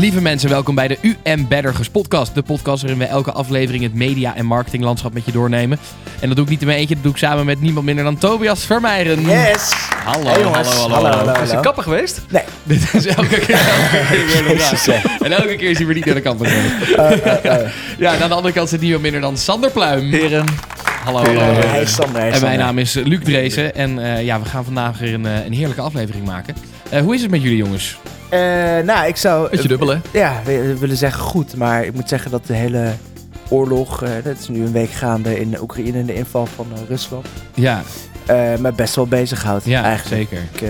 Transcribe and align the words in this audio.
Lieve 0.00 0.20
mensen, 0.20 0.48
welkom 0.48 0.74
bij 0.74 0.88
de 0.88 0.98
UM 1.24 1.48
Beddergers 1.48 1.88
podcast. 1.88 2.34
De 2.34 2.42
podcast 2.42 2.80
waarin 2.82 2.98
we 3.00 3.06
elke 3.06 3.32
aflevering 3.32 3.82
het 3.82 3.94
media- 3.94 4.36
en 4.36 4.46
marketinglandschap 4.46 5.12
met 5.12 5.24
je 5.24 5.32
doornemen. 5.32 5.78
En 6.20 6.26
dat 6.26 6.36
doe 6.36 6.44
ik 6.44 6.50
niet 6.50 6.60
in 6.60 6.66
mijn 6.66 6.78
eentje, 6.78 6.94
dat 6.94 7.02
doe 7.04 7.12
ik 7.12 7.18
samen 7.18 7.44
met 7.46 7.60
niemand 7.60 7.86
minder 7.86 8.04
dan 8.04 8.18
Tobias 8.18 8.64
Vermeijeren. 8.64 9.20
Yes! 9.22 9.70
Hallo, 10.04 10.24
Hey, 10.30 10.42
hallo, 10.42 10.52
hallo, 10.52 10.70
Hallo, 10.70 10.94
hallo. 10.94 11.26
hallo. 11.26 11.42
Is 11.42 11.50
je 11.50 11.60
kapper 11.60 11.82
geweest? 11.82 12.20
Nee. 12.30 12.42
Dit 12.62 12.94
is 12.94 13.06
elke 13.06 13.38
keer, 13.38 13.58
elke 13.58 14.04
keer 14.10 14.44
weer 14.44 14.56
de 14.58 14.76
vraag. 14.76 15.18
En 15.20 15.32
elke 15.32 15.56
keer 15.56 15.70
is 15.70 15.76
hij 15.76 15.86
weer 15.86 15.94
niet 15.94 16.04
naar 16.04 16.14
de 16.14 16.20
kant 16.20 16.40
geweest. 16.46 16.96
Ja, 17.98 18.14
en 18.14 18.22
aan 18.22 18.28
de 18.28 18.34
andere 18.34 18.54
kant 18.54 18.68
zit 18.68 18.80
niemand 18.80 19.02
minder 19.02 19.20
dan 19.20 19.36
Sander 19.36 19.70
Pluim. 19.70 20.10
Heren. 20.12 20.44
Hallo, 21.04 21.18
hallo. 21.24 21.80
Is 21.80 21.94
Sander, 21.94 22.20
hij 22.20 22.28
is 22.28 22.34
En 22.34 22.42
mijn 22.42 22.58
naam 22.58 22.78
is 22.78 22.96
eh, 22.96 23.04
Luc 23.04 23.20
Dreesen. 23.24 23.74
En 23.74 24.14
eh, 24.14 24.24
ja, 24.24 24.40
we 24.40 24.48
gaan 24.48 24.64
vandaag 24.64 24.98
weer 24.98 25.14
een, 25.14 25.26
eh, 25.26 25.44
een 25.44 25.52
heerlijke 25.52 25.82
aflevering 25.82 26.26
maken. 26.26 26.54
Eh, 26.90 27.00
hoe 27.00 27.14
is 27.14 27.22
het 27.22 27.30
met 27.30 27.42
jullie 27.42 27.56
jongens? 27.56 27.98
Eh, 28.30 28.84
nou, 28.84 29.06
ik 29.06 29.16
zou... 29.16 29.50
Beetje 29.50 29.68
dubbel, 29.68 29.88
hè? 29.88 29.98
Ja, 30.10 30.40
we, 30.44 30.78
willen 30.78 30.96
zeggen 30.96 31.22
goed, 31.22 31.56
maar 31.56 31.84
ik 31.84 31.94
moet 31.94 32.08
zeggen 32.08 32.30
dat 32.30 32.46
de 32.46 32.54
hele 32.54 32.92
oorlog... 33.48 34.02
eh 34.02 34.10
dat 34.24 34.38
is 34.38 34.48
nu 34.48 34.64
een 34.64 34.72
week 34.72 34.90
gaande 34.90 35.40
in 35.40 35.60
Oekraïne 35.60 35.98
en 35.98 36.06
de 36.06 36.14
inval 36.14 36.46
van 36.46 36.66
eh, 36.74 36.80
Rusland... 36.88 37.26
Ja, 37.54 37.82
me 38.58 38.72
best 38.76 38.94
wel 38.94 39.06
bezighoudt 39.06 39.64
ja 39.64 39.82
eigenlijk. 39.82 40.28
zeker. 40.30 40.42
Ik 40.52 40.68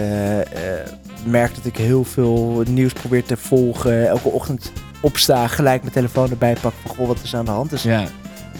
merk 1.24 1.54
dat 1.54 1.64
ik 1.64 1.76
heel 1.76 2.04
veel 2.04 2.62
nieuws 2.68 2.92
probeer 2.92 3.24
te 3.24 3.36
volgen. 3.36 4.08
Elke 4.08 4.28
ochtend 4.28 4.72
opsta, 5.00 5.46
gelijk 5.46 5.80
mijn 5.80 5.94
telefoon 5.94 6.30
erbij 6.30 6.56
pak 6.60 6.72
van 6.82 6.96
goh, 6.96 7.06
wat 7.06 7.18
is 7.22 7.34
aan 7.34 7.44
de 7.44 7.50
hand. 7.50 7.70
Dus 7.70 7.82
Ja, 7.82 8.04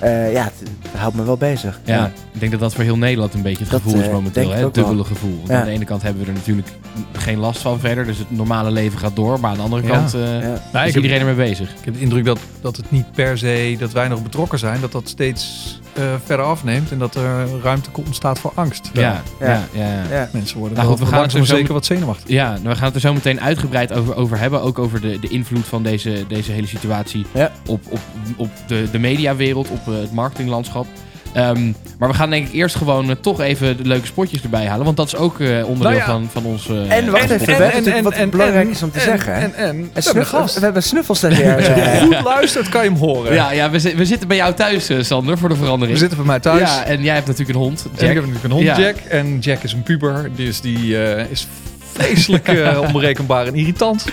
eh, 0.00 0.32
ja, 0.32 0.42
het, 0.44 0.68
het 0.90 1.00
houdt 1.00 1.16
me 1.16 1.24
wel 1.24 1.36
bezig. 1.36 1.80
ja, 1.84 2.06
ik 2.32 2.40
denk 2.40 2.50
dat 2.52 2.60
dat 2.60 2.74
voor 2.74 2.84
heel 2.84 2.96
Nederland 2.96 3.34
een 3.34 3.42
beetje 3.42 3.62
het 3.62 3.70
Dat, 3.72 3.82
gevoel 3.82 4.00
is 4.00 4.06
eh, 4.06 4.12
momenteel. 4.12 4.50
Hè? 4.50 4.64
Het 4.64 4.74
dubbele 4.74 5.04
gevoel. 5.04 5.36
Want 5.36 5.48
Ja. 5.48 5.58
Aan 5.58 5.64
de 5.64 5.70
ene 5.70 5.84
kant 5.84 6.02
hebben 6.02 6.22
we 6.22 6.28
er 6.28 6.34
natuurlijk 6.36 6.68
geen 7.12 7.38
last 7.38 7.60
van 7.60 7.80
verder. 7.80 8.04
Dus 8.06 8.18
het 8.18 8.30
normale 8.30 8.70
leven 8.70 8.98
gaat 8.98 9.16
door. 9.16 9.40
Maar 9.40 9.50
aan 9.50 9.56
de 9.56 9.62
andere 9.62 9.82
Ja. 9.82 9.88
kant 9.88 10.14
eh, 10.14 10.20
Ja. 10.20 10.60
Nou, 10.72 10.86
is 10.86 10.94
heb, 10.94 11.02
iedereen 11.02 11.18
ermee 11.20 11.48
bezig. 11.48 11.70
ik 11.70 11.84
heb 11.84 11.94
de 11.94 12.00
indruk 12.00 12.24
dat, 12.24 12.38
dat 12.60 12.76
het 12.76 12.90
niet 12.90 13.12
per 13.12 13.38
se 13.38 13.76
dat 13.78 13.92
wij 13.92 14.08
nog 14.08 14.22
betrokken 14.22 14.58
zijn, 14.58 14.80
dat 14.80 14.92
dat 14.92 15.08
steeds 15.08 15.78
eh, 15.92 16.04
verder 16.24 16.46
afneemt 16.46 16.90
en 16.90 16.98
dat 16.98 17.14
er 17.14 17.46
ruimte 17.62 17.90
ontstaat 17.94 18.38
voor 18.38 18.52
angst. 18.54 18.90
Ja, 18.92 19.22
ja, 19.40 19.64
Ja. 19.72 20.28
Mensen 20.32 20.58
worden 20.58 20.76
Nou 20.76 20.88
goed, 20.90 20.98
we 20.98 21.06
gaan 21.06 21.22
er 21.24 21.30
zo 21.30 21.44
zeker 21.44 21.72
wat 21.72 21.84
zenuwachtig. 21.84 22.28
Ja, 22.28 22.56
we 22.62 22.74
gaan 22.76 22.84
het 22.84 22.94
er 22.94 23.00
zo 23.00 23.12
meteen 23.12 23.40
uitgebreid 23.40 23.92
over, 23.92 24.16
over 24.16 24.38
hebben. 24.38 24.62
Ook 24.62 24.78
over 24.78 25.00
de, 25.00 25.18
de 25.20 25.28
invloed 25.28 25.66
van 25.66 25.82
deze, 25.82 26.24
deze 26.28 26.52
hele 26.52 26.66
situatie 26.66 27.26
Ja. 27.34 27.52
op, 27.66 27.80
op, 27.88 28.00
op 28.36 28.50
de, 28.66 28.88
de 28.92 28.98
mediawereld, 28.98 29.68
op 29.68 29.88
eh, 29.88 29.94
het 29.94 30.12
marketinglandschap. 30.12 30.86
Ehm, 31.32 31.72
maar 31.98 32.08
we 32.08 32.14
gaan 32.14 32.30
denk 32.30 32.46
ik 32.46 32.52
eerst 32.52 32.76
gewoon 32.76 33.10
eh, 33.10 33.16
toch 33.20 33.40
even 33.40 33.76
de 33.76 33.84
leuke 33.84 34.06
spotjes 34.06 34.42
erbij 34.42 34.66
halen. 34.66 34.84
Want 34.84 34.96
dat 34.96 35.06
is 35.06 35.16
ook 35.16 35.40
eh, 35.40 35.46
onderdeel 35.48 35.76
Nou 35.76 35.94
ja. 35.94 36.04
van, 36.04 36.28
van 36.32 36.44
ons... 36.44 36.68
eh, 36.68 36.96
En 36.96 37.10
wacht 37.10 37.22
onze 37.22 37.34
even, 37.34 37.84
we 37.84 38.02
wat 38.02 38.30
belangrijk 38.30 38.68
is 38.68 38.82
om 38.82 38.90
te 38.90 38.98
en, 38.98 39.04
zeggen, 39.04 39.34
hè? 39.34 39.40
En, 39.40 39.54
en, 39.54 39.66
En 39.66 39.90
we 39.94 40.00
hebben 40.02 40.26
gast. 40.26 40.54
we 40.54 40.60
hebben 40.64 40.82
snuffels 40.82 41.20
daar 41.20 41.30
weer. 41.30 41.56
Als 41.56 41.66
je 41.66 41.98
goed 42.00 42.22
luistert, 42.24 42.68
kan 42.68 42.82
je 42.84 42.90
hem 42.90 42.98
horen. 42.98 43.34
Ja, 43.34 43.52
ja 43.52 43.70
we, 43.70 43.94
we 43.96 44.04
zitten 44.04 44.28
bij 44.28 44.36
jou 44.36 44.54
thuis, 44.54 44.90
Sander, 45.00 45.38
voor 45.38 45.48
de 45.48 45.56
verandering. 45.56 45.92
We 45.92 45.98
zitten 45.98 46.18
bij 46.18 46.26
mij 46.26 46.40
thuis. 46.40 46.60
Ja, 46.60 46.84
en 46.84 47.02
jij 47.02 47.14
hebt 47.14 47.26
natuurlijk 47.26 47.58
een 47.58 47.64
hond. 47.64 47.84
En 47.96 48.08
ik 48.08 48.14
heb 48.14 48.14
natuurlijk 48.14 48.44
een 48.44 48.50
hond, 48.50 48.64
Ja. 48.64 48.78
Jack. 48.78 48.96
En 48.96 49.38
Jack 49.38 49.62
is 49.62 49.72
een 49.72 49.82
puber, 49.82 50.30
dus 50.36 50.60
die 50.60 51.04
eh, 51.04 51.30
is 51.30 51.46
vreselijk 51.92 52.48
eh, 52.48 52.80
onberekenbaar 52.86 53.46
en 53.46 53.54
irritant. 53.54 54.04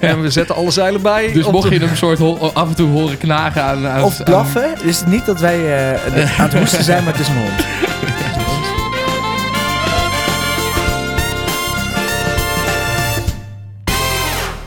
En 0.00 0.22
we 0.22 0.30
zetten 0.30 0.54
alle 0.54 0.70
zeilen 0.70 1.02
bij. 1.02 1.32
Dus 1.32 1.46
mocht 1.50 1.68
te- 1.68 1.74
je 1.74 1.80
hem 1.80 1.96
soort 1.96 2.20
af 2.54 2.68
en 2.68 2.74
toe 2.74 2.90
horen 2.90 3.18
knagen 3.18 3.62
aan... 3.62 3.86
aan 3.86 4.02
Of 4.02 4.22
blaffen. 4.24 4.62
Dus 4.70 4.78
het 4.80 5.06
is 5.06 5.12
niet 5.12 5.26
dat 5.26 5.40
wij 5.40 5.88
eh, 5.94 6.40
aan 6.40 6.48
het 6.48 6.58
hoesten 6.58 6.84
zijn, 6.84 7.04
maar 7.04 7.12
het 7.12 7.22
is 7.22 7.28
een 7.28 7.36
hond. 7.36 7.64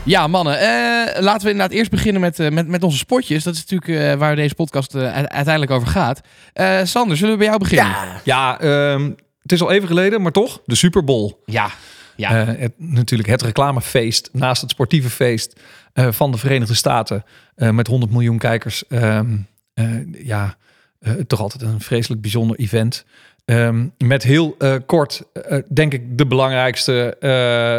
Ja, 0.04 0.26
mannen. 0.26 0.58
eh, 0.58 1.22
laten 1.22 1.44
we 1.44 1.50
inderdaad 1.50 1.76
eerst 1.76 1.90
beginnen 1.90 2.20
met, 2.20 2.38
eh, 2.40 2.50
met, 2.50 2.68
met 2.68 2.82
onze 2.82 2.96
spotjes. 2.96 3.44
Dat 3.44 3.54
is 3.54 3.64
natuurlijk 3.66 4.12
eh, 4.12 4.18
waar 4.18 4.36
deze 4.36 4.54
podcast 4.54 4.94
eh, 4.94 5.12
uiteindelijk 5.12 5.70
over 5.70 5.88
gaat. 5.88 6.20
Eh, 6.52 6.78
Sander, 6.82 7.16
zullen 7.16 7.32
we 7.32 7.38
bij 7.38 7.46
jou 7.46 7.58
beginnen? 7.58 7.86
Ja, 7.86 8.20
Ja, 8.24 8.60
ehm, 8.60 9.10
het 9.42 9.52
is 9.52 9.62
al 9.62 9.70
even 9.70 9.88
geleden, 9.88 10.22
maar 10.22 10.32
toch. 10.32 10.60
De 10.64 10.74
Super 10.74 11.04
Bowl. 11.04 11.32
Ja. 11.44 11.70
Ja. 12.16 12.40
Eh, 12.46 12.60
het, 12.60 12.72
natuurlijk 12.76 13.28
het 13.28 13.42
reclamefeest 13.42 14.28
naast 14.32 14.60
het 14.62 14.70
sportieve 14.70 15.10
feest 15.10 15.60
eh, 15.92 16.08
van 16.12 16.30
de 16.32 16.38
Verenigde 16.38 16.74
Staten. 16.74 17.24
eh, 17.54 17.70
met 17.70 17.86
100 17.86 18.12
miljoen 18.12 18.38
kijkers. 18.38 18.84
Ehm, 18.88 19.36
eh, 19.74 19.86
ja, 20.24 20.56
eh, 21.00 21.12
toch 21.12 21.40
altijd 21.40 21.62
een 21.62 21.80
vreselijk 21.80 22.20
bijzonder 22.20 22.58
event. 22.58 23.04
Ehm, 23.44 23.86
met 23.98 24.22
heel 24.22 24.54
eh, 24.58 24.74
kort, 24.86 25.22
eh, 25.32 25.58
denk 25.72 25.92
ik, 25.92 26.18
de 26.18 26.26
belangrijkste, 26.26 27.16
eh, 27.20 27.28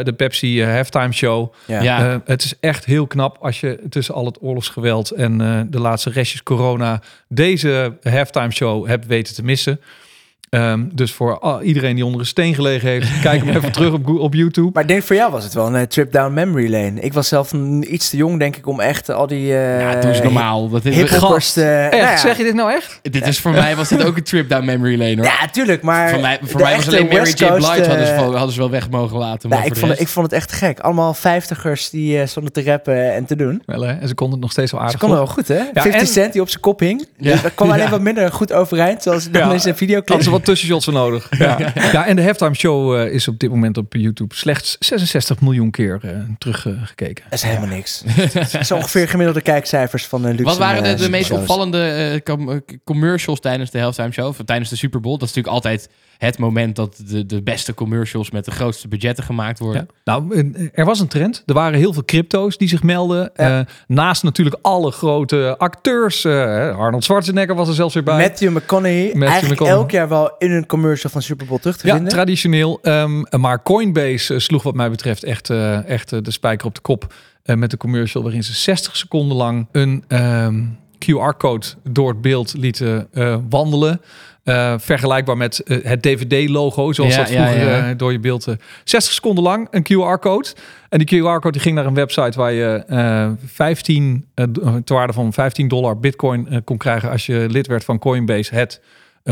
de 0.06 0.14
Pepsi 0.18 0.64
halftime 0.64 1.12
show. 1.14 1.54
ja. 1.68 1.82
Ja. 1.82 2.22
Het 2.26 2.44
is 2.44 2.54
echt 2.60 2.86
heel 2.86 3.08
knap 3.08 3.38
als 3.42 3.60
je 3.60 3.80
tussen 3.90 4.14
al 4.14 4.26
het 4.26 4.42
oorlogsgeweld 4.42 5.12
en 5.12 5.42
eh, 5.42 5.62
de 5.70 5.80
laatste 5.80 6.10
restjes 6.10 6.44
corona 6.44 7.02
deze 7.28 7.98
halftime 8.04 8.52
show 8.52 8.88
hebt 8.88 9.06
weten 9.06 9.36
te 9.36 9.44
missen. 9.44 9.80
Ehm, 10.50 10.84
dus 10.94 11.12
voor 11.14 11.60
iedereen 11.64 11.96
die 11.96 12.06
onder 12.06 12.20
een 12.20 12.26
steen 12.28 12.54
gelegen 12.56 12.90
heeft, 12.90 13.20
kijk 13.22 13.44
hem 13.46 13.56
even 13.58 13.72
terug 13.72 13.94
op, 13.94 14.08
op 14.10 14.34
YouTube. 14.34 14.70
Maar 14.74 14.82
ik 14.84 14.90
denk 14.90 15.04
voor 15.04 15.16
jou 15.16 15.32
was 15.32 15.44
het 15.44 15.54
wel 15.54 15.68
een 15.68 15.76
eh, 15.76 15.82
trip 15.82 16.12
down 16.12 16.34
memory 16.34 16.72
lane. 16.72 17.00
Ik 17.02 17.14
was 17.14 17.28
zelf 17.28 17.52
een- 17.52 17.94
iets 17.94 18.10
te 18.10 18.18
jong, 18.18 18.40
denk 18.40 18.56
ik, 18.56 18.68
om 18.68 18.80
echt 18.80 19.10
al 19.10 19.28
die... 19.28 19.54
eh 19.58 19.80
ja, 19.82 19.96
doe 20.00 20.10
eens 20.12 20.22
normaal. 20.22 20.70
Dat 20.70 20.86
is, 20.86 20.96
Hiphoppers 20.96 21.54
te... 21.54 21.64
Echt, 21.64 21.92
nou 21.92 22.04
ja. 22.12 22.18
zeg 22.18 22.38
je 22.38 22.44
dit 22.44 22.54
nou 22.54 22.72
echt? 22.72 23.00
dit 23.02 23.28
is 23.28 23.40
voor 23.40 23.52
mij 23.52 23.76
was 23.76 23.90
dit 23.90 24.04
ook 24.06 24.18
een 24.18 24.24
trip 24.24 24.50
down 24.50 24.66
memory 24.66 24.98
lane 25.00 25.16
hoor. 25.16 25.26
Ja, 25.26 25.48
tuurlijk, 25.52 25.82
maar... 25.82 26.10
voor 26.10 26.20
mij, 26.20 26.40
voor 26.44 26.62
mij 26.62 26.76
was 26.76 26.88
alleen 26.88 27.06
Mary 27.08 27.18
West 27.20 27.40
J. 27.40 27.46
Coast, 27.48 27.58
Blige 27.74 27.88
hadden, 27.90 28.06
ze, 28.08 28.14
eh, 28.14 28.20
wel- 28.20 28.36
hadden 28.36 28.54
ze 28.54 28.60
wel 28.60 28.70
weg 28.70 28.90
mogen 28.90 29.18
laten. 29.18 29.50
Maar 29.50 29.58
nou, 29.60 29.72
ik, 29.72 29.78
vond, 29.78 29.92
het- 29.92 30.00
ik 30.02 30.08
vond 30.08 30.26
het 30.26 30.36
echt 30.36 30.52
gek. 30.52 30.80
Allemaal 30.80 31.14
vijftigers 31.14 31.90
die 31.90 32.20
eh, 32.22 32.28
stonden 32.28 32.54
te 32.54 32.64
rappen 32.64 33.14
en 33.14 33.26
te 33.26 33.36
doen. 33.36 33.62
Wel, 33.66 33.82
hè? 33.82 33.94
En 33.94 34.08
ze 34.08 34.14
konden 34.14 34.34
het 34.36 34.44
nog 34.44 34.52
steeds 34.52 34.72
wel 34.72 34.80
Ze 34.80 34.86
aardig 34.86 35.02
konden 35.02 35.20
op. 35.20 35.26
wel 35.26 35.34
goed, 35.36 35.48
hè? 35.48 35.56
Ja, 35.58 35.82
50 35.82 35.94
en- 36.02 36.08
Cent 36.08 36.34
die 36.34 36.42
op 36.42 36.50
zijn 36.50 36.62
kop 36.62 36.80
hing. 36.80 37.08
Ja. 37.18 37.36
Dat 37.42 37.54
kwam 37.56 37.72
alleen 37.72 37.84
Ja. 37.84 37.90
wat 37.90 38.02
minder 38.02 38.32
goed 38.32 38.54
overeind, 38.54 39.04
zoals 39.04 39.30
dan 39.32 39.48
Ja. 39.48 39.54
in 39.54 39.60
zijn 39.60 39.76
videoclip. 39.76 40.18
Wat 40.38 40.46
tussenshots 40.46 40.86
voor 40.86 40.94
nodig. 40.94 41.30
Ja. 41.38 41.58
Ja. 41.92 42.06
en 42.06 42.16
de 42.16 42.24
halftime 42.24 42.56
show 42.56 42.96
eh, 43.00 43.14
is 43.14 43.28
op 43.28 43.40
dit 43.40 43.50
moment 43.50 43.78
op 43.78 43.94
YouTube 43.94 44.36
slechts 44.36 44.76
66 44.80 45.42
miljoen 45.42 45.72
keer 45.72 46.00
eh, 46.04 46.12
teruggekeken. 46.38 47.24
Dat 47.24 47.34
is 47.34 47.42
helemaal 47.44 47.68
niks. 47.70 48.04
Dat 48.34 48.54
is 48.60 48.72
ongeveer 48.72 49.08
gemiddelde 49.10 49.42
kijkcijfers 49.42 50.06
van 50.06 50.22
de 50.22 50.28
luxe. 50.28 50.44
Wat 50.44 50.58
waren 50.58 50.84
de, 50.84 50.90
eh, 50.90 50.98
de 50.98 51.10
meest 51.10 51.32
opvallende 51.32 51.88
eh, 51.88 52.22
com- 52.36 52.52
eh, 52.52 52.58
commercials 52.84 53.40
tijdens 53.40 53.72
de 53.72 53.80
halftime 53.80 54.12
show? 54.12 54.28
Of 54.28 54.38
tijdens 54.46 54.70
de 54.70 54.76
Super 54.76 55.00
Bowl? 55.00 55.18
Dat 55.18 55.30
is 55.30 55.36
natuurlijk 55.36 55.66
altijd 55.66 55.90
het 56.18 56.38
moment 56.38 56.76
dat 56.76 57.02
de, 57.08 57.26
de 57.26 57.42
beste 57.42 57.74
commercials 57.74 58.32
met 58.32 58.46
de 58.46 58.52
grootste 58.52 58.88
budgetten 58.88 59.24
gemaakt 59.24 59.60
worden. 59.60 59.88
Ja. 60.04 60.14
Nou, 60.14 60.36
eh, 60.54 60.68
er 60.74 60.86
was 60.86 61.00
een 61.00 61.08
trend. 61.08 61.44
Er 61.46 61.54
waren 61.54 61.80
heel 61.80 61.94
veel 61.94 62.06
crypto's 62.06 62.58
die 62.58 62.68
zich 62.68 62.84
melden. 62.84 63.32
Ja. 63.36 63.60
Eh, 63.60 63.66
naast 63.88 64.24
natuurlijk 64.24 64.58
alle 64.62 64.92
grote 64.92 65.56
acteurs. 65.58 66.26
eh, 66.26 66.78
Arnold 66.78 67.04
Schwarzenegger 67.04 67.56
was 67.56 67.68
er 67.68 67.74
zelfs 67.74 67.94
weer 67.94 68.04
bij. 68.04 68.18
Matthew 68.18 68.56
McConaughey. 68.58 69.12
eigenlijk 69.12 69.42
McConaughey. 69.52 69.70
elk 69.70 69.92
jaar 69.92 70.10
wel 70.10 70.27
in 70.38 70.52
een 70.52 70.66
commercial 70.66 71.12
van 71.12 71.22
Super 71.22 71.46
Bowl 71.46 71.60
terug 71.60 71.78
te 71.78 71.88
ja, 71.88 71.94
vinden. 71.94 72.12
traditioneel. 72.14 72.80
Ehm, 72.82 73.24
maar 73.42 73.64
Coinbase 73.64 74.34
eh, 74.34 74.40
sloeg 74.40 74.64
wat 74.64 74.76
mij 74.76 74.90
betreft 74.90 75.24
echt, 75.24 75.50
eh, 75.50 75.90
echt 75.90 76.12
eh, 76.12 76.20
de 76.22 76.32
spijker 76.32 76.68
op 76.68 76.76
de 76.76 76.82
kop. 76.82 77.14
eh, 77.44 77.56
met 77.56 77.72
een 77.72 77.78
commercial 77.78 78.24
waarin 78.24 78.44
ze 78.44 78.54
60 78.54 78.98
seconden 78.98 79.38
lang 79.38 79.68
een 79.72 80.04
ehm, 80.08 80.64
QR-code 81.06 81.66
door 81.90 82.10
het 82.10 82.22
beeld 82.22 82.54
lieten 82.58 83.08
eh, 83.14 83.38
wandelen. 83.50 84.02
Eh, 84.44 84.74
vergelijkbaar 84.78 85.38
met 85.38 85.62
het 85.84 86.02
DVD-logo, 86.02 86.94
zoals 86.94 87.16
Ja, 87.16 87.20
dat 87.22 87.30
ja, 87.30 87.48
vroeger 87.48 87.70
ja. 87.88 87.94
door 87.94 88.12
je 88.12 88.20
beeld... 88.20 88.48
eh, 88.48 88.56
60 88.84 89.14
seconden 89.14 89.44
lang 89.44 89.68
een 89.72 89.84
QR-code. 89.84 90.48
En 90.90 91.00
die 91.00 91.16
QR-code 91.20 91.52
die 91.52 91.62
ging 91.62 91.76
naar 91.76 91.86
een 91.86 91.94
website 91.94 92.38
waar 92.38 92.52
je 92.52 92.84
eh 92.88 93.30
15, 93.46 94.26
eh, 94.34 94.46
d- 94.46 94.58
eh, 94.62 94.76
ter 94.76 94.96
waarde 94.96 95.14
van 95.14 95.34
15 95.34 95.68
dollar 95.68 96.00
bitcoin 96.00 96.62
kon 96.64 96.78
krijgen... 96.78 97.10
als 97.10 97.26
je 97.26 97.46
lid 97.50 97.68
werd 97.68 97.84
van 97.84 98.00
Coinbase, 98.00 98.56
het 98.56 98.82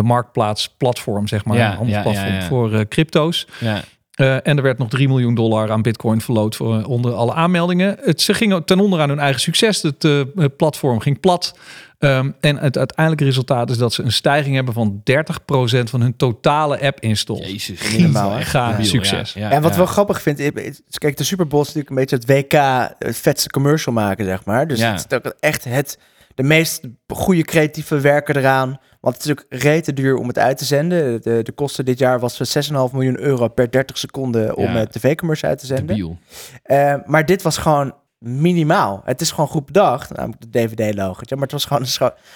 marktplaatsplatform, 0.03 1.27
zeg 1.27 1.45
maar. 1.45 1.57
Ja, 1.57 1.69
een 1.71 1.75
handelsplatform 1.77 2.27
ja, 2.27 2.33
ja, 2.33 2.39
ja. 2.41 2.47
voor 2.47 2.73
eh, 2.73 2.79
crypto's. 2.89 3.47
Ja. 3.59 3.81
Eh, 4.11 4.35
en 4.47 4.57
er 4.57 4.61
werd 4.61 4.77
nog 4.77 4.89
3 4.89 5.07
miljoen 5.07 5.35
dollar 5.35 5.71
aan 5.71 5.81
bitcoin 5.81 6.21
verloot 6.21 6.55
voor, 6.55 6.83
onder 6.83 7.13
alle 7.13 7.33
aanmeldingen. 7.33 7.97
Het, 8.01 8.21
ze 8.21 8.33
gingen 8.33 8.65
ten 8.65 8.79
onder 8.79 9.01
aan 9.01 9.09
hun 9.09 9.19
eigen 9.19 9.41
succes. 9.41 9.81
Het 9.81 10.03
eh, 10.03 10.21
platform 10.57 10.99
ging 10.99 11.19
plat. 11.19 11.57
Ehm, 11.99 12.31
en 12.39 12.57
het 12.57 12.77
uiteindelijke 12.77 13.25
resultaat 13.25 13.69
is 13.69 13.77
dat 13.77 13.93
ze 13.93 14.03
een 14.03 14.11
stijging 14.11 14.55
hebben 14.55 14.73
van 14.73 15.01
30% 15.03 15.89
van 15.89 16.01
hun 16.01 16.15
totale 16.15 16.81
app-install. 16.81 17.37
Jezus. 17.37 17.79
Debiel, 17.91 18.43
succes. 18.81 19.33
ja, 19.33 19.41
ja, 19.41 19.51
en 19.51 19.61
wat 19.61 19.71
ja. 19.71 19.77
wel 19.77 19.85
grappig 19.85 20.21
vind, 20.21 20.39
is- 20.39 20.51
is- 20.53 20.81
kijk, 20.97 21.17
de 21.17 21.23
Super 21.23 21.47
Bowl 21.47 21.61
is 21.63 21.73
natuurlijk 21.73 21.89
een 21.89 22.17
beetje 22.17 22.33
het 22.35 22.51
WK, 22.51 22.95
het 23.07 23.17
vetste 23.17 23.49
commercial 23.49 23.93
maken, 23.93 24.25
zeg 24.25 24.45
maar. 24.45 24.67
Dus 24.67 24.79
Ja. 24.79 24.91
het 24.91 25.05
is 25.09 25.17
ook 25.17 25.33
echt 25.39 25.63
het, 25.63 25.97
de 26.35 26.43
meest 26.43 26.81
goede 27.07 27.43
creatieve 27.43 27.99
werken 27.99 28.35
eraan. 28.37 28.79
Want 29.01 29.15
het 29.15 29.25
is 29.25 29.29
natuurlijk 29.31 29.63
rete 29.63 29.93
duur 29.93 30.15
om 30.17 30.27
het 30.27 30.37
uit 30.39 30.57
te 30.57 30.65
zenden. 30.65 31.21
De, 31.21 31.39
de 31.43 31.51
kosten 31.51 31.85
dit 31.85 31.99
jaar 31.99 32.19
was 32.19 32.57
6,5 32.71 32.73
miljoen 32.93 33.19
euro 33.19 33.47
per 33.47 33.71
30 33.71 33.97
seconden 33.97 34.55
om 34.55 34.63
Ja. 34.63 34.75
een 34.79 34.87
tv-commercial 34.87 35.49
uit 35.49 35.59
te 35.59 35.65
zenden. 35.65 36.19
Eh, 36.63 36.95
maar 37.05 37.25
dit 37.25 37.41
was 37.41 37.57
gewoon 37.57 37.93
minimaal. 38.19 39.01
Het 39.05 39.21
is 39.21 39.31
gewoon 39.31 39.47
goed 39.47 39.65
bedacht, 39.65 40.13
namelijk 40.15 40.41
de 40.41 40.49
DVD-logo. 40.49 41.21
Maar 41.29 41.41
het 41.41 41.51
was 41.51 41.65
gewoon 41.65 41.85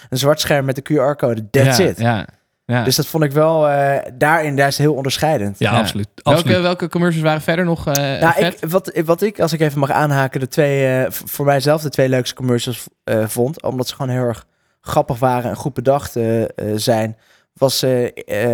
een 0.09 0.17
zwart 0.17 0.39
scherm 0.39 0.65
met 0.65 0.75
de 0.75 0.81
QR-code. 0.81 1.49
That's 1.49 1.77
ja, 1.77 1.85
it. 1.85 1.99
Ja. 1.99 2.27
Ja. 2.69 2.83
Dus 2.83 2.95
dat 2.95 3.05
vond 3.07 3.23
ik 3.23 3.31
wel 3.31 3.69
eh, 3.69 3.97
daarin, 4.13 4.55
daar 4.55 4.67
is 4.67 4.77
het 4.77 4.85
heel 4.85 4.95
onderscheidend. 4.95 5.59
Ja, 5.59 5.71
Ja. 5.71 5.77
absoluut. 5.79 6.07
absoluut. 6.15 6.45
welke, 6.45 6.61
welke 6.61 6.89
commercials 6.89 7.25
waren 7.27 7.41
verder 7.41 7.65
nog 7.65 7.87
eh 7.87 7.93
Nou, 8.21 8.33
vet? 8.33 8.53
ik, 8.63 8.69
wat, 8.69 8.91
wat 9.05 9.21
ik, 9.21 9.39
als 9.39 9.53
ik 9.53 9.59
even 9.61 9.79
mag 9.79 9.91
aanhaken, 9.91 10.39
de 10.39 10.47
twee, 10.47 10.97
eh, 10.97 11.11
voor 11.11 11.45
mijzelf 11.45 11.81
de 11.81 11.89
twee 11.89 12.09
leukste 12.09 12.35
commercials 12.35 12.87
eh, 13.03 13.27
vond, 13.27 13.63
omdat 13.63 13.87
ze 13.87 13.95
gewoon 13.95 14.11
heel 14.15 14.23
erg 14.23 14.45
grappig 14.81 15.19
waren 15.19 15.49
en 15.49 15.55
goed 15.55 15.73
bedacht 15.73 16.17
zijn, 16.75 17.17
was 17.53 17.85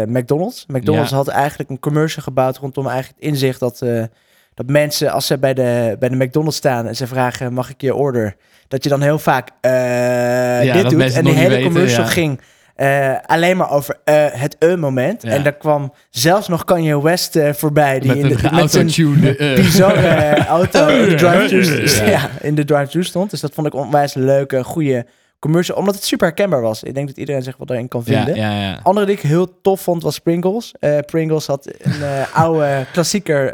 McDonald's. 0.05 0.65
McDonald's 0.67 1.09
Ja. 1.09 1.15
had 1.15 1.27
eigenlijk 1.27 1.69
een 1.69 1.79
commercial 1.79 2.23
gebouwd 2.23 2.57
rondom 2.57 2.87
eigenlijk 2.87 3.17
het 3.19 3.29
inzicht 3.29 3.59
dat, 3.59 3.81
eh, 3.81 4.03
dat 4.53 4.65
mensen, 4.67 5.11
als 5.11 5.25
ze 5.25 5.37
bij 5.37 5.53
de, 5.53 5.95
bij 5.99 6.09
de 6.09 6.15
McDonald's 6.15 6.57
staan 6.57 6.87
en 6.87 6.95
ze 6.95 7.07
vragen, 7.07 7.53
mag 7.53 7.69
ik 7.69 7.81
je 7.81 7.95
order? 7.95 8.35
Dat 8.67 8.83
je 8.83 8.89
dan 8.89 9.01
heel 9.01 9.19
vaak 9.19 9.49
eh, 9.61 10.73
dit 10.73 10.89
doet. 10.89 11.13
En 11.13 11.23
nog 11.23 11.33
hele 11.33 11.49
weten, 11.49 11.63
commercial 11.63 12.03
ja. 12.03 12.09
ging 12.09 12.39
eh, 12.75 13.15
alleen 13.25 13.57
maar 13.57 13.71
over 13.71 13.97
eh, 14.03 14.25
het 14.29 14.55
e-moment. 14.59 15.21
Ja. 15.21 15.29
En 15.29 15.43
daar 15.43 15.55
kwam 15.55 15.93
zelfs 16.09 16.47
nog 16.47 16.63
Kanye 16.63 17.01
West 17.01 17.35
eh, 17.35 17.53
voorbij. 17.53 17.99
Die 17.99 18.07
met 18.07 18.17
in 18.17 18.23
een 18.23 18.29
de, 18.37 18.37
geautotune... 18.37 19.35
eh, 19.37 19.55
bizarre 19.55 20.37
auto 20.57 20.87
in 20.87 21.09
de 21.09 21.15
drive-thru 21.15 22.05
Ja. 22.05 22.09
ja, 22.09 22.29
in 22.41 22.55
de 22.55 22.65
drive-thru 22.65 23.03
stond. 23.03 23.29
Dus 23.29 23.39
dat 23.39 23.53
vond 23.53 23.67
ik 23.67 23.73
onwijs 23.73 24.13
leuke, 24.13 24.63
goede 24.63 25.05
commercial. 25.39 25.77
Omdat 25.77 25.95
het 25.95 26.03
super 26.03 26.27
herkenbaar 26.27 26.61
was. 26.61 26.83
Ik 26.83 26.93
denk 26.93 27.07
dat 27.07 27.17
iedereen 27.17 27.43
zich 27.43 27.57
wat 27.57 27.69
erin 27.69 27.87
kan 27.87 28.03
vinden. 28.03 28.35
ja. 28.35 28.79
Andere 28.83 29.05
die 29.05 29.15
ik 29.15 29.21
heel 29.21 29.61
tof 29.61 29.81
vond 29.81 30.03
was 30.03 30.19
Pringles. 30.19 30.73
Pringles 31.05 31.47
had 31.47 31.69
een 31.81 32.01
oude 32.33 32.85
klassieker 32.91 33.53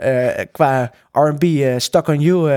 qua 0.51 0.91
R&B, 1.11 1.45
Stuck 1.77 2.07
on 2.07 2.19
You, 2.19 2.51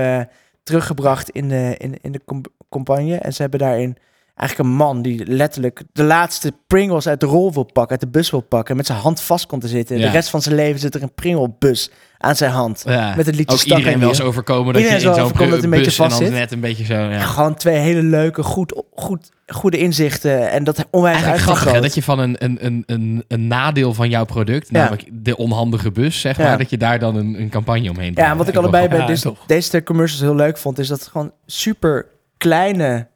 teruggebracht 0.63 1.29
in 1.29 1.49
de, 1.49 1.75
in, 1.77 1.97
in 2.01 2.11
de 2.11 2.21
campagne. 2.69 3.15
En 3.17 3.33
ze 3.33 3.41
hebben 3.41 3.59
daarin 3.59 3.97
eigenlijk 4.35 4.69
een 4.69 4.75
man 4.75 5.01
die 5.01 5.25
letterlijk 5.25 5.83
de 5.93 6.03
laatste 6.03 6.53
Pringles 6.67 7.07
uit 7.07 7.19
de 7.19 7.25
rol 7.25 7.53
wil 7.53 7.63
pakken, 7.63 7.91
uit 7.91 7.99
de 7.99 8.07
bus 8.07 8.29
wil 8.29 8.41
pakken, 8.41 8.69
en 8.69 8.77
met 8.77 8.85
zijn 8.85 8.99
hand 8.99 9.21
vast 9.21 9.45
komt 9.45 9.61
te 9.61 9.67
zitten. 9.67 9.97
Ja. 9.97 10.05
De 10.05 10.11
rest 10.11 10.29
van 10.29 10.41
zijn 10.41 10.55
leven 10.55 10.79
zit 10.79 10.95
er 10.95 11.03
een 11.03 11.13
Pringle-bus 11.13 11.91
aan 12.17 12.35
zijn 12.35 12.51
hand. 12.51 12.83
Ja. 12.85 13.15
Met 13.15 13.25
het 13.25 13.35
liedje 13.35 13.53
Ook 13.53 13.61
Stuck 13.61 13.71
iedereen 13.71 13.93
on 13.93 13.99
wel 13.99 14.09
eens 14.09 14.21
overkomen 14.21 14.73
dat 14.73 14.81
Iedereen 14.81 15.01
je 15.01 15.07
in 15.07 15.15
zo'n 15.15 15.51
het 15.51 15.63
een 15.63 15.69
bus 15.69 15.69
beetje 15.69 16.03
en 16.03 16.09
dan 16.09 16.09
vast 16.09 16.17
zit. 16.17 16.31
net 16.31 16.51
een 16.51 16.59
beetje 16.59 16.85
zo... 16.85 16.93
Ja. 16.93 17.19
Gewoon 17.19 17.55
twee 17.55 17.77
hele 17.77 18.03
leuke, 18.03 18.43
goed, 18.43 18.83
goed, 18.95 19.29
goede 19.47 19.77
inzichten. 19.77 20.51
En 20.51 20.63
dat 20.63 20.85
onwijs 20.89 21.15
Eigenlijk 21.15 21.43
grappig 21.43 21.71
hè, 21.71 21.81
dat 21.81 21.93
je 21.93 22.03
van 22.03 22.19
een, 22.19 22.35
een, 22.39 22.65
een, 22.65 22.83
een, 22.85 23.23
een 23.27 23.47
nadeel 23.47 23.93
van 23.93 24.09
jouw 24.09 24.25
product, 24.25 24.71
namelijk 24.71 25.03
de 25.11 25.37
onhandige 25.37 25.91
bus, 25.91 26.21
zeg 26.21 26.37
maar, 26.37 26.57
dat 26.57 26.69
je 26.69 26.77
daar 26.77 26.99
dan 26.99 27.15
een, 27.15 27.39
een 27.39 27.49
campagne 27.49 27.89
omheen 27.89 28.11
Ja, 28.15 28.31
en 28.31 28.37
wat 28.37 28.47
ik 28.47 28.55
allebei 28.55 28.87
bij 28.87 29.05
deze, 29.05 29.33
deze 29.47 29.83
commercials 29.83 30.21
heel 30.21 30.35
leuk 30.35 30.57
vond, 30.57 30.79
is 30.79 30.87
dat 30.87 30.99
het 30.99 31.07
gewoon 31.07 31.31
super 31.45 32.05
kleine 32.37 33.07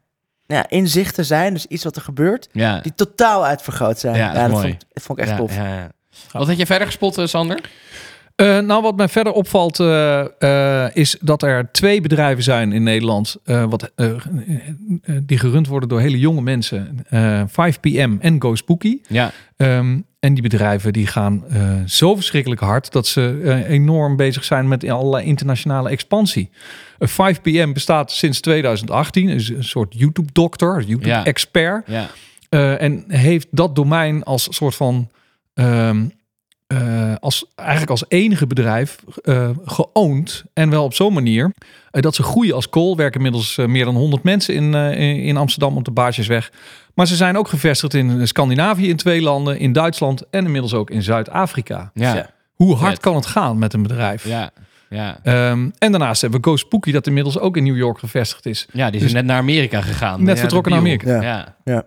ja, 0.55 0.69
inzichten 0.69 1.25
zijn. 1.25 1.53
Dus 1.53 1.65
iets 1.65 1.83
wat 1.83 1.95
er 1.95 2.01
gebeurt. 2.01 2.49
Ja. 2.51 2.79
die 2.79 2.93
totaal 2.95 3.45
uitvergroot 3.45 3.99
zijn. 3.99 4.15
Ja, 4.15 4.33
dat 4.33 4.41
dat 4.41 4.51
mooi. 4.51 4.67
vond, 4.67 4.85
dat 4.93 5.03
vond 5.03 5.19
ik 5.19 5.25
echt 5.25 5.37
tof. 5.37 5.55
ja, 5.55 5.67
ja. 5.67 5.91
Wat 6.31 6.47
had 6.47 6.57
je 6.57 6.65
verder 6.65 6.87
gespot, 6.87 7.17
eh, 7.17 7.25
Sander? 7.25 7.61
Eh, 8.39 8.59
nou, 8.59 8.81
wat 8.81 8.95
mij 8.95 9.07
verder 9.07 9.33
opvalt 9.33 9.79
eh, 9.79 10.19
eh, 10.85 10.95
is 10.95 11.17
dat 11.21 11.43
er 11.43 11.71
twee 11.71 12.01
bedrijven 12.01 12.43
zijn 12.43 12.71
in 12.71 12.83
Nederland 12.83 13.37
wat, 13.43 13.91
die 15.21 15.37
gerund 15.37 15.67
worden 15.67 15.89
door 15.89 15.99
hele 15.99 16.19
jonge 16.19 16.41
mensen. 16.41 17.05
Eh 17.09 17.41
5PM 17.47 18.17
en 18.19 18.41
Go 18.41 18.55
Spooky. 18.55 18.99
Ja, 19.07 19.31
Ehm, 19.57 19.99
en 20.19 20.33
die 20.33 20.43
bedrijven 20.43 20.93
die 20.93 21.07
gaan 21.07 21.43
zo 21.85 22.15
verschrikkelijk 22.15 22.61
hard 22.61 22.91
dat 22.91 23.07
ze 23.07 23.63
enorm 23.67 24.15
bezig 24.15 24.43
zijn 24.43 24.67
met 24.67 24.89
allerlei 24.89 25.25
internationale 25.25 25.89
expansie. 25.89 26.49
Eh, 26.99 27.07
5PM 27.07 27.73
bestaat 27.73 28.11
sinds 28.11 28.39
2018, 28.39 29.29
is 29.29 29.49
een 29.49 29.63
soort 29.63 29.93
YouTube-dokter. 29.97 30.83
YouTube-expert. 30.83 31.87
ja. 31.87 32.07
En 32.77 33.03
heeft 33.07 33.47
dat 33.51 33.75
domein 33.75 34.23
als 34.23 34.47
soort 34.49 34.75
van. 34.75 35.09
ehm, 35.53 36.05
eh, 36.77 37.13
als, 37.19 37.45
eigenlijk 37.55 37.89
als 37.89 38.03
enige 38.07 38.47
bedrijf 38.47 38.95
eh 39.23 39.49
geowned. 39.65 40.43
En 40.53 40.69
wel 40.69 40.83
op 40.83 40.93
zo'n 40.93 41.13
manier 41.13 41.53
eh, 41.91 42.01
dat 42.01 42.15
ze 42.15 42.23
groeien 42.23 42.55
als 42.55 42.69
kool. 42.69 42.95
Werken 42.95 43.15
inmiddels 43.17 43.55
meer 43.57 43.85
dan 43.85 43.95
100 43.95 44.23
mensen 44.23 44.53
in, 44.53 44.73
eh, 44.73 45.25
in, 45.27 45.37
Amsterdam 45.37 45.77
op 45.77 45.85
de 45.85 45.91
Baarsjesweg. 45.91 46.51
Maar 46.93 47.07
ze 47.07 47.15
zijn 47.15 47.37
ook 47.37 47.47
gevestigd 47.47 47.93
in 47.93 48.27
Scandinavië 48.27 48.89
in 48.89 48.95
twee 48.97 49.21
landen. 49.21 49.59
In 49.59 49.73
Duitsland 49.73 50.23
en 50.29 50.45
inmiddels 50.45 50.73
ook 50.73 50.89
in 50.89 51.01
Zuid-Afrika. 51.03 51.91
Ja, 51.93 52.15
Ja. 52.15 52.29
Hoe 52.53 52.75
hard 52.75 52.99
kan 52.99 53.15
het 53.15 53.25
gaan 53.25 53.57
met 53.57 53.73
een 53.73 53.81
bedrijf? 53.81 54.25
ja, 54.27 54.49
ja. 54.89 55.19
Ehm, 55.23 55.69
en 55.77 55.91
daarnaast 55.91 56.21
hebben 56.21 56.41
we 56.41 56.47
Go 56.47 56.55
Spooky 56.55 56.91
dat 56.91 57.07
inmiddels 57.07 57.39
ook 57.39 57.57
in 57.57 57.63
New 57.63 57.77
York 57.77 57.99
gevestigd 57.99 58.45
is. 58.45 58.67
Ja, 58.73 58.85
die 58.89 58.95
is 58.95 59.01
Dus- 59.05 59.13
net 59.13 59.25
naar 59.25 59.37
Amerika 59.37 59.81
gegaan. 59.81 60.23
Net 60.23 60.35
Ja, 60.35 60.41
vertrokken 60.41 60.71
naar. 60.71 60.81
Amerika. 60.81 61.21
Ja. 61.65 61.85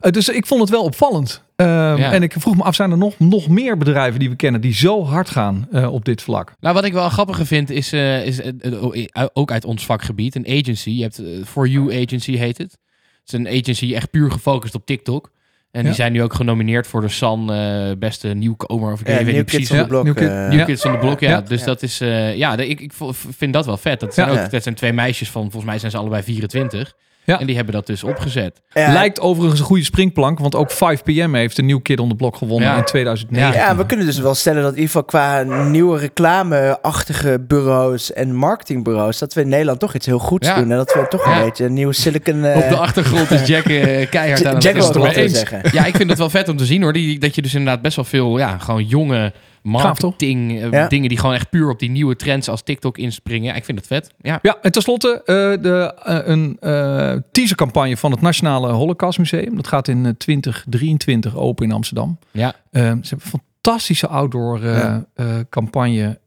Eh, 0.00 0.10
dus 0.10 0.28
ik 0.28 0.46
vond 0.46 0.60
het 0.60 0.70
wel 0.70 0.82
opvallend. 0.82 1.42
Ehm, 1.56 1.96
Ja. 1.96 2.12
En 2.12 2.22
ik 2.22 2.34
vroeg 2.38 2.56
me 2.56 2.62
af, 2.62 2.74
zijn 2.74 2.90
er 2.90 2.98
nog, 2.98 3.18
nog 3.18 3.48
meer 3.48 3.76
bedrijven 3.76 4.20
die 4.20 4.30
we 4.30 4.36
kennen 4.36 4.60
die 4.60 4.74
zo 4.74 5.04
hard 5.04 5.30
gaan 5.30 5.68
eh, 5.72 5.92
op 5.92 6.04
dit 6.04 6.22
vlak? 6.22 6.52
Nou, 6.60 6.74
wat 6.74 6.84
ik 6.84 6.92
wel 6.92 7.08
grappiger 7.08 7.46
vind, 7.46 7.70
is, 7.70 7.92
eh, 7.92 8.26
is 8.26 8.40
eh, 8.40 9.24
ook 9.32 9.50
uit 9.50 9.64
ons 9.64 9.86
vakgebied, 9.86 10.34
een 10.34 10.46
agency. 10.60 10.90
Je 10.90 11.02
hebt 11.02 11.22
For 11.48 11.68
You 11.68 12.02
Agency 12.04 12.36
heet 12.36 12.58
het. 12.58 12.70
Het 12.72 13.32
is 13.32 13.32
een 13.32 13.48
agency 13.60 13.94
echt 13.94 14.10
puur 14.10 14.30
gefocust 14.30 14.74
op 14.74 14.86
TikTok. 14.86 15.30
En 15.70 15.80
die 15.82 15.90
Ja. 15.90 15.96
zijn 15.96 16.12
nu 16.12 16.22
ook 16.22 16.34
genomineerd 16.34 16.86
voor 16.86 17.00
de 17.00 17.08
San 17.08 17.52
eh, 17.52 17.90
beste 17.98 18.28
nieuwkomer. 18.28 18.92
Of 18.92 19.00
ik 19.00 19.06
Ja, 19.08 19.14
weet 19.14 19.24
New 19.26 19.34
niet 19.34 19.44
Kids 19.44 19.50
precies. 19.52 19.70
on 19.70 19.76
Ja, 19.76 19.82
the 19.82 19.88
Block. 19.88 20.04
New 20.04 20.14
Kid- 20.16 20.28
eh, 20.28 20.48
New 20.48 20.58
Ja. 20.58 20.64
Kids 20.64 20.84
on 20.84 20.92
the 20.92 20.98
Block, 20.98 21.20
ja. 21.20 21.30
Ja. 21.30 21.40
Dus 21.40 21.60
Ja. 21.60 21.66
dat 21.66 21.82
is, 21.82 22.00
eh, 22.00 22.36
ja, 22.36 22.56
ik, 22.56 22.80
ik 22.80 22.92
vind 23.36 23.52
dat 23.52 23.66
wel 23.66 23.76
vet. 23.76 24.00
Dat 24.00 24.14
zijn, 24.14 24.26
Ja. 24.28 24.32
ook, 24.32 24.38
Ja. 24.38 24.48
dat 24.48 24.62
zijn 24.62 24.74
twee 24.74 24.92
meisjes 24.92 25.30
van, 25.30 25.42
volgens 25.42 25.64
mij 25.64 25.78
zijn 25.78 25.90
ze 25.90 25.96
allebei 25.98 26.22
24. 26.22 26.94
Ja. 27.26 27.40
En 27.40 27.46
die 27.46 27.56
hebben 27.56 27.74
dat 27.74 27.86
dus 27.86 28.04
opgezet. 28.04 28.60
ja, 28.72 28.92
Lijkt 28.92 29.20
overigens 29.20 29.60
een 29.60 29.66
goede 29.66 29.84
springplank, 29.84 30.38
want 30.38 30.54
ook 30.54 30.70
5PM 30.72 31.30
heeft 31.32 31.58
een 31.58 31.64
nieuw 31.66 31.80
Kid 31.80 32.00
on 32.00 32.08
the 32.08 32.14
Block 32.14 32.36
gewonnen 32.36 32.68
Ja. 32.68 32.76
in 32.76 32.84
2009. 32.84 33.52
Ja, 33.60 33.76
we 33.76 33.86
kunnen 33.86 34.06
dus 34.06 34.18
wel 34.18 34.34
stellen 34.34 34.62
dat 34.62 34.72
in 34.74 34.78
ieder 34.80 34.90
geval 34.90 35.04
qua 35.04 35.42
nieuwe 35.62 35.98
reclameachtige 35.98 37.44
bureaus 37.48 38.12
en 38.12 38.34
marketingbureaus, 38.34 39.18
dat 39.18 39.34
we 39.34 39.40
in 39.40 39.48
Nederland 39.48 39.80
toch 39.80 39.94
iets 39.94 40.06
heel 40.06 40.18
goeds 40.18 40.48
Ja. 40.48 40.54
doen. 40.54 40.70
En 40.70 40.76
dat 40.76 40.94
we 40.94 41.06
toch 41.08 41.24
Ja. 41.26 41.38
een 41.38 41.44
beetje 41.44 41.64
een 41.64 41.72
nieuwe 41.72 41.92
Silicon... 41.92 42.44
eh, 42.44 42.56
Op 42.56 42.68
de 42.68 42.76
achtergrond 42.76 43.30
is 43.30 43.46
Jack 43.46 43.64
eh, 43.64 44.10
keihard 44.10 44.46
aan 44.46 44.54
het 44.54 44.62
Jack 44.62 44.74
wil 44.74 45.28
zeggen. 45.28 45.60
Ja, 45.72 45.84
ik 45.84 45.96
vind 45.96 46.08
het 46.10 46.18
wel 46.18 46.30
vet 46.30 46.48
om 46.48 46.56
te 46.56 46.64
zien 46.66 46.82
hoor. 46.82 46.92
Die, 46.92 47.18
dat 47.18 47.34
je 47.34 47.42
dus 47.42 47.54
inderdaad 47.54 47.82
best 47.82 47.96
wel 47.96 48.04
veel, 48.04 48.38
ja, 48.38 48.58
gewoon 48.58 48.84
jonge 48.84 49.32
marketing 49.66 50.60
eh, 50.60 50.70
Ja. 50.70 50.88
dingen 50.88 51.08
die 51.08 51.18
gewoon 51.18 51.34
echt 51.34 51.50
puur 51.50 51.70
op 51.70 51.78
die 51.78 51.90
nieuwe 51.90 52.16
trends 52.16 52.48
als 52.48 52.62
TikTok 52.62 52.98
inspringen. 52.98 53.48
Ja, 53.48 53.54
ik 53.54 53.64
vind 53.64 53.78
het 53.78 53.86
vet. 53.86 54.14
Ja. 54.20 54.38
Ja, 54.42 54.58
en 54.62 54.72
tenslotte 54.72 55.20
uh, 55.20 55.24
de, 55.62 55.94
uh, 56.08 56.18
een 56.24 56.56
uh, 56.60 57.12
teasercampagne 57.32 57.96
van 57.96 58.10
het 58.10 58.20
Nationale 58.20 58.72
Holocaustmuseum. 58.72 59.56
Dat 59.56 59.66
gaat 59.66 59.88
in 59.88 60.04
uh, 60.04 60.10
2023 60.18 61.36
open 61.36 61.64
in 61.64 61.72
Amsterdam. 61.72 62.18
Ja. 62.30 62.54
ze 62.70 62.78
hebben 62.78 63.04
een 63.10 63.20
fantastische 63.20 64.06
outdoor 64.06 64.64
ja. 64.64 65.06
campagne 65.50 66.18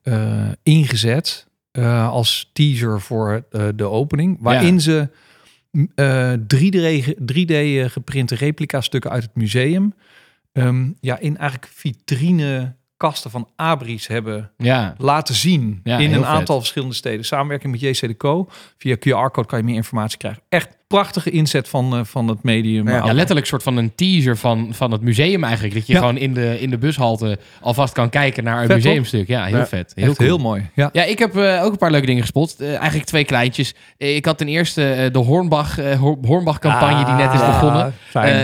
ingezet 0.63 1.47
als 2.09 2.49
teaser 2.53 3.01
voor 3.01 3.43
de 3.75 3.85
opening. 3.89 4.37
Waarin 4.39 4.81
ze 4.81 5.09
3D, 6.55 7.13
3D 7.33 7.85
geprinte 7.91 8.35
replica 8.35 8.81
stukken 8.81 9.11
uit 9.11 9.23
het 9.23 9.35
museum 9.35 9.93
um, 10.53 10.95
ja, 10.99 11.19
in 11.19 11.37
eigenlijk 11.37 11.71
vitrine 11.73 12.75
kasten 12.99 13.31
van 13.31 13.49
Abris 13.55 14.07
hebben 14.07 14.51
ja. 14.57 14.95
laten 14.97 15.35
zien 15.35 15.81
ja, 15.83 15.97
in 15.97 16.13
een 16.13 16.19
vet. 16.19 16.25
aantal 16.25 16.57
verschillende 16.57 16.95
steden. 16.95 17.25
Samenwerking 17.25 17.71
met 17.71 17.81
JC 17.81 18.17
Co. 18.17 18.49
Via 18.77 18.95
QR-code 18.95 19.47
kan 19.47 19.59
je 19.59 19.65
meer 19.65 19.75
informatie 19.75 20.17
krijgen. 20.17 20.41
Echt 20.49 20.77
prachtige 20.89 21.29
inzet 21.29 21.69
van, 21.69 21.97
uh, 21.97 21.99
van 22.03 22.27
het 22.27 22.43
medium. 22.43 22.87
Ja, 22.87 22.95
ja, 22.95 23.13
letterlijk 23.13 23.39
een 23.39 23.45
soort 23.45 23.63
van 23.63 23.77
een 23.77 23.95
teaser 23.95 24.37
van, 24.37 24.69
van 24.71 24.91
het 24.91 25.01
museum 25.01 25.43
eigenlijk. 25.43 25.73
Dat 25.73 25.87
je 25.87 25.93
ja. 25.93 25.99
gewoon 25.99 26.17
in 26.17 26.33
de, 26.33 26.59
in 26.59 26.69
de 26.69 26.77
bushalte 26.77 27.39
alvast 27.61 27.93
kan 27.93 28.09
kijken 28.09 28.43
naar 28.43 28.61
een 28.61 28.67
museumstuk. 28.67 29.27
Ja, 29.27 29.45
heel 29.45 29.57
ja. 29.57 29.67
vet. 29.67 29.91
Heel, 29.95 30.13
cool. 30.13 30.27
heel 30.27 30.37
mooi. 30.37 30.69
Ja, 30.73 30.89
ja 30.93 31.03
ik 31.03 31.19
heb 31.19 31.35
uh, 31.35 31.63
ook 31.63 31.71
een 31.71 31.77
paar 31.77 31.91
leuke 31.91 32.05
dingen 32.05 32.21
gespot. 32.21 32.55
Uh, 32.59 32.75
eigenlijk 32.75 33.05
twee 33.05 33.23
kleintjes. 33.23 33.73
ik 33.97 34.25
had 34.25 34.37
ten 34.37 34.47
eerste 34.47 34.95
uh, 34.97 35.13
de 35.13 35.19
Hornbach, 35.19 35.75
Hornbach 36.21 36.59
campagne 36.59 37.05
ah, 37.05 37.05
die 37.05 37.25
net 37.25 37.33
is 37.33 37.45
begonnen. 37.45 37.93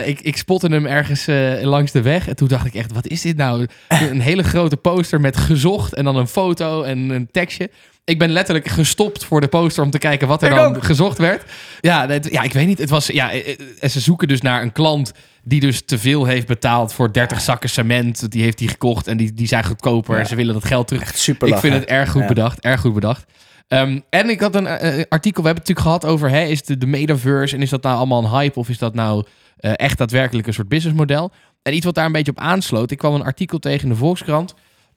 ik, 0.06 0.22
ik 0.22 0.38
spotte 0.38 0.68
hem 0.68 0.86
ergens 0.86 1.28
uh, 1.28 1.62
langs 1.62 1.92
de 1.92 2.02
weg. 2.02 2.28
En 2.28 2.36
toen 2.36 2.48
dacht 2.48 2.66
ik 2.66 2.74
echt, 2.74 2.94
wat 2.94 3.08
is 3.08 3.22
dit 3.22 3.38
nou? 3.38 3.68
een 3.88 4.22
hele 4.22 4.44
grote 4.44 4.78
poster 4.78 5.22
met 5.22 5.38
gezocht 5.38 5.94
en 5.94 6.04
dan 6.04 6.16
een 6.16 6.28
foto 6.28 6.84
en 6.84 7.10
een 7.10 7.28
tekstje. 7.32 7.70
Ik 8.06 8.20
ben 8.20 8.30
letterlijk 8.30 8.68
gestopt 8.68 9.24
voor 9.24 9.42
de 9.42 9.48
poster 9.48 9.84
om 9.84 9.90
te 9.90 9.98
kijken 9.98 10.28
wat 10.28 10.42
er 10.42 10.50
ik 10.50 10.56
dan 10.56 10.76
ook. 10.76 10.84
gezocht 10.84 11.18
werd. 11.18 11.52
Ja, 11.82 12.20
ja, 12.22 12.42
ik 12.42 12.54
weet 12.54 12.68
niet. 12.68 12.78
Het 12.78 12.90
was, 12.90 13.08
ja, 13.08 13.32
en 13.80 13.90
ze 13.90 14.00
zoeken 14.00 14.28
dus 14.28 14.42
naar 14.42 14.62
een 14.62 14.72
klant 14.72 15.12
die 15.44 15.60
dus 15.60 15.82
te 15.86 15.98
veel 15.98 16.26
heeft 16.26 16.48
betaald 16.48 16.94
voor 16.94 17.14
30 17.14 17.42
zakken 17.42 17.70
cement. 17.70 18.32
Die 18.32 18.44
heeft 18.44 18.58
die 18.58 18.68
gekocht 18.68 19.08
en 19.08 19.18
die, 19.18 19.34
die 19.34 19.48
zijn 19.48 19.64
goedkoper. 19.64 20.14
Ja. 20.14 20.20
En 20.20 20.28
ze 20.28 20.36
willen 20.36 20.54
dat 20.54 20.66
geld 20.66 20.88
terug. 20.88 21.02
Echt 21.02 21.18
super 21.18 21.48
Ik 21.48 21.58
vind 21.58 21.74
het 21.74 21.86
erg 21.86 22.12
goed 22.12 22.22
ja. 22.22 22.28
bedacht. 22.28 22.60
Erg 22.60 22.82
goed 22.82 22.94
bedacht. 22.94 23.26
Um, 23.68 24.04
en 24.10 24.30
ik 24.30 24.40
had 24.40 24.56
een 24.56 24.64
uh, 24.66 25.04
artikel, 25.10 25.42
we 25.42 25.48
hebben 25.48 25.64
het 25.64 25.68
natuurlijk 25.68 25.80
gehad 25.80 26.06
over... 26.06 26.30
Hè, 26.30 26.44
is 26.44 26.64
de, 26.64 26.78
de 26.78 26.86
metaverse 26.86 27.56
en 27.56 27.62
is 27.62 27.70
dat 27.70 27.84
nou 27.84 27.98
allemaal 27.98 28.24
een 28.24 28.30
hype... 28.30 28.60
of 28.60 28.70
is 28.70 28.78
dat 28.78 28.94
nou 28.94 29.26
uh, 29.60 29.72
echt 29.76 29.98
daadwerkelijk 29.98 30.48
een 30.48 30.54
soort 30.54 30.68
businessmodel? 30.68 31.32
En 31.62 31.74
iets 31.74 31.86
wat 31.86 31.96
daar 31.96 32.06
een 32.06 32.12
beetje 32.12 32.32
op 32.32 32.40
aansloot... 32.40 32.92
ik 32.92 32.98
kwam 32.98 33.14
een 33.14 33.24
artikel 33.24 33.60
tegen 33.60 33.84
in 33.84 33.90
de 33.90 33.96
Volkskrant... 33.96 34.56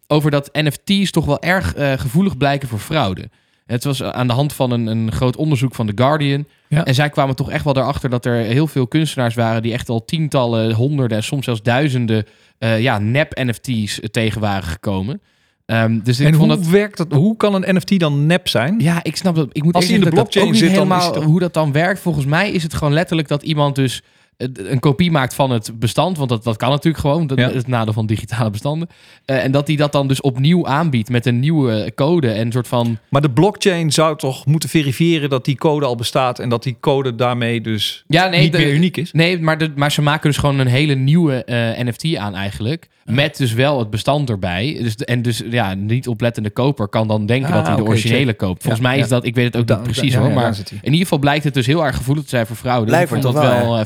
over 0.08 0.30
dat 0.30 0.50
NFT's 0.52 1.10
toch 1.10 1.24
wel 1.24 1.42
erg 1.42 1.76
uh, 1.76 1.92
gevoelig 1.92 2.36
blijken 2.36 2.68
voor 2.68 2.78
fraude. 2.78 3.28
Het 3.66 3.84
was 3.84 4.02
aan 4.02 4.26
de 4.26 4.32
hand 4.32 4.52
van 4.52 4.70
een, 4.70 4.86
een 4.86 5.12
groot 5.12 5.36
onderzoek 5.36 5.74
van 5.74 5.86
The 5.86 5.92
Guardian. 5.94 6.46
Ja. 6.68 6.84
En 6.84 6.94
zij 6.94 7.10
kwamen 7.10 7.36
toch 7.36 7.50
echt 7.50 7.64
wel 7.64 7.76
erachter 7.76 8.10
dat 8.10 8.24
er 8.24 8.34
heel 8.34 8.66
veel 8.66 8.86
kunstenaars 8.86 9.34
waren 9.34 9.62
die 9.62 9.72
echt 9.72 9.88
al 9.88 10.04
tientallen, 10.04 10.72
honderden 10.72 11.16
en 11.16 11.24
soms 11.24 11.44
zelfs 11.44 11.62
duizenden 11.62 12.26
uh, 12.58 12.80
ja, 12.80 12.98
nep-NFT's 12.98 14.00
tegen 14.10 14.40
waren 14.40 14.68
gekomen. 14.68 15.20
Um, 15.66 16.02
dus 16.04 16.20
ik 16.20 16.26
en 16.26 16.34
vond 16.34 16.50
hoe 16.50 16.60
dat... 16.60 16.70
werkt 16.70 16.96
dat? 16.96 17.12
Hoe 17.12 17.36
kan 17.36 17.54
een 17.54 17.74
NFT 17.76 17.98
dan 17.98 18.26
nep 18.26 18.48
zijn? 18.48 18.80
Ja, 18.80 19.00
ik 19.02 19.16
snap 19.16 19.34
dat. 19.34 19.48
Ik 19.52 19.62
moet 19.62 19.74
Als 19.74 19.86
hij 19.86 19.94
in 19.94 20.00
de 20.00 20.10
blockchain 20.10 20.54
zit, 20.54 20.74
dan 20.74 20.92
is 20.92 21.04
het... 21.04 21.16
hoe 21.16 21.40
dat 21.40 21.54
dan 21.54 21.72
werkt. 21.72 22.00
Volgens 22.00 22.24
mij 22.24 22.50
is 22.50 22.62
het 22.62 22.74
gewoon 22.74 22.92
letterlijk 22.92 23.28
dat 23.28 23.42
iemand 23.42 23.74
dus 23.74 24.02
een 24.52 24.78
kopie 24.80 25.10
maakt 25.10 25.34
van 25.34 25.50
het 25.50 25.70
bestand. 25.78 26.16
Want 26.16 26.28
dat, 26.28 26.44
dat 26.44 26.56
kan 26.56 26.68
natuurlijk 26.70 26.98
gewoon. 27.02 27.26
Dat 27.26 27.38
Ja. 27.38 27.48
is 27.48 27.54
het 27.54 27.66
nadeel 27.66 27.92
van 27.92 28.06
digitale 28.06 28.50
bestanden. 28.50 28.88
Eh, 29.24 29.44
en 29.44 29.50
dat 29.50 29.66
hij 29.66 29.76
dat 29.76 29.92
dan 29.92 30.08
dus 30.08 30.20
opnieuw 30.20 30.66
aanbiedt 30.66 31.08
met 31.10 31.26
een 31.26 31.38
nieuwe 31.40 31.92
code. 31.94 32.30
En 32.30 32.46
een 32.46 32.52
soort 32.52 32.68
van... 32.68 32.98
Maar 33.10 33.20
de 33.20 33.30
blockchain 33.30 33.92
zou 33.92 34.16
toch 34.16 34.46
moeten 34.46 34.68
verifiëren 34.68 35.30
dat 35.30 35.44
die 35.44 35.56
code 35.56 35.86
al 35.86 35.94
bestaat 35.96 36.38
en 36.38 36.48
dat 36.48 36.62
die 36.62 36.76
code 36.80 37.14
daarmee 37.14 37.60
dus 37.60 38.04
Ja, 38.06 38.28
nee, 38.28 38.40
niet 38.42 38.52
de- 38.52 38.58
meer 38.58 38.72
uniek 38.74 38.96
is. 38.96 39.12
Nee, 39.12 39.40
maar, 39.40 39.58
de, 39.58 39.72
maar 39.76 39.92
ze 39.92 40.02
maken 40.02 40.28
dus 40.30 40.38
gewoon 40.38 40.58
een 40.58 40.66
hele 40.66 40.94
nieuwe 40.94 41.44
eh, 41.44 41.84
NFT 41.86 42.16
aan 42.16 42.34
eigenlijk. 42.34 42.88
Met 43.04 43.36
dus 43.36 43.52
wel 43.52 43.78
het 43.78 43.90
bestand 43.90 44.30
erbij. 44.30 44.78
Dus, 44.82 44.94
en 44.96 45.22
dus 45.22 45.42
ja, 45.50 45.74
niet 45.74 46.08
oplettende 46.08 46.50
koper 46.50 46.88
kan 46.88 47.08
dan 47.08 47.26
denken 47.26 47.48
Ah, 47.48 47.54
dat 47.54 47.66
hij 47.66 47.76
de 47.76 47.82
originele 47.84 48.34
koopt. 48.34 48.62
Volgens 48.62 48.82
Ja, 48.82 48.88
mij 48.88 48.96
ja. 48.98 49.02
is 49.02 49.08
dat, 49.08 49.24
ik 49.24 49.34
weet 49.34 49.44
het 49.44 49.56
ook 49.56 49.66
Da- 49.66 49.74
niet 49.74 49.82
precies 49.82 50.12
ja, 50.12 50.18
hoor. 50.18 50.28
ja, 50.28 50.34
maar 50.34 50.56
in 50.70 50.78
ieder 50.84 50.98
geval 50.98 51.18
blijkt 51.18 51.44
het 51.44 51.54
dus 51.54 51.66
heel 51.66 51.84
erg 51.84 51.96
gevoelig 51.96 52.22
te 52.22 52.28
zijn 52.28 52.46
voor 52.46 52.56
vrouwen. 52.56 52.86
Dus 52.86 52.94
Lijkt 52.94 53.10
ik 53.10 53.16
me 53.16 53.22
vond 53.22 53.34
dat 53.34 53.44
wel, 53.44 53.64
wel. 53.70 53.76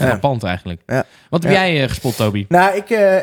Eigenlijk. 0.43 0.83
Ja. 0.87 1.05
Wat 1.31 1.43
heb 1.43 1.53
jij 1.53 1.83
eh, 1.83 1.89
gespot, 1.89 2.17
Toby? 2.17 2.45
Nou, 2.49 2.77
ik... 2.77 2.91
eh, 2.91 3.17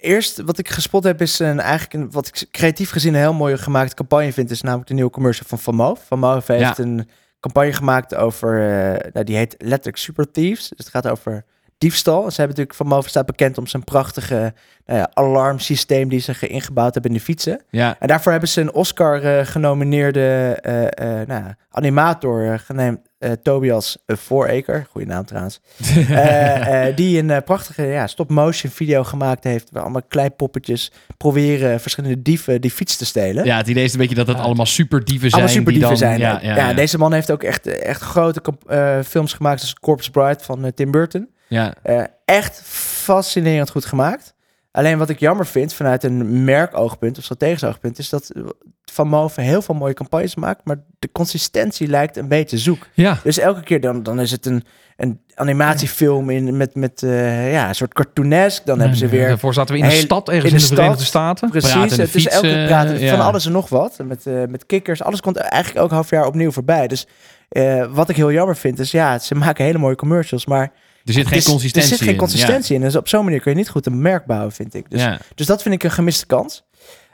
eerst 0.00 0.40
wat 0.40 0.58
ik 0.58 0.68
gespot 0.68 1.04
heb 1.04 1.20
is 1.20 1.38
een, 1.38 1.60
eigenlijk 1.60 1.92
een, 1.94 2.10
wat 2.10 2.26
ik 2.26 2.46
creatief 2.50 2.90
gezien 2.90 3.14
een 3.14 3.20
heel 3.20 3.32
mooie 3.32 3.58
gemaakte 3.58 3.94
campagne 3.94 4.32
vind. 4.32 4.50
Is 4.50 4.60
namelijk 4.62 4.88
de 4.88 4.94
nieuwe 4.94 5.10
commercial 5.10 5.48
van 5.48 5.58
Van 5.58 5.74
Moof. 5.74 6.04
Van 6.06 6.18
Moof 6.18 6.46
heeft 6.46 6.76
Ja. 6.76 6.84
een 6.84 7.08
campagne 7.40 7.72
gemaakt 7.72 8.14
over... 8.14 8.60
eh, 8.60 9.10
nou, 9.12 9.24
die 9.24 9.36
heet 9.36 9.54
letterlijk 9.58 9.96
Super 9.96 10.30
Thieves. 10.30 10.68
Dus 10.68 10.78
het 10.78 10.88
gaat 10.88 11.08
over 11.08 11.44
diefstal. 11.80 12.20
Ze 12.30 12.40
hebben 12.40 12.48
natuurlijk 12.48 12.74
Van 12.74 12.86
Moof 12.86 13.08
staat 13.08 13.26
bekend 13.26 13.58
om 13.58 13.66
zijn 13.66 13.84
prachtige 13.84 14.54
nou 14.86 14.98
ja, 14.98 15.10
alarmsysteem 15.12 16.08
die 16.08 16.20
ze 16.20 16.34
ge- 16.34 16.46
ingebouwd 16.46 16.92
hebben 16.94 17.10
in 17.12 17.16
de 17.16 17.22
fietsen. 17.24 17.60
Ja, 17.70 17.96
En 17.98 18.08
daarvoor 18.08 18.30
hebben 18.32 18.48
ze 18.50 18.60
een 18.60 18.72
Oscar 18.72 19.22
eh, 19.22 19.46
genomineerde 19.46 20.58
eh, 20.60 20.82
eh, 20.82 21.28
nou, 21.28 21.42
ja, 21.44 21.56
animator 21.70 22.58
genaamd 22.58 22.98
Tobias 23.42 23.98
uh, 24.06 24.16
Vooreker. 24.16 24.86
Goeie 24.90 25.06
naam 25.06 25.24
trouwens. 25.24 25.60
Die 26.96 27.18
een 27.18 27.44
prachtige 27.44 27.82
ja, 27.82 28.06
stop-motion 28.06 28.70
video 28.72 29.04
gemaakt 29.04 29.44
heeft. 29.44 29.68
Waar 29.72 29.82
allemaal 29.82 30.02
kleipoppetjes 30.08 30.92
proberen 31.16 31.80
verschillende 31.80 32.22
dieven 32.22 32.60
die 32.60 32.70
fiets 32.70 32.96
te 32.96 33.04
stelen. 33.04 33.44
ja, 33.44 33.56
het 33.56 33.68
idee 33.68 33.84
is 33.84 33.92
een 33.92 33.98
beetje 33.98 34.14
dat 34.14 34.26
het 34.26 34.38
allemaal 34.38 34.66
superdieven 34.66 35.30
zijn. 35.30 35.42
Allemaal 35.42 35.58
superdieven 35.58 35.88
dan, 35.88 35.98
zijn. 35.98 36.18
Ja, 36.42 36.72
deze 36.72 36.98
man 36.98 37.12
heeft 37.12 37.30
ook 37.30 37.42
echt, 37.42 37.66
echt 37.66 38.02
grote 38.02 38.42
films 39.04 39.32
gemaakt. 39.32 39.60
Zoals 39.60 39.74
Corpse 39.74 40.10
Bride 40.10 40.38
van 40.44 40.72
Tim 40.74 40.90
Burton. 40.90 41.28
Ja. 41.50 41.74
Eh, 41.82 42.04
echt 42.24 42.62
fascinerend 42.64 43.70
goed 43.70 43.84
gemaakt. 43.84 44.34
Alleen 44.72 44.98
wat 44.98 45.08
ik 45.08 45.18
jammer 45.20 45.46
vind 45.46 45.74
vanuit 45.74 46.04
een 46.04 46.44
merkoogpunt 46.44 47.18
of 47.18 47.24
strategisch 47.24 47.64
oogpunt... 47.64 47.98
is 47.98 48.08
dat 48.08 48.32
Van 48.92 49.08
Moven 49.08 49.42
heel 49.42 49.62
veel 49.62 49.74
mooie 49.74 49.94
campagnes 49.94 50.34
maakt... 50.34 50.64
maar 50.64 50.76
de 50.98 51.12
consistentie 51.12 51.88
lijkt 51.88 52.16
een 52.16 52.28
beetje 52.28 52.58
zoek. 52.58 52.86
Ja, 52.94 53.18
Dus 53.22 53.38
elke 53.38 53.62
keer 53.62 53.80
dan, 53.80 54.02
dan 54.02 54.20
is 54.20 54.30
het 54.30 54.46
een, 54.46 54.64
een 54.96 55.20
animatiefilm 55.34 56.30
in, 56.30 56.56
met, 56.56 56.74
met 56.74 57.02
eh, 57.02 57.52
ja, 57.52 57.68
een 57.68 57.74
soort 57.74 57.94
cartoonesk. 57.94 58.66
Dan 58.66 58.78
hebben 58.80 58.98
ze 58.98 59.06
weer... 59.08 59.28
Daarvoor 59.28 59.54
zaten 59.54 59.74
we 59.74 59.80
in 59.80 59.86
de 59.86 59.92
heel- 59.92 60.02
stad 60.02 60.28
ergens 60.28 60.44
in 60.44 60.50
in 60.50 60.56
de 60.56 60.60
de, 60.60 60.66
stad. 60.66 60.76
Verenigde 60.78 61.04
Staten. 61.04 61.50
Precies, 61.50 61.72
het 61.72 61.90
is 61.90 61.98
elke 61.98 62.08
fietsen, 62.08 62.66
praten 62.66 62.98
ja. 62.98 63.16
van 63.16 63.26
alles 63.26 63.46
en 63.46 63.52
nog 63.52 63.68
wat. 63.68 63.98
Met, 64.04 64.26
eh, 64.26 64.44
met 64.48 64.66
kikkers, 64.66 65.02
alles 65.02 65.20
komt 65.20 65.36
eigenlijk 65.36 65.80
elk 65.80 65.90
half 65.90 66.10
jaar 66.10 66.26
opnieuw 66.26 66.50
voorbij. 66.50 66.88
Dus 66.88 67.06
wat 67.90 68.08
ik 68.08 68.16
heel 68.16 68.32
jammer 68.32 68.56
vind 68.56 68.78
is, 68.78 68.90
ja, 68.90 69.18
ze 69.18 69.34
maken 69.34 69.64
hele 69.64 69.78
mooie 69.78 69.96
commercials, 69.96 70.46
maar 70.46 70.72
Er 71.04 71.12
zit 71.12 71.26
geen 71.26 71.38
is- 71.38 71.44
consistentie 71.44 71.90
Er 71.90 71.96
zit 71.96 72.04
geen 72.06 72.14
in. 72.14 72.20
consistentie 72.20 72.74
in. 72.76 72.80
Dus 72.80 72.96
op 72.96 73.08
zo'n 73.08 73.24
manier 73.24 73.40
kun 73.40 73.50
je 73.52 73.56
niet 73.58 73.68
goed 73.68 73.86
een 73.86 74.02
merk 74.02 74.26
bouwen, 74.26 74.52
vind 74.52 74.74
ik. 74.74 74.90
Dus, 74.90 75.00
Ja. 75.02 75.18
dus 75.34 75.46
dat 75.46 75.62
vind 75.62 75.74
ik 75.74 75.82
een 75.82 75.90
gemiste 75.90 76.26
kans. 76.26 76.64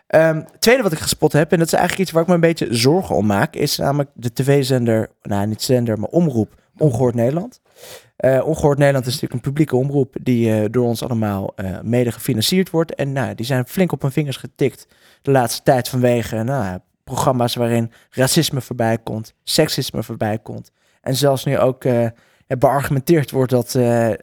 Ehm, 0.07 0.43
tweede 0.59 0.83
wat 0.83 0.93
ik 0.93 0.99
gespot 0.99 1.33
heb, 1.33 1.53
en 1.53 1.59
dat 1.59 1.67
is 1.67 1.73
eigenlijk 1.73 2.03
iets 2.03 2.11
waar 2.13 2.23
ik 2.23 2.29
me 2.29 2.35
een 2.35 2.41
beetje 2.41 2.67
zorgen 2.75 3.17
om 3.17 3.27
maak, 3.27 3.55
is 3.55 3.77
namelijk 3.77 4.11
de 4.15 4.33
tv-zender, 4.33 5.09
nou 5.23 5.47
niet 5.47 5.63
zender, 5.63 5.99
maar 5.99 6.09
omroep, 6.09 6.55
Ongehoord 6.79 7.15
Nederland. 7.15 7.61
Eh 8.17 8.47
Ongehoord 8.47 8.79
Nederland 8.79 9.07
is 9.07 9.13
natuurlijk 9.13 9.45
een 9.45 9.51
publieke 9.51 9.77
omroep 9.77 10.15
die 10.23 10.53
eh, 10.53 10.65
door 10.71 10.85
ons 10.87 11.03
allemaal 11.03 11.53
eh, 11.57 11.81
mede 11.83 12.13
gefinancierd 12.13 12.71
wordt. 12.71 12.95
En 12.95 13.13
nou, 13.13 13.35
die 13.35 13.47
zijn 13.47 13.67
flink 13.67 13.93
op 13.93 14.03
hun 14.03 14.13
vingers 14.13 14.37
getikt 14.37 14.87
de 15.23 15.31
laatste 15.31 15.63
tijd 15.63 15.89
vanwege 15.89 16.43
nou, 16.43 16.79
programma's 17.05 17.55
waarin 17.55 17.93
racisme 18.11 18.61
voorbij 18.61 18.99
komt, 18.99 19.35
seksisme 19.45 20.03
voorbij 20.03 20.39
komt. 20.39 20.71
En 21.01 21.17
zelfs 21.17 21.45
nu 21.45 21.59
ook 21.59 21.85
beargumenteerd 22.47 23.31
wordt 23.31 23.51
dat, 23.51 23.75
eh, 23.75 24.07
eh, 24.11 24.17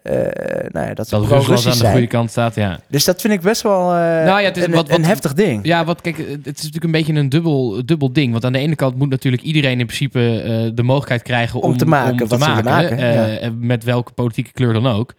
nou 0.72 0.88
ja, 0.88 0.94
dat 0.94 1.10
Dat 1.10 1.26
Rusland 1.28 1.66
aan 1.66 1.78
de 1.78 1.92
goede 1.92 2.08
kant 2.08 2.30
staat, 2.30 2.56
ja. 2.56 2.80
Dus 2.90 3.06
dat 3.06 3.22
vind 3.22 3.34
ik 3.34 3.42
best 3.42 3.62
wel 3.62 3.80
eh, 3.80 3.98
Nou 3.98 4.40
ja, 4.40 4.42
het 4.42 4.58
is 4.58 4.64
een, 4.64 4.72
wat- 4.72 4.90
wat- 4.90 4.98
een 4.98 5.06
heftig 5.06 5.34
ding. 5.34 5.66
Ja, 5.66 5.86
wat 5.86 6.02
kijk, 6.02 6.18
het 6.18 6.28
is 6.46 6.64
natuurlijk 6.64 6.84
een 6.84 6.92
beetje 6.92 7.14
een 7.14 7.30
dubbel, 7.30 7.86
dubbel 7.86 8.14
ding. 8.14 8.32
Want 8.32 8.46
aan 8.46 8.54
de 8.54 8.60
ene 8.60 8.76
kant 8.76 8.96
moet 8.96 9.10
natuurlijk 9.10 9.44
iedereen 9.44 9.80
in 9.80 9.86
principe 9.86 10.72
de 10.76 10.84
mogelijkheid 10.84 11.22
krijgen 11.22 11.62
om, 11.62 11.72
Om 11.72 11.78
te 11.78 11.86
maken 11.86 12.28
wat 12.28 12.42
ze 12.42 12.48
willen 12.48 12.64
maken, 12.64 12.98
eh, 12.98 13.42
ja. 13.42 13.52
Met 13.60 13.84
welke 13.84 14.12
politieke 14.12 14.52
kleur 14.52 14.74
dan 14.74 14.88
ook. 14.88 15.14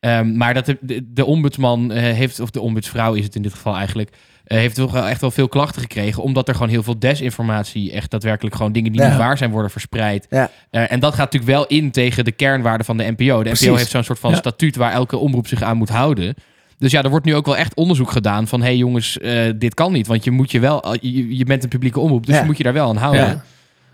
Ehm, 0.00 0.36
maar 0.36 0.54
dat 0.54 0.66
de, 0.66 1.06
de, 1.12 1.24
ombudsman 1.24 1.90
heeft, 1.92 2.40
of 2.40 2.50
de 2.50 2.60
ombudsvrouw 2.60 3.14
is 3.14 3.24
het 3.24 3.34
in 3.34 3.42
dit 3.42 3.52
geval 3.52 3.76
eigenlijk, 3.76 4.10
heeft 4.58 4.74
toch 4.74 4.92
wel 4.92 5.06
echt 5.06 5.20
wel 5.20 5.30
veel 5.30 5.48
klachten 5.48 5.80
gekregen. 5.82 6.22
Omdat 6.22 6.48
er 6.48 6.54
gewoon 6.54 6.68
heel 6.68 6.82
veel 6.82 6.98
desinformatie, 6.98 7.92
echt 7.92 8.10
daadwerkelijk 8.10 8.56
gewoon 8.56 8.72
dingen 8.72 8.92
die 8.92 9.00
Ja. 9.00 9.08
niet 9.08 9.16
waar 9.18 9.38
zijn 9.38 9.50
worden 9.50 9.70
verspreid. 9.70 10.26
Ja. 10.30 10.50
Eh, 10.70 10.92
en 10.92 11.00
dat 11.00 11.14
gaat 11.14 11.32
natuurlijk 11.32 11.52
wel 11.52 11.66
in 11.66 11.90
tegen 11.90 12.24
de 12.24 12.32
kernwaarden 12.32 12.86
van 12.86 12.96
de 12.96 13.04
NPO. 13.16 13.36
De 13.38 13.42
Precies. 13.42 13.66
NPO 13.66 13.76
heeft 13.76 13.90
zo'n 13.90 14.04
soort 14.04 14.18
van 14.18 14.30
Ja. 14.30 14.36
statuut 14.36 14.76
waar 14.76 14.92
elke 14.92 15.16
omroep 15.16 15.46
zich 15.46 15.62
aan 15.62 15.76
moet 15.76 15.88
houden. 15.88 16.34
Dus 16.78 16.90
ja, 16.92 17.02
er 17.02 17.10
wordt 17.10 17.26
nu 17.26 17.34
ook 17.34 17.46
wel 17.46 17.56
echt 17.56 17.74
onderzoek 17.74 18.10
gedaan 18.10 18.48
van... 18.48 18.60
hé 18.60 18.66
hey 18.66 18.76
jongens, 18.76 19.18
eh, 19.18 19.50
dit 19.56 19.74
kan 19.74 19.92
niet. 19.92 20.06
Want 20.06 20.24
je, 20.24 20.30
moet 20.30 20.50
je, 20.50 20.60
wel, 20.60 20.96
je, 21.00 21.36
je 21.36 21.44
bent 21.44 21.62
een 21.62 21.68
publieke 21.68 22.00
omroep, 22.00 22.26
dus 22.26 22.34
Ja. 22.34 22.40
je 22.40 22.46
moet 22.46 22.56
je 22.56 22.62
daar 22.62 22.72
wel 22.72 22.88
aan 22.88 22.96
houden. 22.96 23.26
Ja. 23.26 23.44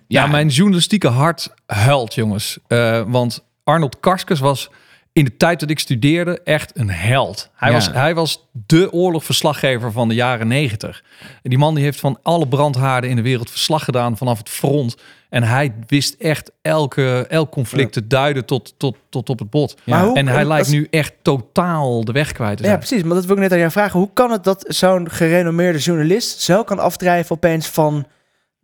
Ja, 0.08 0.26
mijn 0.26 0.48
journalistieke 0.48 1.08
hart 1.08 1.54
huilt, 1.66 2.14
jongens. 2.14 2.58
Eh, 2.66 3.02
want 3.06 3.44
Arnold 3.64 4.00
Karskens 4.00 4.40
was 4.40 4.70
in 5.16 5.24
de 5.24 5.36
tijd 5.36 5.60
dat 5.60 5.70
ik 5.70 5.78
studeerde 5.78 6.40
echt 6.44 6.78
een 6.78 6.90
held. 6.90 7.50
Hij, 7.54 7.68
Ja. 7.68 7.74
was, 7.74 7.90
hij 7.92 8.14
was 8.14 8.46
de 8.66 8.92
oorlogverslaggever 8.92 9.92
van 9.92 10.08
de 10.08 10.14
jaren 10.14 10.48
negentig. 10.48 11.02
En 11.42 11.50
die 11.50 11.58
man 11.58 11.74
die 11.74 11.84
heeft 11.84 12.00
van 12.00 12.18
alle 12.22 12.48
brandhaarden 12.48 13.10
in 13.10 13.16
de 13.16 13.22
wereld 13.22 13.50
verslag 13.50 13.84
gedaan 13.84 14.16
vanaf 14.16 14.38
het 14.38 14.48
front. 14.48 14.96
En 15.28 15.42
hij 15.42 15.74
wist 15.86 16.14
echt 16.18 16.50
elke, 16.62 17.26
elk 17.28 17.50
conflict 17.50 17.92
te 17.92 18.06
duiden 18.06 18.44
tot, 18.44 18.74
tot, 18.76 18.96
tot 19.10 19.28
op 19.28 19.38
het 19.38 19.50
bot. 19.50 19.76
Ja. 19.84 20.04
Hoe- 20.04 20.16
En 20.16 20.28
hij 20.28 20.44
lijkt 20.44 20.68
nu 20.70 20.86
echt 20.90 21.12
totaal 21.22 22.04
de 22.04 22.12
weg 22.12 22.32
kwijt 22.32 22.56
te 22.56 22.62
Ja, 22.62 22.68
zijn. 22.68 22.78
precies. 22.80 23.02
Maar 23.02 23.14
dat 23.14 23.24
wil 23.24 23.34
ik 23.36 23.42
net 23.42 23.52
aan 23.52 23.58
jou 23.58 23.70
vragen. 23.70 23.98
Hoe 24.00 24.10
kan 24.12 24.30
het 24.30 24.44
dat 24.44 24.64
zo'n 24.68 25.10
gerenommeerde 25.10 25.78
journalist 25.78 26.40
zo 26.40 26.64
kan 26.64 26.78
afdrijven 26.78 27.36
opeens 27.36 27.66
van 27.66 28.06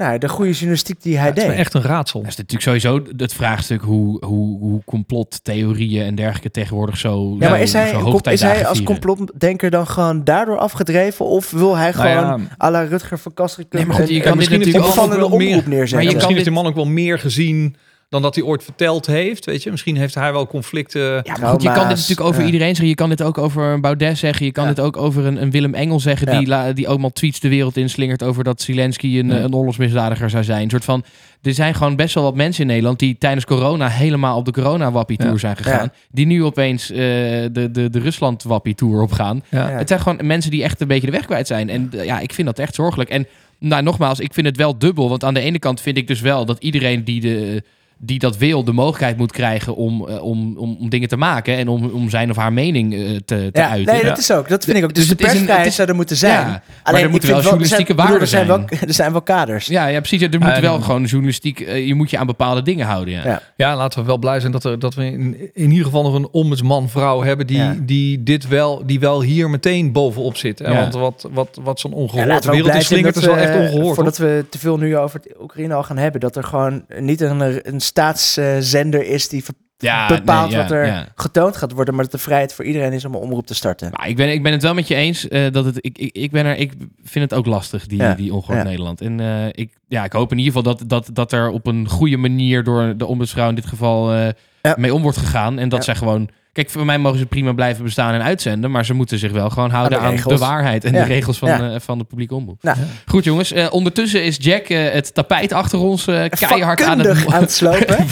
nou, 0.02 0.18
de 0.18 0.28
goede 0.28 0.50
journalistiek 0.50 1.02
die 1.02 1.18
hij 1.18 1.26
het 1.28 1.36
is 1.36 1.44
deed? 1.44 1.52
echt 1.52 1.74
een 1.74 1.82
raadsel. 1.82 2.20
Dat 2.20 2.28
is 2.30 2.36
natuurlijk 2.36 2.62
sowieso 2.82 3.02
het 3.16 3.34
vraagstuk 3.34 3.82
hoe, 3.82 4.24
hoe, 4.26 4.58
hoe 4.58 4.80
complottheorieën 4.84 6.04
en 6.04 6.14
dergelijke 6.14 6.50
tegenwoordig 6.50 6.96
zo 6.98 7.36
Ja, 7.40 7.48
maar 7.48 7.60
is 7.60 7.72
hij, 7.72 7.94
is 8.30 8.40
hij 8.40 8.66
als 8.66 8.82
complotdenker 8.82 9.70
dan 9.70 9.86
gewoon 9.86 10.24
daardoor 10.24 10.58
afgedreven? 10.58 11.26
Of 11.26 11.50
wil 11.50 11.76
hij 11.76 11.90
Nou 11.96 12.08
gewoon 12.08 12.40
ja, 12.58 12.66
à 12.66 12.70
la 12.70 12.82
Rutger 12.82 13.18
van 13.18 13.34
Kastrikum 13.34 13.78
Nee, 13.78 13.86
maar 13.88 13.96
goed, 13.96 14.08
je 14.08 14.14
een- 14.14 14.20
kan 14.22 14.32
een 14.32 14.38
dit 14.38 14.48
misschien 14.50 14.72
natuurlijk 14.80 15.00
ook 15.00 15.18
wel 15.28 15.38
meer- 15.38 15.48
omroep 15.48 15.66
neerzetten? 15.66 15.96
Maar 16.06 16.14
je 16.14 16.20
kan 16.26 16.34
dit- 16.34 16.44
die 16.44 16.52
man 16.52 16.66
ook 16.66 16.74
wel 16.74 16.86
meer 16.86 17.18
gezien 17.18 17.76
dan 18.12 18.22
dat 18.22 18.34
hij 18.34 18.44
ooit 18.44 18.64
verteld 18.64 19.06
heeft. 19.06 19.44
Weet 19.44 19.62
je, 19.62 19.70
misschien 19.70 19.96
heeft 19.96 20.14
hij 20.14 20.32
wel 20.32 20.46
conflicten. 20.46 21.00
Ja, 21.02 21.36
maar 21.40 21.50
goed, 21.50 21.62
je 21.62 21.68
kan 21.68 21.88
dit 21.88 21.96
natuurlijk 21.96 22.20
over 22.28 22.40
ja. 22.40 22.46
iedereen 22.46 22.68
zeggen. 22.68 22.86
Je 22.88 22.94
kan 22.94 23.08
dit 23.08 23.22
ook 23.22 23.38
over 23.38 23.62
een 23.64 23.80
Baudet 23.80 24.18
zeggen. 24.18 24.46
Je 24.46 24.52
kan 24.52 24.64
Ja. 24.64 24.70
dit 24.70 24.80
ook 24.84 24.96
over 24.96 25.24
een, 25.26 25.42
een 25.42 25.50
Willem 25.50 25.74
Engel 25.74 26.00
zeggen... 26.00 26.32
Ja. 26.32 26.38
Die, 26.38 26.48
la- 26.48 26.72
die 26.72 26.88
ook 26.88 26.98
maar 26.98 27.12
tweets 27.12 27.40
de 27.40 27.48
wereld 27.48 27.76
inslingert... 27.76 28.22
over 28.22 28.44
dat 28.44 28.62
Zelensky 28.62 29.18
een, 29.18 29.28
Ja. 29.28 29.36
een 29.36 29.54
oorlogsmisdadiger 29.54 30.30
zou 30.30 30.44
zijn. 30.44 30.62
Een 30.62 30.70
soort 30.70 30.84
van, 30.84 31.04
er 31.42 31.54
zijn 31.54 31.74
gewoon 31.74 31.96
best 31.96 32.14
wel 32.14 32.24
wat 32.24 32.34
mensen 32.34 32.62
in 32.62 32.68
Nederland... 32.68 32.98
die 32.98 33.16
tijdens 33.18 33.44
corona 33.44 33.88
helemaal 33.88 34.36
op 34.36 34.44
de 34.44 34.52
corona-wappie-tour 34.52 35.32
Ja. 35.32 35.38
zijn 35.38 35.56
gegaan. 35.56 35.92
Die 36.10 36.26
nu 36.26 36.44
opeens 36.44 36.90
eh, 36.90 36.96
de, 36.96 37.68
de, 37.72 37.90
de 37.90 37.98
Rusland-wappie-tour 37.98 39.02
opgaan. 39.02 39.42
Ja. 39.48 39.68
Ja. 39.70 39.76
Het 39.78 39.88
zijn 39.88 40.00
gewoon 40.00 40.26
mensen 40.26 40.50
die 40.50 40.62
echt 40.62 40.80
een 40.80 40.88
beetje 40.88 41.06
de 41.06 41.12
weg 41.12 41.24
kwijt 41.26 41.46
zijn. 41.46 41.68
En 41.70 41.90
eh, 41.92 42.04
ja, 42.04 42.18
ik 42.20 42.32
vind 42.32 42.46
dat 42.46 42.58
echt 42.58 42.74
zorgelijk. 42.74 43.10
En 43.10 43.26
nou, 43.58 43.82
nogmaals, 43.82 44.20
ik 44.20 44.34
vind 44.34 44.46
het 44.46 44.56
wel 44.56 44.78
dubbel. 44.78 45.08
Want 45.08 45.24
aan 45.24 45.34
de 45.34 45.40
ene 45.40 45.58
kant 45.58 45.80
vind 45.80 45.96
ik 45.96 46.06
dus 46.06 46.20
wel 46.20 46.44
dat 46.44 46.56
iedereen 46.62 47.04
die 47.04 47.20
de, 47.20 47.62
die 48.04 48.18
dat 48.18 48.36
wil, 48.36 48.64
de 48.64 48.72
mogelijkheid 48.72 49.16
moet 49.16 49.32
krijgen 49.32 49.76
om, 49.76 50.08
uh, 50.08 50.22
om, 50.22 50.58
om, 50.58 50.76
om, 50.80 50.88
dingen 50.88 51.08
te 51.08 51.16
maken 51.16 51.56
en 51.56 51.68
om, 51.68 51.90
om 51.90 52.10
zijn 52.10 52.30
of 52.30 52.36
haar 52.36 52.52
mening 52.52 52.94
uh, 52.94 53.08
te, 53.10 53.20
te 53.24 53.50
ja, 53.52 53.68
uiten. 53.68 53.94
Nee, 53.94 54.04
dat 54.04 54.18
is 54.18 54.32
ook. 54.32 54.48
Dat 54.48 54.64
vind 54.64 54.76
ik 54.76 54.84
ook. 54.84 54.94
Dus, 54.94 55.08
dus 55.08 55.16
de 55.16 55.24
persvrijheid 55.24 55.72
zou 55.72 55.88
er 55.88 55.94
moeten 55.94 56.16
zijn. 56.16 56.46
Ja, 56.46 56.62
Alleen 56.82 57.02
er 57.02 57.10
moeten 57.10 57.28
wel 57.28 57.40
journalistieke 57.40 57.94
waarden 57.94 58.20
er 58.20 58.26
zijn. 58.26 58.46
Wel, 58.46 58.64
er 58.68 58.94
zijn 58.94 59.12
wel 59.12 59.22
kaders. 59.22 59.66
Ja, 59.66 59.86
ja 59.86 59.98
precies. 60.00 60.22
Er 60.22 60.40
moet 60.40 60.58
wel 60.58 60.80
gewoon 60.80 61.04
journalistiek. 61.04 61.60
Uh, 61.60 61.86
je 61.86 61.94
moet 61.94 62.10
je 62.10 62.18
aan 62.18 62.26
bepaalde 62.26 62.62
dingen 62.62 62.86
houden. 62.86 63.14
Ja, 63.14 63.24
ja. 63.24 63.42
ja 63.56 63.76
laten 63.76 64.00
we 64.00 64.06
wel 64.06 64.18
blij 64.18 64.40
zijn 64.40 64.52
dat, 64.52 64.64
er, 64.64 64.78
dat 64.78 64.94
we 64.94 65.04
in, 65.04 65.50
in 65.54 65.70
ieder 65.70 65.84
geval 65.84 66.02
nog 66.02 66.14
een 66.14 66.28
ombudsman 66.30 66.88
vrouw 66.88 67.22
hebben 67.22 67.46
die, 67.46 67.84
die 67.84 68.22
dit 68.22 68.48
wel, 68.48 68.82
die 68.86 69.00
wel 69.00 69.22
hier 69.22 69.50
meteen 69.50 69.92
bovenop 69.92 70.36
zit. 70.36 70.58
Ja. 70.58 70.74
Want 70.74 70.94
wat, 70.94 71.28
wat, 71.32 71.58
wat 71.62 71.80
zo'n 71.80 71.92
ongehoord 71.92 72.44
wereld 72.44 72.74
is 72.74 72.86
slingert 72.86 73.16
is 73.16 73.24
wel 73.24 73.36
echt 73.36 73.56
ongehoord. 73.56 73.94
Voordat 73.94 74.18
we 74.18 74.44
te 74.50 74.58
veel 74.58 74.76
nu 74.76 74.96
over 74.96 75.20
het 75.22 75.34
Oekraïne 75.42 75.74
al 75.74 75.82
gaan 75.82 75.98
hebben, 75.98 76.20
dat 76.20 76.36
er 76.36 76.44
gewoon 76.44 76.84
niet 76.98 77.20
een, 77.20 77.68
een 77.68 77.80
staatszender 77.92 79.04
is 79.04 79.28
die 79.28 79.44
ja, 79.76 80.06
bepaalt 80.06 80.48
nee, 80.48 80.56
ja, 80.56 80.62
wat 80.62 80.72
er 80.72 80.86
ja. 80.86 81.06
getoond 81.14 81.56
gaat 81.56 81.72
worden, 81.72 81.94
maar 81.94 82.02
dat 82.02 82.12
de 82.12 82.18
vrijheid 82.18 82.54
voor 82.54 82.64
iedereen 82.64 82.92
is 82.92 83.04
om 83.04 83.14
een 83.14 83.20
omroep 83.20 83.46
te 83.46 83.54
starten. 83.54 83.90
Maar 83.90 84.08
ik, 84.08 84.16
ben, 84.16 84.32
ik 84.32 84.42
ben 84.42 84.52
het 84.52 84.62
wel 84.62 84.74
met 84.74 84.88
je 84.88 84.94
eens 84.94 85.28
uh, 85.28 85.50
dat 85.50 85.64
het. 85.64 85.76
Ik, 85.80 85.98
ik, 85.98 86.16
ik, 86.16 86.30
ben 86.30 86.46
er, 86.46 86.56
ik 86.56 86.72
vind 87.02 87.30
het 87.30 87.38
ook 87.38 87.46
lastig, 87.46 87.86
die, 87.86 88.14
die 88.14 88.34
ongehoord 88.34 88.64
Nederland. 88.64 89.00
En 89.00 89.18
uh, 89.18 89.46
ik, 89.46 89.76
ja, 89.88 90.04
ik 90.04 90.12
hoop 90.12 90.32
in 90.32 90.38
ieder 90.38 90.52
geval 90.52 90.74
dat, 90.74 90.88
dat, 90.88 91.10
dat 91.12 91.32
er 91.32 91.48
op 91.48 91.66
een 91.66 91.88
goede 91.88 92.16
manier 92.16 92.64
door 92.64 92.96
de 92.96 93.06
ombudsvrouw 93.06 93.48
in 93.48 93.54
dit 93.54 93.66
geval 93.66 94.14
uh, 94.14 94.28
mee 94.76 94.94
om 94.94 95.02
wordt 95.02 95.18
gegaan. 95.18 95.58
En 95.58 95.68
dat 95.68 95.84
zij 95.84 95.94
gewoon 95.94 96.28
Kijk, 96.52 96.70
voor 96.70 96.84
mij 96.84 96.98
mogen 96.98 97.18
ze 97.18 97.26
prima 97.26 97.52
blijven 97.52 97.84
bestaan 97.84 98.14
en 98.14 98.22
uitzenden. 98.22 98.70
Maar 98.70 98.84
ze 98.84 98.94
moeten 98.94 99.18
zich 99.18 99.32
wel 99.32 99.50
gewoon 99.50 99.70
houden 99.70 100.00
aan 100.00 100.16
de, 100.16 100.38
waarheid 100.38 100.84
en 100.84 100.92
de 100.92 101.02
regels 101.02 101.38
van, 101.38 101.48
ja. 101.48 101.72
uh, 101.72 101.80
van 101.80 101.98
de 101.98 102.04
publieke 102.04 102.34
omroep. 102.34 102.62
Nou. 102.62 102.76
Goed 103.06 103.24
jongens, 103.24 103.52
uh, 103.52 103.66
ondertussen 103.70 104.24
is 104.24 104.36
Jack 104.40 104.68
uh, 104.68 104.90
het 104.90 105.14
tapijt 105.14 105.52
achter 105.52 105.78
ons 105.78 106.04
keihard 106.28 106.82
aan 106.82 106.98
het, 106.98 107.26
aan 107.26 107.40
het 107.40 107.52
slopen. 107.52 107.96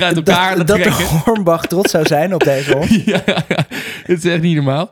Uit 0.00 0.16
elkaar 0.16 0.56
dat, 0.56 0.66
dat 0.66 0.82
de 0.82 1.20
Hornbach 1.24 1.66
trots 1.66 1.90
zou 1.90 2.06
zijn 2.06 2.34
op 2.34 2.44
deze 2.44 2.72
hond. 2.76 3.04
ja, 3.04 3.22
het 4.04 4.24
is 4.24 4.32
echt 4.32 4.42
niet 4.42 4.54
normaal. 4.54 4.90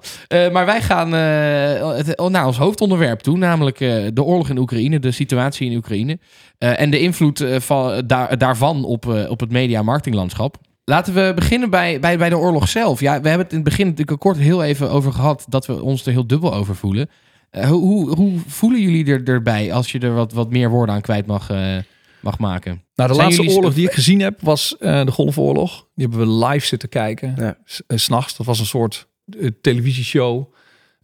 maar 0.53 0.67
wij 0.67 0.83
gaan 0.83 1.13
het, 1.13 2.17
oh, 2.17 2.31
naar 2.31 2.47
ons 2.47 2.59
hoofdonderwerp 2.59 3.21
toe. 3.21 3.39
Namelijk 3.39 3.79
de 4.15 4.23
oorlog 4.23 4.49
in 4.49 4.59
Oekraïne, 4.59 4.99
de 4.99 5.11
situatie 5.11 5.71
in 5.71 5.77
Oekraïne. 5.77 6.19
en 6.59 6.91
de 6.91 7.01
invloed 7.01 7.45
van, 7.57 8.03
daar, 8.07 8.39
daarvan 8.39 8.85
op, 8.85 9.07
op 9.29 9.41
het 9.41 9.51
media-marketinglandschap. 9.51 10.59
Laten 10.85 11.15
we 11.15 11.33
beginnen 11.35 11.71
bij, 11.71 12.01
bij, 12.01 12.19
bij 12.19 12.29
de 12.29 12.39
oorlog 12.39 12.69
zelf. 12.69 13.01
Ja, 13.01 13.21
we 13.21 13.29
hebben 13.29 13.47
het 13.47 13.51
in 13.51 13.61
het 13.61 13.69
begin 13.69 13.87
natuurlijk 13.87 14.21
kort 14.21 14.37
heel 14.37 14.63
even 14.63 14.91
over 14.91 15.13
gehad 15.13 15.45
dat 15.49 15.67
we 15.67 15.83
ons 15.83 16.07
er 16.07 16.13
heel 16.13 16.27
dubbel 16.27 16.55
over 16.55 16.77
voelen. 16.77 17.11
Uh, 17.53 17.65
hoe, 17.65 18.17
hoe, 18.17 18.39
voelen 18.47 18.81
jullie 18.81 19.07
er, 19.07 19.25
erbij 19.25 19.73
als 19.73 19.93
je 19.93 19.99
er 19.99 20.15
wat, 20.15 20.33
wat 20.33 20.51
meer 20.51 20.71
woorden 20.71 20.95
aan 20.95 21.01
kwijt 21.01 21.27
mag, 21.27 21.51
uh, 21.51 21.77
mag 22.21 22.39
maken? 22.39 22.83
Nou, 22.95 23.11
de 23.11 23.17
laatste 23.17 23.49
oorlog 23.49 23.75
die 23.75 23.87
ik 23.87 23.93
gezien 23.93 24.21
heb 24.21 24.41
was 24.41 24.77
uh, 24.81 25.05
de 25.05 25.11
Golfoorlog. 25.11 25.87
Die 25.95 26.09
hebben 26.09 26.27
we 26.29 26.47
live 26.47 26.67
zitten 26.67 26.89
kijken. 26.89 27.35
Ja. 27.37 27.57
S'nachts. 27.89 28.37
Dat 28.37 28.47
was 28.47 28.59
een 28.59 28.67
soort 28.67 29.09
televisieshow. 29.61 30.55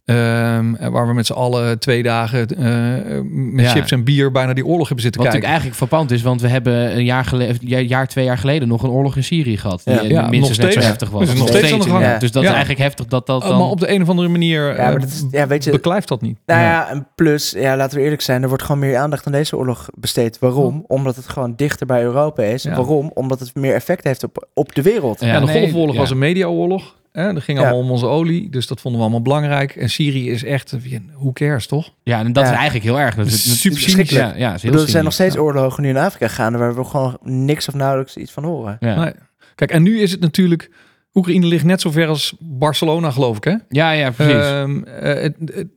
Um, 0.09 0.77
waar 0.91 1.07
we 1.07 1.13
met 1.13 1.25
z'n 1.25 1.33
allen 1.33 1.79
twee 1.79 2.03
dagen 2.03 2.47
uh, 2.59 3.21
met 3.31 3.65
ja. 3.65 3.71
chips 3.71 3.91
en 3.91 4.03
bier 4.03 4.31
bijna 4.31 4.53
die 4.53 4.65
oorlog 4.65 4.85
hebben 4.85 5.03
zitten 5.03 5.21
Wat 5.21 5.31
kijken. 5.31 5.49
Wat 5.49 5.57
eigenlijk 5.57 5.77
verpand 5.79 6.11
is, 6.11 6.21
want 6.21 6.41
we 6.41 6.47
hebben 6.47 6.95
een 6.95 7.03
jaar 7.03 7.25
geleden, 7.25 7.87
jaar, 7.87 8.07
twee 8.07 8.25
jaar 8.25 8.37
geleden 8.37 8.67
nog 8.67 8.83
een 8.83 8.89
oorlog 8.89 9.15
in 9.15 9.23
Syrië 9.23 9.57
gehad. 9.57 9.81
Die 9.85 9.93
ja. 9.93 10.27
minstens 10.27 10.39
nog 10.39 10.53
steeds, 10.53 10.75
net 10.75 10.83
zo 10.83 10.89
heftig 10.89 11.09
was. 11.09 11.25
Dus 11.25 11.39
nog, 11.39 11.47
steeds. 11.47 12.19
Dus 12.19 12.31
dat 12.31 12.43
is 12.43 12.49
eigenlijk 12.49 12.79
heftig 12.79 13.05
dat 13.05 13.25
dat 13.25 13.41
dan... 13.41 13.51
Uh, 13.51 13.57
maar 13.57 13.67
op 13.67 13.79
de 13.79 13.91
een 13.91 14.01
of 14.01 14.09
andere 14.09 14.27
manier 14.27 14.75
ja, 14.75 14.89
maar 14.89 14.99
dat 14.99 15.09
is, 15.09 15.25
ja, 15.31 15.47
weet 15.47 15.63
je, 15.63 15.71
beklijft 15.71 16.07
dat 16.07 16.21
niet. 16.21 16.37
Nou 16.45 16.61
ja, 16.61 16.89
en 16.89 17.07
plus, 17.15 17.51
ja, 17.57 17.77
laten 17.77 17.97
we 17.97 18.03
eerlijk 18.03 18.21
zijn, 18.21 18.41
er 18.41 18.47
wordt 18.47 18.63
gewoon 18.63 18.81
meer 18.81 18.97
aandacht 18.97 19.25
aan 19.25 19.31
deze 19.31 19.57
oorlog 19.57 19.87
besteed. 19.93 20.39
Waarom? 20.39 20.83
Omdat 20.87 21.15
het 21.15 21.29
gewoon 21.29 21.53
dichter 21.55 21.85
bij 21.85 22.01
Europa 22.03 22.43
is. 22.43 22.65
Waarom? 22.65 23.11
Omdat 23.13 23.39
het 23.39 23.55
meer 23.55 23.73
effect 23.73 24.03
heeft 24.03 24.23
op, 24.23 24.47
op 24.53 24.75
de 24.75 24.81
wereld. 24.81 25.19
Ja, 25.19 25.39
de 25.39 25.45
nee, 25.45 25.59
Golfoorlog 25.59 25.95
was 25.95 26.09
een 26.09 26.17
mediaoorlog. 26.17 26.97
Hè, 27.11 27.33
dat 27.33 27.43
ging 27.43 27.59
allemaal 27.59 27.77
om 27.77 27.91
onze 27.91 28.05
olie, 28.05 28.49
dus 28.49 28.67
dat 28.67 28.81
vonden 28.81 28.99
we 28.99 29.05
allemaal 29.05 29.23
belangrijk. 29.23 29.75
En 29.75 29.89
Syrië 29.89 30.29
is 30.31 30.43
echt, 30.43 30.75
hoe 31.13 31.33
cares, 31.33 31.67
toch? 31.67 31.93
Ja, 32.03 32.19
en 32.19 32.33
dat 32.33 32.43
is 32.43 32.51
eigenlijk 32.51 32.85
heel 32.85 32.99
erg. 32.99 33.15
Dat 33.15 33.25
is 33.25 33.61
super 33.61 33.79
schrikkelijk. 33.79 34.25
Ja, 34.25 34.33
ja, 34.37 34.53
is 34.53 34.61
heel 34.61 34.73
er 34.73 34.89
zijn 34.89 35.03
nog 35.03 35.13
steeds 35.13 35.37
oorlogen 35.37 35.83
nu 35.83 35.89
in 35.89 35.97
Afrika 35.97 36.27
gaande 36.27 36.57
waar 36.57 36.75
we 36.75 36.83
gewoon 36.83 37.17
niks 37.21 37.67
of 37.67 37.73
nauwelijks 37.73 38.17
iets 38.17 38.31
van 38.31 38.43
horen. 38.43 38.77
Ja. 38.79 39.03
Nee. 39.03 39.13
Kijk, 39.55 39.71
en 39.71 39.83
nu 39.83 39.99
is 39.99 40.11
het 40.11 40.19
natuurlijk... 40.19 40.69
Oekraïne 41.13 41.45
ligt 41.45 41.63
net 41.63 41.81
zo 41.81 41.91
ver 41.91 42.07
als 42.07 42.35
Barcelona, 42.39 43.11
geloof 43.11 43.37
ik, 43.37 43.43
hè? 43.43 43.55
Ja, 43.69 43.91
ja, 43.91 44.11
precies. 44.11 44.33
Uh, 44.33 44.81
het, 45.21 45.35
het, 45.45 45.67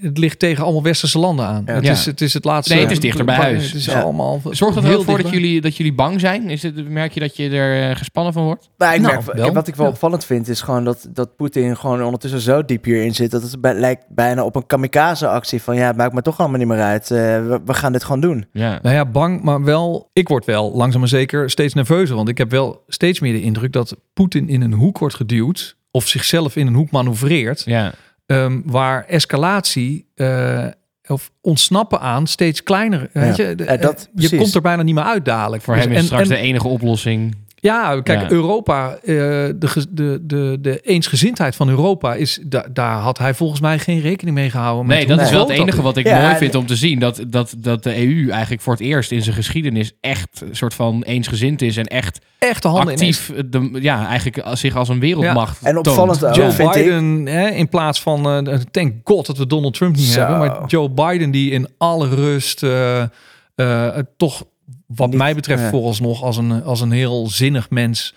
het 0.00 0.18
ligt 0.18 0.38
tegen 0.38 0.64
allemaal 0.64 0.82
westerse 0.82 1.18
landen 1.18 1.46
aan. 1.46 1.62
Ja. 1.66 1.72
Het, 1.72 1.88
Is, 1.88 2.06
het 2.06 2.20
is 2.20 2.34
het 2.34 2.44
laatste. 2.44 2.74
Nee, 2.74 2.82
het 2.82 2.92
is 2.92 3.00
dichter 3.00 3.24
bij 3.24 3.34
huis. 3.34 3.66
Het 3.66 3.74
is 3.74 3.88
allemaal. 3.88 4.40
Zorgt 4.50 4.74
dat 4.74 4.84
heel 4.84 5.02
voor 5.02 5.22
dat 5.22 5.30
jullie, 5.30 5.60
dat 5.60 5.76
jullie 5.76 5.94
bang 5.94 6.20
zijn? 6.20 6.50
Is 6.50 6.62
het, 6.62 6.88
merk 6.88 7.12
je 7.12 7.20
dat 7.20 7.36
je 7.36 7.48
er 7.50 7.90
eh, 7.90 7.96
gespannen 7.96 8.32
van 8.32 8.44
wordt? 8.44 8.70
Nou, 8.78 8.94
ik 8.94 9.00
nou, 9.00 9.22
merk, 9.34 9.54
wat 9.54 9.68
ik 9.68 9.74
wel 9.74 9.86
opvallend 9.86 10.24
vind, 10.24 10.48
is 10.48 10.60
gewoon 10.60 10.84
dat, 10.84 11.08
dat 11.10 11.36
Poetin 11.36 11.76
gewoon 11.76 12.02
ondertussen 12.02 12.40
zo 12.40 12.64
diep 12.64 12.84
hierin 12.84 13.14
zit. 13.14 13.30
Dat 13.30 13.42
het 13.42 13.60
bij, 13.60 13.74
lijkt 13.74 14.04
bijna 14.08 14.44
op 14.44 14.56
een 14.56 14.66
kamikaze-actie. 14.66 15.62
Van 15.62 15.76
ja, 15.76 15.86
het 15.86 15.96
maakt 15.96 16.12
me 16.12 16.22
toch 16.22 16.38
allemaal 16.38 16.58
niet 16.58 16.68
meer 16.68 16.80
uit. 16.80 17.10
Uh, 17.10 17.18
we, 17.18 17.60
we, 17.64 17.74
gaan 17.74 17.92
dit 17.92 18.04
gewoon 18.04 18.20
doen. 18.20 18.46
Ja. 18.52 18.78
Nou 18.82 18.94
ja, 18.94 19.04
bang, 19.04 19.42
maar 19.42 19.64
wel. 19.64 20.10
Ik 20.12 20.28
word 20.28 20.44
wel 20.44 20.72
langzaam 20.74 21.00
maar 21.00 21.08
zeker 21.08 21.50
steeds 21.50 21.74
nerveuzer. 21.74 22.16
Want 22.16 22.28
ik 22.28 22.38
heb 22.38 22.50
wel 22.50 22.84
steeds 22.88 23.20
meer 23.20 23.32
de 23.32 23.42
indruk 23.42 23.72
dat 23.72 23.96
Poetin 24.14 24.48
in 24.48 24.62
een 24.62 24.72
hoek 24.72 24.98
wordt 24.98 25.14
geduwd. 25.14 25.76
Of 25.90 26.08
zichzelf 26.08 26.56
in 26.56 26.66
een 26.66 26.74
hoek 26.74 26.90
manoeuvreert. 26.90 27.62
Ja 27.64 27.94
Um, 28.30 28.62
waar 28.66 29.04
escalatie 29.04 30.06
uh, 30.16 30.66
of 31.06 31.30
ontsnappen 31.40 32.00
aan 32.00 32.26
steeds 32.26 32.62
kleiner. 32.62 33.10
Weet 33.12 33.36
je, 33.36 33.54
dat, 33.80 34.08
je 34.14 34.36
komt 34.36 34.54
er 34.54 34.60
bijna 34.60 34.82
niet 34.82 34.94
meer 34.94 35.04
uit 35.04 35.24
dadelijk. 35.24 35.62
Voor 35.62 35.76
hem 35.76 35.90
is 35.90 35.96
en, 35.96 36.04
straks 36.04 36.22
en, 36.22 36.28
de 36.28 36.36
enige 36.36 36.68
oplossing. 36.68 37.36
Ja, 37.60 38.00
kijk, 38.00 38.30
Europa, 38.30 38.92
uh, 38.92 38.98
de, 39.02 39.86
de, 39.90 40.18
de, 40.22 40.58
de 40.60 40.80
eensgezindheid 40.80 41.56
van 41.56 41.68
Europa 41.68 42.14
is, 42.14 42.40
da, 42.46 42.66
daar 42.72 42.98
had 42.98 43.18
hij 43.18 43.34
volgens 43.34 43.60
mij 43.60 43.78
geen 43.78 44.00
rekening 44.00 44.36
mee 44.36 44.50
gehouden. 44.50 44.86
Nee, 44.86 45.06
dat 45.06 45.20
is 45.20 45.30
wel 45.30 45.48
het 45.48 45.58
enige 45.58 45.82
wat 45.82 45.96
ik 45.96 46.04
mooi 46.04 46.36
vind 46.36 46.54
om 46.54 46.66
te 46.66 46.76
zien. 46.76 46.98
Dat, 46.98 47.24
dat, 47.28 47.54
dat 47.58 47.82
de 47.82 48.06
EU 48.06 48.30
eigenlijk 48.30 48.62
voor 48.62 48.72
het 48.72 48.82
eerst 48.82 49.10
in 49.10 49.22
zijn 49.22 49.34
geschiedenis 49.34 49.92
echt 50.00 50.42
een 50.48 50.56
soort 50.56 50.74
van 50.74 51.02
eensgezind 51.02 51.62
is 51.62 51.76
en 51.76 51.86
echt, 51.86 52.20
echt 52.38 52.62
de 52.62 52.68
handen 52.68 52.92
actief, 52.94 53.32
de, 53.46 53.70
ja, 53.80 54.06
eigenlijk 54.06 54.46
zich 54.52 54.76
als 54.76 54.88
een 54.88 55.00
wereldmacht. 55.00 55.60
Ja. 55.60 55.68
En 55.68 55.78
opvallend 55.78 56.18
toont. 56.18 56.36
Joe 56.36 56.52
Biden, 56.56 57.26
hè, 57.26 57.48
in 57.48 57.68
plaats 57.68 58.00
van, 58.00 58.48
uh, 58.48 58.54
thank 58.70 58.92
god 59.04 59.26
dat 59.26 59.38
we 59.38 59.46
Donald 59.46 59.74
Trump 59.74 59.96
niet 59.96 60.04
Zo. 60.04 60.18
hebben, 60.18 60.38
maar 60.38 60.66
Joe 60.66 60.90
Biden 60.90 61.30
die 61.30 61.50
in 61.50 61.68
alle 61.78 62.08
rust 62.08 62.62
uh, 62.62 63.96
toch 64.16 64.44
wat 64.86 65.14
mij 65.14 65.34
betreft 65.34 65.62
ja. 65.62 65.70
vooralsnog 65.70 66.22
als 66.22 66.36
een, 66.36 66.62
als 66.62 66.80
een 66.80 66.90
heel 66.90 67.28
zinnig 67.28 67.70
mens 67.70 68.14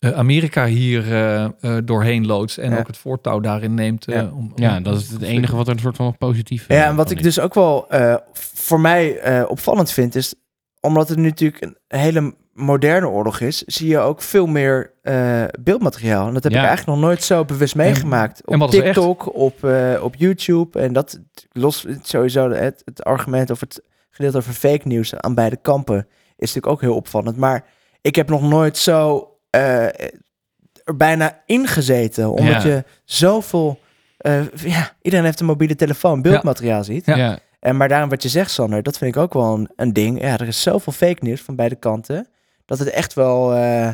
uh, 0.00 0.10
Amerika 0.10 0.66
hier 0.66 1.06
uh, 1.06 1.48
uh, 1.60 1.76
doorheen 1.84 2.26
loodt 2.26 2.58
en 2.58 2.70
ja. 2.70 2.78
ook 2.78 2.86
het 2.86 2.96
voortouw 2.96 3.40
daarin 3.40 3.74
neemt. 3.74 4.04
Ja, 4.04 4.22
om, 4.22 4.30
om, 4.32 4.52
ja 4.54 4.80
dat 4.80 5.00
is 5.00 5.10
het 5.10 5.22
enige 5.22 5.56
wat 5.56 5.66
er 5.68 5.74
een 5.74 5.80
soort 5.80 5.96
van 5.96 6.16
positief 6.18 6.64
Ja, 6.68 6.86
en 6.86 6.96
wat 6.96 7.10
ik 7.10 7.22
dus 7.22 7.40
ook 7.40 7.54
wel 7.54 7.86
voor 8.32 8.80
mij 8.80 9.44
opvallend 9.46 9.90
vind, 9.90 10.14
is 10.14 10.34
omdat 10.80 11.08
het 11.08 11.18
nu 11.18 11.28
natuurlijk 11.28 11.62
een 11.62 11.76
hele 11.88 12.34
moderne 12.52 13.08
oorlog 13.08 13.40
is, 13.40 13.62
zie 13.62 13.88
je 13.88 13.98
ook 13.98 14.22
veel 14.22 14.46
meer 14.46 14.92
beeldmateriaal. 15.60 16.26
En 16.26 16.34
dat 16.34 16.42
heb 16.42 16.52
ik 16.52 16.58
eigenlijk 16.58 16.88
nog 16.88 17.08
nooit 17.08 17.22
zo 17.22 17.44
bewust 17.44 17.74
meegemaakt. 17.74 18.40
En, 18.40 18.60
op 18.60 18.70
TikTok, 18.70 19.34
op, 19.34 19.66
op 20.00 20.14
YouTube. 20.14 20.80
En 20.80 20.92
dat 20.92 21.20
los 21.52 21.86
sowieso 22.02 22.50
het, 22.50 22.82
het 22.84 23.04
argument 23.04 23.50
of 23.50 23.60
het 23.60 23.82
gedeelte 24.18 24.38
over 24.38 24.52
fake 24.52 24.88
nieuws 24.88 25.14
aan 25.14 25.34
beide 25.34 25.56
kampen 25.56 26.06
is 26.36 26.54
natuurlijk 26.54 26.66
ook 26.66 26.80
heel 26.80 26.94
opvallend. 26.94 27.36
Maar 27.36 27.64
ik 28.00 28.16
heb 28.16 28.28
nog 28.28 28.42
nooit 28.42 28.76
zo 28.76 29.28
uh, 29.56 29.84
er 30.84 30.96
bijna 30.96 31.42
ingezeten, 31.46 32.30
omdat 32.30 32.62
ja. 32.62 32.68
je 32.68 32.84
zoveel... 33.04 33.80
Uh, 34.26 34.40
ja, 34.54 34.92
iedereen 35.02 35.24
heeft 35.24 35.40
een 35.40 35.46
mobiele 35.46 35.74
telefoon, 35.74 36.22
beeldmateriaal 36.22 36.76
ja. 36.76 36.82
ziet. 36.82 37.06
Ja. 37.06 37.38
En 37.60 37.76
maar 37.76 37.88
daarom 37.88 38.10
wat 38.10 38.22
je 38.22 38.28
zegt, 38.28 38.50
Sander, 38.50 38.82
dat 38.82 38.98
vind 38.98 39.14
ik 39.14 39.22
ook 39.22 39.32
wel 39.32 39.54
een, 39.54 39.70
een 39.76 39.92
ding. 39.92 40.20
Ja, 40.20 40.38
er 40.38 40.46
is 40.46 40.62
zoveel 40.62 40.92
fake 40.92 41.24
nieuws 41.24 41.40
van 41.40 41.56
beide 41.56 41.76
kanten, 41.76 42.28
dat 42.64 42.78
het 42.78 42.90
echt 42.90 43.14
wel... 43.14 43.56
Uh, 43.56 43.90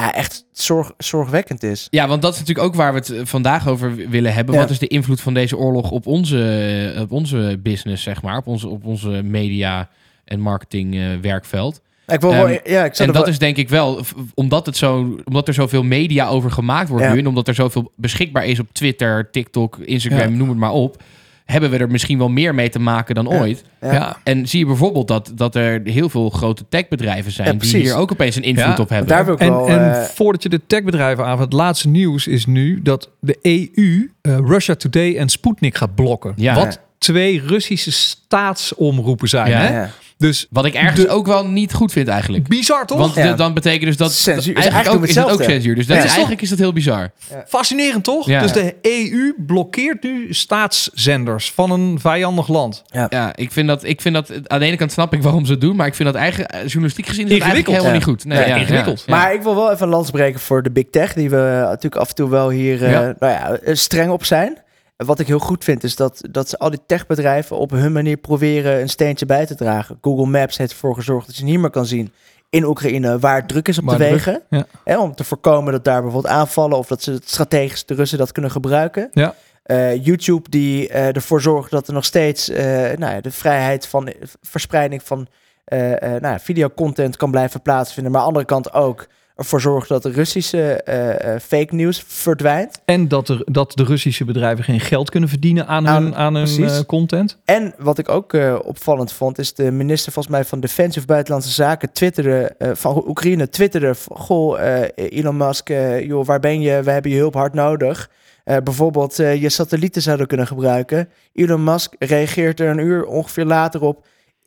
ja, 0.00 0.14
echt 0.14 0.44
zorg, 0.52 0.92
zorgwekkend 0.98 1.62
is. 1.62 1.86
Ja, 1.90 2.08
want 2.08 2.22
dat 2.22 2.32
is 2.32 2.38
natuurlijk 2.38 2.66
ook 2.66 2.74
waar 2.74 2.92
we 2.92 2.98
het 2.98 3.28
vandaag 3.28 3.68
over 3.68 3.94
willen 3.94 4.34
hebben. 4.34 4.54
Ja. 4.54 4.60
Wat 4.60 4.70
is 4.70 4.78
de 4.78 4.86
invloed 4.86 5.20
van 5.20 5.34
deze 5.34 5.56
oorlog 5.56 5.90
op 5.90 6.06
onze, 6.06 6.94
op 7.00 7.12
onze 7.12 7.58
business, 7.62 8.02
zeg 8.02 8.22
maar, 8.22 8.36
op 8.36 8.46
onze, 8.46 8.68
op 8.68 8.84
onze 8.84 9.08
media 9.08 9.88
en 10.24 10.40
marketing 10.40 11.20
werkveld? 11.20 11.80
Ik 12.06 12.20
wil 12.20 12.34
um, 12.34 12.58
ja, 12.64 12.84
ik 12.84 12.96
en 12.96 13.06
dat 13.06 13.16
wel... 13.16 13.26
is 13.26 13.38
denk 13.38 13.56
ik 13.56 13.68
wel, 13.68 14.00
omdat, 14.34 14.66
het 14.66 14.76
zo, 14.76 15.18
omdat 15.24 15.48
er 15.48 15.54
zoveel 15.54 15.82
media 15.82 16.28
over 16.28 16.50
gemaakt 16.50 16.88
wordt 16.88 17.04
ja. 17.04 17.12
nu... 17.12 17.18
en 17.18 17.26
omdat 17.26 17.48
er 17.48 17.54
zoveel 17.54 17.92
beschikbaar 17.96 18.46
is 18.46 18.60
op 18.60 18.66
Twitter, 18.72 19.30
TikTok, 19.30 19.78
Instagram, 19.78 20.36
noem 20.36 20.48
het 20.48 20.58
maar 20.58 20.72
op... 20.72 21.02
hebben 21.46 21.70
we 21.70 21.78
er 21.78 21.90
misschien 21.90 22.18
wel 22.18 22.28
meer 22.28 22.54
mee 22.54 22.68
te 22.68 22.78
maken 22.78 23.14
dan 23.14 23.28
ooit. 23.28 23.64
Ja. 23.80 24.16
En 24.24 24.48
zie 24.48 24.58
je 24.58 24.66
bijvoorbeeld 24.66 25.08
dat, 25.08 25.32
dat 25.34 25.54
er 25.54 25.80
heel 25.84 26.08
veel 26.08 26.30
grote 26.30 26.64
techbedrijven 26.68 27.32
zijn... 27.32 27.58
die 27.58 27.76
hier 27.76 27.96
ook 27.96 28.12
opeens 28.12 28.36
een 28.36 28.42
invloed 28.42 28.78
op 28.78 28.88
hebben. 28.88 29.08
Daar 29.08 29.24
wil 29.24 29.34
ik 29.34 29.40
en, 29.40 29.50
wel, 29.50 29.68
en 29.68 29.88
uh... 29.88 30.02
voordat 30.02 30.42
je 30.42 30.48
de 30.48 30.60
techbedrijven 30.66 31.24
aan... 31.24 31.40
het 31.40 31.52
laatste 31.52 31.88
nieuws 31.88 32.26
is 32.26 32.46
nu 32.46 32.82
dat 32.82 33.10
de 33.20 33.38
EU 33.42 34.10
uh, 34.22 34.38
Russia 34.48 34.74
Today 34.74 35.16
en 35.16 35.28
Sputnik 35.28 35.76
gaat 35.76 35.94
blokken. 35.94 36.34
Wat 36.54 36.80
twee 36.98 37.42
Russische 37.46 37.92
staatsomroepen 37.92 39.28
zijn. 39.28 39.52
Hè? 39.52 39.86
Dus 40.18 40.46
Wat 40.50 40.64
ik 40.64 40.74
ergens 40.74 41.00
De- 41.00 41.08
ook 41.08 41.26
wel 41.26 41.46
niet 41.46 41.72
goed 41.72 41.92
vind 41.92 42.08
eigenlijk. 42.08 42.48
bizar 42.48 42.86
toch? 42.86 42.98
Want 42.98 43.14
Ja. 43.14 43.30
de- 43.30 43.34
dan 43.34 43.54
betekent 43.54 43.84
dus 43.84 43.96
dat... 43.96 44.12
Censuur. 44.12 44.36
Is 44.38 44.46
Eigenlijk, 44.46 44.74
eigenlijk 44.74 45.04
ook, 45.04 45.08
is 45.08 45.14
dat 45.14 45.30
ook 45.30 45.42
censuur. 45.52 45.74
Dus 45.74 45.86
dat 45.86 45.96
Ja. 45.96 46.02
is, 46.02 46.08
Het 46.08 46.10
is 46.10 46.16
eigenlijk 46.16 46.42
is 46.42 46.48
dat 46.48 46.58
heel 46.58 46.72
bizar. 46.72 47.10
Fascinerend 47.48 48.04
toch? 48.04 48.26
Ja. 48.26 48.42
Dus 48.42 48.52
de 48.52 48.74
EU 48.82 49.34
blokkeert 49.46 50.02
nu 50.02 50.26
staatszenders 50.34 51.52
van 51.52 51.70
een 51.70 51.98
vijandig 52.00 52.48
land. 52.48 52.82
Ja, 53.08 53.36
ik 53.36 53.52
vind 53.52 53.68
dat... 53.68 53.84
Ik 53.84 54.00
vind 54.00 54.14
dat 54.14 54.30
aan 54.48 54.58
de 54.60 54.66
ene 54.66 54.76
kant 54.76 54.92
snap 54.92 55.12
ik 55.14 55.22
waarom 55.22 55.44
ze 55.46 55.52
het 55.52 55.60
doen. 55.60 55.76
Maar 55.76 55.86
ik 55.86 55.94
vind 55.94 56.12
dat 56.12 56.18
eigen, 56.22 56.48
eh, 56.48 56.60
journalistiek 56.66 57.06
gezien 57.06 57.24
is 57.24 57.30
dat 57.30 57.40
eigenlijk 57.40 57.70
helemaal 57.70 57.92
niet 57.92 58.04
goed. 58.04 58.24
Nee, 58.24 58.38
Ja, 58.38 58.46
ja, 58.46 58.56
ingewikkeld. 58.56 59.04
Maar 59.06 59.34
ik 59.34 59.42
wil 59.42 59.54
wel 59.54 59.70
even 59.72 59.82
een 59.86 59.92
lans 59.92 60.10
breken 60.10 60.40
voor 60.40 60.62
de 60.62 60.70
big 60.70 60.84
tech, 60.90 61.12
die 61.12 61.30
we 61.30 61.36
natuurlijk 61.62 61.96
af 61.96 62.08
en 62.08 62.14
toe 62.14 62.30
wel 62.30 62.50
hier 62.50 62.84
eh. 62.84 62.90
Nou 62.92 63.14
ja, 63.32 63.50
eh, 63.52 63.74
streng 63.74 64.10
op 64.10 64.24
zijn. 64.24 64.58
En 64.96 65.06
Wat 65.06 65.18
ik 65.18 65.26
heel 65.26 65.38
goed 65.38 65.64
vind, 65.64 65.84
is 65.84 65.96
dat, 65.96 66.20
dat 66.30 66.48
ze 66.48 66.58
al 66.58 66.70
die 66.70 66.80
techbedrijven 66.86 67.56
op 67.56 67.70
hun 67.70 67.92
manier 67.92 68.16
proberen 68.16 68.80
een 68.80 68.88
steentje 68.88 69.26
bij 69.26 69.46
te 69.46 69.54
dragen. 69.54 69.98
Google 70.00 70.26
Maps 70.26 70.56
heeft 70.56 70.70
ervoor 70.70 70.94
gezorgd 70.94 71.26
dat 71.26 71.36
je 71.36 71.44
niet 71.44 71.58
meer 71.58 71.70
kan 71.70 71.86
zien 71.86 72.12
in 72.50 72.64
Oekraïne 72.64 73.18
waar 73.18 73.36
het 73.36 73.48
druk 73.48 73.68
is 73.68 73.78
op 73.78 73.88
de 73.88 73.96
wegen. 73.96 74.42
ja. 74.50 74.66
Hè, 74.84 74.98
om 74.98 75.14
te 75.14 75.24
voorkomen 75.24 75.72
dat 75.72 75.84
daar 75.84 76.02
bijvoorbeeld 76.02 76.34
aanvallen 76.34 76.78
of 76.78 76.86
dat 76.86 77.02
ze 77.02 77.12
het 77.12 77.28
strategisch 77.28 77.84
de 77.84 77.94
Russen 77.94 78.18
dat 78.18 78.32
kunnen 78.32 78.50
gebruiken. 78.50 79.08
Ja. 79.12 79.34
Eh, 79.62 80.04
YouTube 80.04 80.50
die 80.50 80.88
eh, 80.88 81.16
ervoor 81.16 81.40
zorgt 81.40 81.70
dat 81.70 81.86
er 81.86 81.92
nog 81.92 82.04
steeds 82.04 82.48
eh, 82.48 82.64
nou 82.74 83.14
ja, 83.14 83.20
de 83.20 83.30
vrijheid 83.30 83.86
van 83.86 84.12
verspreiding 84.42 85.02
van 85.02 85.26
nou 85.68 86.20
ja, 86.20 86.38
videocontent 86.38 87.16
kan 87.16 87.30
blijven 87.30 87.62
plaatsvinden. 87.62 88.12
Maar 88.12 88.20
aan 88.20 88.26
de 88.26 88.32
andere 88.32 88.54
kant 88.54 88.72
ook 88.72 89.06
ervoor 89.36 89.60
zorgt 89.60 89.88
dat 89.88 90.02
de 90.02 90.10
Russische 90.10 90.82
eh, 90.82 91.34
eh, 91.34 91.40
fake 91.40 91.74
news 91.74 92.04
verdwijnt. 92.06 92.80
En 92.84 93.08
dat, 93.08 93.28
er, 93.28 93.42
dat 93.44 93.72
de 93.74 93.84
Russische 93.84 94.24
bedrijven 94.24 94.64
geen 94.64 94.80
geld 94.80 95.10
kunnen 95.10 95.28
verdienen 95.28 95.66
aan 95.66 95.88
Aan- 95.88 96.02
hun, 96.02 96.14
aan 96.14 96.34
hun 96.34 96.64
eh, 96.64 96.80
content. 96.86 97.38
En 97.44 97.74
wat 97.78 97.98
ik 97.98 98.08
ook 98.08 98.32
opvallend 98.64 99.12
vond, 99.12 99.38
is 99.38 99.54
de 99.54 99.70
minister 99.70 100.12
volgens 100.12 100.34
mij 100.34 100.44
van 100.44 100.60
Defensie 100.60 101.00
of 101.00 101.06
Buitenlandse 101.06 101.50
Zaken 101.50 101.92
twitterde, 101.92 102.54
van 102.72 103.04
Oekraïne 103.06 103.48
twitterde, 103.48 103.94
goh, 104.08 104.60
Elon 104.94 105.36
Musk, 105.36 105.68
joh, 106.00 106.26
waar 106.26 106.40
ben 106.40 106.60
je? 106.60 106.82
We 106.82 106.90
hebben 106.90 107.10
je 107.10 107.16
hulp 107.16 107.34
hard 107.34 107.54
nodig. 107.54 108.10
Bijvoorbeeld 108.44 109.16
je 109.16 109.48
satellieten 109.48 110.02
zouden 110.02 110.26
kunnen 110.26 110.46
gebruiken. 110.46 111.08
Elon 111.32 111.64
Musk 111.64 111.94
reageert 111.98 112.60
er 112.60 112.68
een 112.68 112.78
uur 112.78 113.04
ongeveer 113.04 113.44
later 113.44 113.80
op. 113.80 114.06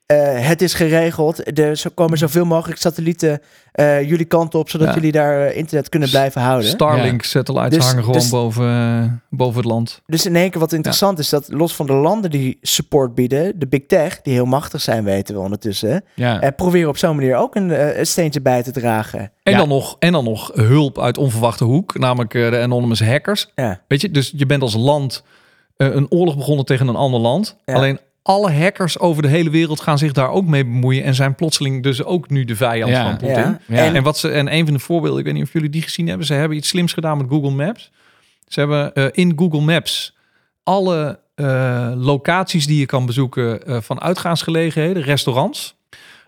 eh, 0.10 0.48
het 0.48 0.62
is 0.62 0.74
geregeld. 0.74 1.60
Er 1.60 1.76
zo- 1.78 1.89
komen 1.93 2.17
zoveel 2.17 2.45
mogelijk 2.45 2.80
satellieten 2.80 3.41
eh, 3.72 4.10
jullie 4.10 4.26
kant 4.26 4.56
op, 4.56 4.69
zodat 4.69 4.88
Ja. 4.88 4.93
jullie 4.93 5.12
daar 5.12 5.45
eh, 5.48 5.58
internet 5.58 5.89
kunnen 5.89 6.10
blijven 6.10 6.41
houden. 6.41 6.69
Starlink 6.69 7.24
satellites 7.24 7.78
Dus- 7.78 7.86
hangen 7.86 8.04
gewoon 8.04 8.19
dus- 8.19 8.30
boven, 8.30 9.22
boven 9.30 9.58
het 9.62 9.65
land. 9.72 10.02
Dus 10.06 10.26
in 10.26 10.36
één 10.36 10.50
keer 10.50 10.60
wat 10.60 10.74
interessant 10.74 11.19
is, 11.19 11.30
dat 11.30 11.48
los 11.52 11.76
van 11.76 11.86
de 11.86 11.93
landen 11.93 12.32
die 12.32 12.58
support 12.62 13.15
bieden, 13.15 13.60
de 13.60 13.67
big 13.67 13.86
tech, 13.86 14.22
die 14.22 14.34
heel 14.34 14.45
machtig 14.45 14.82
zijn, 14.82 15.04
weten 15.04 15.36
we 15.36 15.41
ondertussen, 15.41 16.04
Ja. 16.15 16.52
proberen 16.56 16.89
op 16.89 16.98
zo'n 16.98 17.15
manier 17.15 17.36
ook 17.36 17.56
een, 17.56 18.00
een 18.00 18.06
steentje 18.08 18.41
bij 18.41 18.63
te 18.63 18.72
dragen. 18.72 19.19
En, 19.43 19.52
Ja. 19.52 19.58
dan 19.58 19.67
nog, 19.67 19.95
en 20.00 20.12
dan 20.12 20.24
nog 20.24 20.52
hulp 20.54 21.00
uit 21.00 21.17
onverwachte 21.17 21.63
hoek, 21.63 21.98
namelijk 22.00 22.34
eh, 22.34 22.50
de 22.52 22.60
anonymous 22.60 23.04
hackers. 23.04 23.52
Ja. 23.56 23.82
Weet 23.88 24.02
je, 24.02 24.12
dus 24.12 24.34
je 24.36 24.45
bent 24.45 24.62
als 24.62 24.74
land 24.76 25.24
een 25.78 26.12
oorlog 26.12 26.36
begonnen 26.36 26.65
tegen 26.65 26.88
een 26.88 26.95
ander 26.95 27.19
land. 27.19 27.56
Ja. 27.65 27.74
Alleen 27.74 28.00
alle 28.21 28.51
hackers 28.51 28.99
over 28.99 29.21
de 29.21 29.27
hele 29.27 29.49
wereld 29.49 29.82
gaan 29.82 29.97
zich 29.97 30.12
daar 30.12 30.29
ook 30.29 30.45
mee 30.45 30.63
bemoeien 30.63 31.03
en 31.03 31.15
zijn 31.15 31.36
plotseling 31.36 31.84
dus 31.84 32.03
ook 32.03 32.29
nu 32.29 32.45
de 32.45 32.55
vijand 32.55 32.91
Ja. 32.91 33.03
van 33.03 33.17
Poetin. 33.17 33.38
Ja. 33.38 33.60
Ja. 33.67 33.77
En, 33.86 33.95
En, 33.95 34.03
wat 34.03 34.17
ze, 34.17 34.29
en 34.29 34.53
een 34.53 34.65
van 34.65 34.73
de 34.73 34.79
voorbeelden, 34.79 35.19
ik 35.19 35.25
weet 35.25 35.34
niet 35.34 35.43
of 35.43 35.53
jullie 35.53 35.69
die 35.69 35.82
gezien 35.82 36.08
hebben, 36.08 36.25
ze 36.25 36.34
hebben 36.34 36.58
iets 36.58 36.67
slims 36.69 36.93
gedaan 36.93 37.17
met 37.17 37.25
Google 37.29 37.51
Maps. 37.51 37.91
Ze 38.47 38.60
hebben 38.60 38.93
eh, 38.93 39.05
in 39.12 39.34
Google 39.36 39.62
Maps 39.62 40.17
alle 40.63 41.19
eh, 41.36 41.91
locaties 41.95 42.67
die 42.67 42.79
je 42.79 42.86
kan 42.86 43.05
bezoeken 43.05 43.65
eh, 43.65 43.77
van 43.82 44.01
uitgaansgelegenheden, 44.01 45.03
restaurants. 45.03 45.75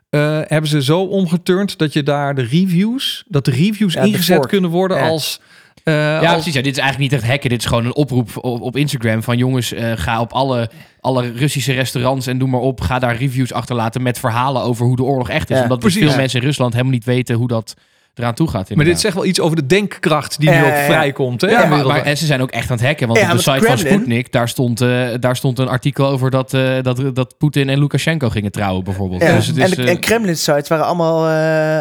eh, 0.10 0.39
hebben 0.45 0.69
ze 0.69 0.84
zo 0.84 1.01
omgeturnd 1.01 1.77
dat 1.77 1.93
je 1.93 2.04
daar 2.04 2.36
de 2.36 2.41
reviews, 2.41 3.23
dat 3.27 3.45
de 3.45 3.51
reviews 3.51 3.93
de 3.93 3.99
ingezet 4.08 4.45
kunnen 4.47 4.69
worden 4.69 4.97
Ja. 4.97 5.08
als. 5.08 5.41
Eh, 5.84 5.94
Ja, 5.94 6.20
als 6.20 6.32
precies. 6.34 6.54
Ja, 6.54 6.62
dit 6.62 6.72
is 6.72 6.78
eigenlijk 6.82 7.12
niet 7.12 7.22
echt 7.22 7.32
hacken. 7.32 7.50
Dit 7.50 7.60
is 7.60 7.66
gewoon 7.66 7.86
een 7.86 7.96
oproep 7.96 8.30
op, 8.38 8.62
op 8.62 8.76
Instagram 8.76 9.24
van 9.24 9.38
jongens, 9.38 9.74
eh, 9.74 9.92
ga 9.96 10.22
op 10.22 10.32
alle, 10.32 10.70
alle 11.00 11.32
Russische 11.32 11.74
restaurants 11.74 12.28
en 12.28 12.38
doe 12.38 12.48
maar 12.48 12.60
op. 12.60 12.82
Ga 12.82 13.00
daar 13.00 13.16
reviews 13.16 13.54
achterlaten 13.54 14.02
met 14.02 14.20
verhalen 14.20 14.62
over 14.62 14.86
hoe 14.86 14.96
de 14.96 15.04
oorlog 15.04 15.30
echt 15.30 15.50
is. 15.50 15.58
Ja, 15.58 15.64
Omdat 15.64 15.82
dus 15.82 15.86
precies. 15.90 16.02
veel 16.08 16.12
Ja. 16.16 16.22
mensen 16.22 16.40
in 16.40 16.46
Rusland 16.46 16.72
helemaal 16.74 16.94
niet 16.94 17.06
weten 17.06 17.36
hoe 17.36 17.48
dat 17.48 17.74
eraan 18.15 18.34
toe 18.34 18.47
gaat. 18.47 18.54
maar 18.54 18.63
dit 18.67 18.78
inderdaad. 18.78 19.02
zegt 19.02 19.15
wel 19.15 19.26
iets 19.26 19.39
over 19.39 19.56
de 19.56 19.65
denkkracht 19.65 20.39
die 20.39 20.50
nu 20.50 20.56
ook 20.65 20.76
vrijkomt. 20.76 21.41
Hè, 21.41 21.47
Ja, 21.50 21.65
maar, 21.65 21.86
maar, 21.86 22.02
en 22.02 22.17
ze 22.17 22.26
zijn 22.26 22.41
ook 22.41 22.52
echt 22.52 22.71
aan 22.71 22.78
het 22.78 22.86
hacken. 22.86 23.08
Want 23.08 23.19
Ja, 23.19 23.26
op 23.32 23.38
de 23.38 23.41
site 23.43 23.65
van 23.65 23.78
Sputnik, 23.78 24.32
daar 24.32 24.50
stond, 24.50 24.82
eh, 24.82 25.08
daar 25.19 25.36
stond 25.36 25.60
een 25.60 25.67
artikel 25.67 26.08
over 26.08 26.32
dat, 26.32 26.54
eh, 26.54 26.82
dat, 26.82 27.15
dat 27.15 27.38
Poetin 27.38 27.69
en 27.69 27.80
Lukashenko 27.80 28.30
gingen 28.30 28.52
trouwen 28.52 28.84
bijvoorbeeld. 28.84 29.21
ja. 29.21 29.36
Dus 29.36 29.47
het 29.47 29.58
en, 29.58 29.63
is, 29.63 29.76
de, 29.76 29.84
eh, 29.84 29.89
en 29.89 30.00
Kremlin-sites 30.00 30.67
waren 30.67 30.86
allemaal 30.86 31.28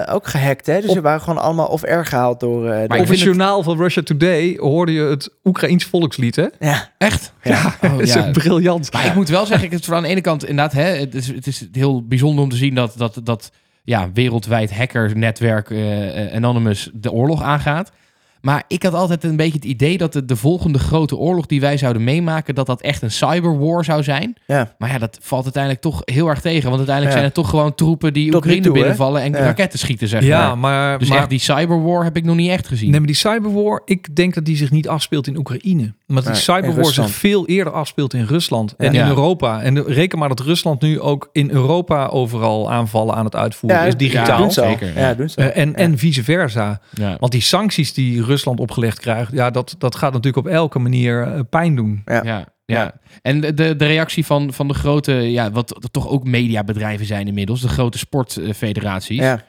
eh, 0.08 0.14
ook 0.14 0.26
gehackt. 0.26 0.66
Hè? 0.66 0.80
Dus 0.80 0.88
Op- 0.90 0.94
ze 0.96 1.00
waren 1.00 1.20
gewoon 1.20 1.42
allemaal 1.42 1.66
off-air 1.66 2.06
gehaald 2.06 2.40
door... 2.40 2.70
eh, 2.70 2.88
door- 2.88 2.98
Op 2.98 3.08
het 3.08 3.20
journaal 3.20 3.62
van 3.62 3.76
Russia 3.76 4.02
Today 4.02 4.56
hoorde 4.58 4.92
je 4.92 5.02
het 5.02 5.30
Oekraïns 5.44 5.84
volkslied. 5.84 6.36
Hè? 6.36 6.46
ja. 6.58 6.88
echt? 6.98 7.32
Ja. 7.42 7.74
Oh, 7.82 7.90
Dat 7.96 8.00
is 8.00 8.12
ja. 8.14 8.20
echt 8.24 8.32
briljant. 8.32 8.92
Maar 8.92 9.06
ik 9.06 9.14
moet 9.14 9.28
wel 9.28 9.46
zeggen, 9.46 9.66
ik 9.66 9.72
het 9.72 9.90
aan 9.92 10.02
de 10.02 10.08
ene 10.08 10.20
kant 10.20 10.44
inderdaad, 10.46 10.72
hè, 10.72 10.82
het, 10.98 11.14
is, 11.14 11.26
het 11.26 11.46
is 11.46 11.66
heel 11.72 12.06
bijzonder 12.06 12.44
om 12.44 12.50
te 12.50 12.56
zien 12.56 12.74
dat 12.74 12.94
dat, 12.96 13.20
dat 13.24 13.50
ja, 13.84 14.10
wereldwijd 14.14 14.72
hackernetwerk 14.76 15.70
eh, 15.70 16.26
eh, 16.26 16.34
Anonymous 16.34 16.90
de 16.92 17.12
oorlog 17.12 17.42
aangaat. 17.42 17.92
Maar 18.40 18.64
ik 18.68 18.82
had 18.82 18.94
altijd 18.94 19.24
een 19.24 19.36
beetje 19.36 19.52
het 19.54 19.64
idee 19.64 19.98
dat 19.98 20.12
de, 20.12 20.24
de 20.24 20.36
volgende 20.36 20.78
grote 20.78 21.16
oorlog 21.16 21.46
die 21.46 21.60
wij 21.60 21.76
zouden 21.76 22.04
meemaken, 22.04 22.54
dat 22.54 22.66
dat 22.66 22.80
echt 22.80 23.02
een 23.02 23.10
cyberwar 23.10 23.84
zou 23.84 24.02
zijn. 24.02 24.36
Ja. 24.46 24.74
Maar 24.78 24.90
ja, 24.90 24.98
dat 24.98 25.18
valt 25.22 25.42
uiteindelijk 25.44 25.82
toch 25.82 26.02
heel 26.04 26.28
erg 26.28 26.40
tegen. 26.40 26.64
Want 26.64 26.76
uiteindelijk 26.76 27.06
Ja. 27.06 27.12
zijn 27.12 27.24
het 27.24 27.34
toch 27.34 27.48
gewoon 27.50 27.74
troepen 27.74 28.12
die 28.12 28.26
Tot 28.30 28.34
Oekraïne 28.34 28.62
toe, 28.62 28.72
hè? 28.72 28.78
binnenvallen 28.78 29.22
en 29.22 29.32
Ja. 29.32 29.38
raketten 29.38 29.78
schieten, 29.78 30.08
zeg 30.08 30.22
Ja, 30.24 30.46
maar. 30.46 30.58
maar, 30.58 30.98
Dus 30.98 31.08
maar 31.08 31.18
echt 31.18 31.30
die 31.30 31.38
cyberwar 31.38 32.04
heb 32.04 32.16
ik 32.16 32.24
nog 32.24 32.36
niet 32.36 32.50
echt 32.50 32.68
gezien. 32.68 32.90
Nee, 32.90 32.98
maar 32.98 33.06
die 33.08 33.16
cyberwar, 33.16 33.82
ik 33.84 34.16
denk 34.16 34.34
dat 34.34 34.44
die 34.44 34.56
zich 34.56 34.70
niet 34.70 34.88
afspeelt 34.88 35.26
in 35.26 35.36
Oekraïne. 35.36 35.94
Maar 36.10 36.22
die 36.24 36.34
cyberwar 36.34 36.84
zich 36.84 37.10
veel 37.10 37.46
eerder 37.46 37.72
afspeelt 37.72 38.14
in 38.14 38.24
Rusland 38.24 38.74
en 38.76 38.92
Ja. 38.92 39.02
in 39.02 39.08
Europa. 39.08 39.62
En 39.62 39.74
de- 39.74 39.84
reken 39.86 40.18
maar 40.18 40.28
dat 40.28 40.40
Rusland 40.40 40.80
nu 40.82 41.00
ook 41.00 41.28
in 41.32 41.50
Europa 41.50 42.06
overal 42.06 42.70
aanvallen 42.70 43.14
aan 43.14 43.24
het 43.24 43.36
uitvoeren 43.36 43.86
is, 43.86 43.96
digitaal. 43.96 44.50
zeker, 44.50 44.98
ja. 44.98 45.14
Doen 45.14 45.28
ze. 45.28 45.36
Eh, 45.42 45.62
en, 45.62 45.74
en 45.74 45.98
vice 45.98 46.24
versa. 46.24 46.80
Ja. 46.94 47.16
Want 47.20 47.32
die 47.32 47.40
sancties 47.40 47.92
die 47.94 48.24
Rusland 48.24 48.60
opgelegd 48.60 48.98
krijgt, 49.00 49.32
ja, 49.32 49.50
dat, 49.50 49.74
dat 49.78 49.94
gaat 49.94 50.12
natuurlijk 50.12 50.46
op 50.46 50.52
elke 50.52 50.78
manier 50.78 51.22
eh, 51.22 51.40
pijn 51.50 51.76
doen. 51.76 52.02
Ja. 52.04 52.20
Ja, 52.24 52.44
ja. 52.66 52.92
En 53.22 53.40
de, 53.40 53.54
de, 53.54 53.76
de 53.76 53.86
reactie 53.86 54.26
van, 54.26 54.52
van 54.52 54.68
de 54.68 54.74
grote, 54.74 55.12
ja, 55.12 55.50
wat 55.50 55.88
toch 55.90 56.08
ook 56.08 56.24
mediabedrijven 56.24 57.06
zijn 57.06 57.26
inmiddels, 57.26 57.60
de 57.60 57.68
grote 57.68 57.98
sportfederaties, 57.98 59.18
Ja, 59.18 59.40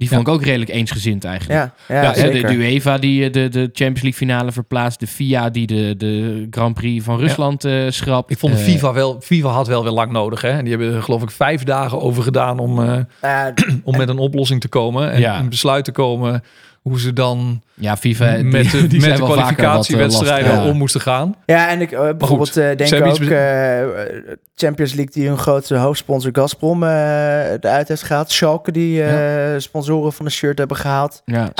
die 0.00 0.08
vond 0.08 0.20
ik 0.20 0.28
ook 0.28 0.42
redelijk 0.44 0.70
eensgezind 0.70 1.24
eigenlijk. 1.24 1.72
ja, 1.88 2.02
ja, 2.02 2.12
de, 2.12 2.18
zeker. 2.18 2.48
de 2.50 2.54
UEFA 2.56 2.98
die 2.98 3.24
eh, 3.24 3.32
de, 3.32 3.48
de 3.48 3.60
Champions 3.60 4.02
League 4.02 4.12
finale 4.12 4.52
verplaatst, 4.52 5.00
de 5.00 5.06
FIA 5.06 5.50
die 5.50 5.66
de, 5.66 5.94
de 5.96 6.46
Grand 6.50 6.74
Prix 6.74 7.04
van 7.04 7.18
Rusland 7.18 7.64
eh 7.64 7.84
schrapt. 7.88 8.30
Ik 8.30 8.38
vond 8.38 8.52
de 8.54 8.58
Eh, 8.58 8.64
FIFA 8.66 8.92
wel, 8.92 9.20
FIFA 9.20 9.48
had 9.48 9.66
wel 9.66 9.82
weer 9.82 9.92
lang 9.92 10.12
nodig. 10.12 10.40
Hè? 10.42 10.48
En 10.48 10.64
die 10.64 10.76
hebben 10.76 10.94
er 10.94 11.02
geloof 11.02 11.22
ik 11.22 11.30
vijf 11.30 11.62
dagen 11.64 12.00
over 12.00 12.22
gedaan 12.22 12.58
om, 12.58 12.82
eh, 13.20 13.46
om 13.84 13.96
met 13.96 14.08
een 14.08 14.18
oplossing 14.18 14.60
te 14.60 14.68
komen. 14.68 15.12
En 15.12 15.20
Ja. 15.20 15.38
een 15.38 15.48
besluit 15.48 15.84
te 15.84 15.92
komen 15.92 16.42
hoe 16.82 17.00
ze 17.00 17.12
dan 17.12 17.62
Ja, 17.74 17.96
FIFA 17.96 18.34
die, 18.34 18.44
met 18.44 18.70
de, 18.70 18.86
die 18.86 19.00
met 19.00 19.16
de 19.16 19.22
eh, 19.22 19.30
kwalificatiewedstrijden 19.30 20.62
om 20.62 20.76
moesten 20.76 21.00
gaan. 21.00 21.36
Ja, 21.46 21.68
en 21.68 21.80
ik 21.80 21.92
eh, 21.92 22.08
bijvoorbeeld 22.18 22.56
eh, 22.56 22.76
denk 22.76 22.90
hebben 22.90 23.10
ook 23.12 23.20
eh, 23.20 23.82
Champions 24.54 24.92
League 24.94 25.12
die 25.12 25.28
hun 25.28 25.38
grootste 25.38 25.76
hoofdsponsor 25.76 26.30
Gazprom 26.32 26.82
eh 26.82 27.50
eruit 27.52 27.88
heeft 27.88 28.02
gehaald. 28.02 28.30
Schalke 28.30 28.72
die 28.72 29.02
eh, 29.02 29.58
sponsoren 29.58 30.12
van 30.12 30.24
de 30.24 30.30
shirt 30.30 30.58
hebben 30.58 30.76
gehaald. 30.76 31.22
Ja. 31.24 31.50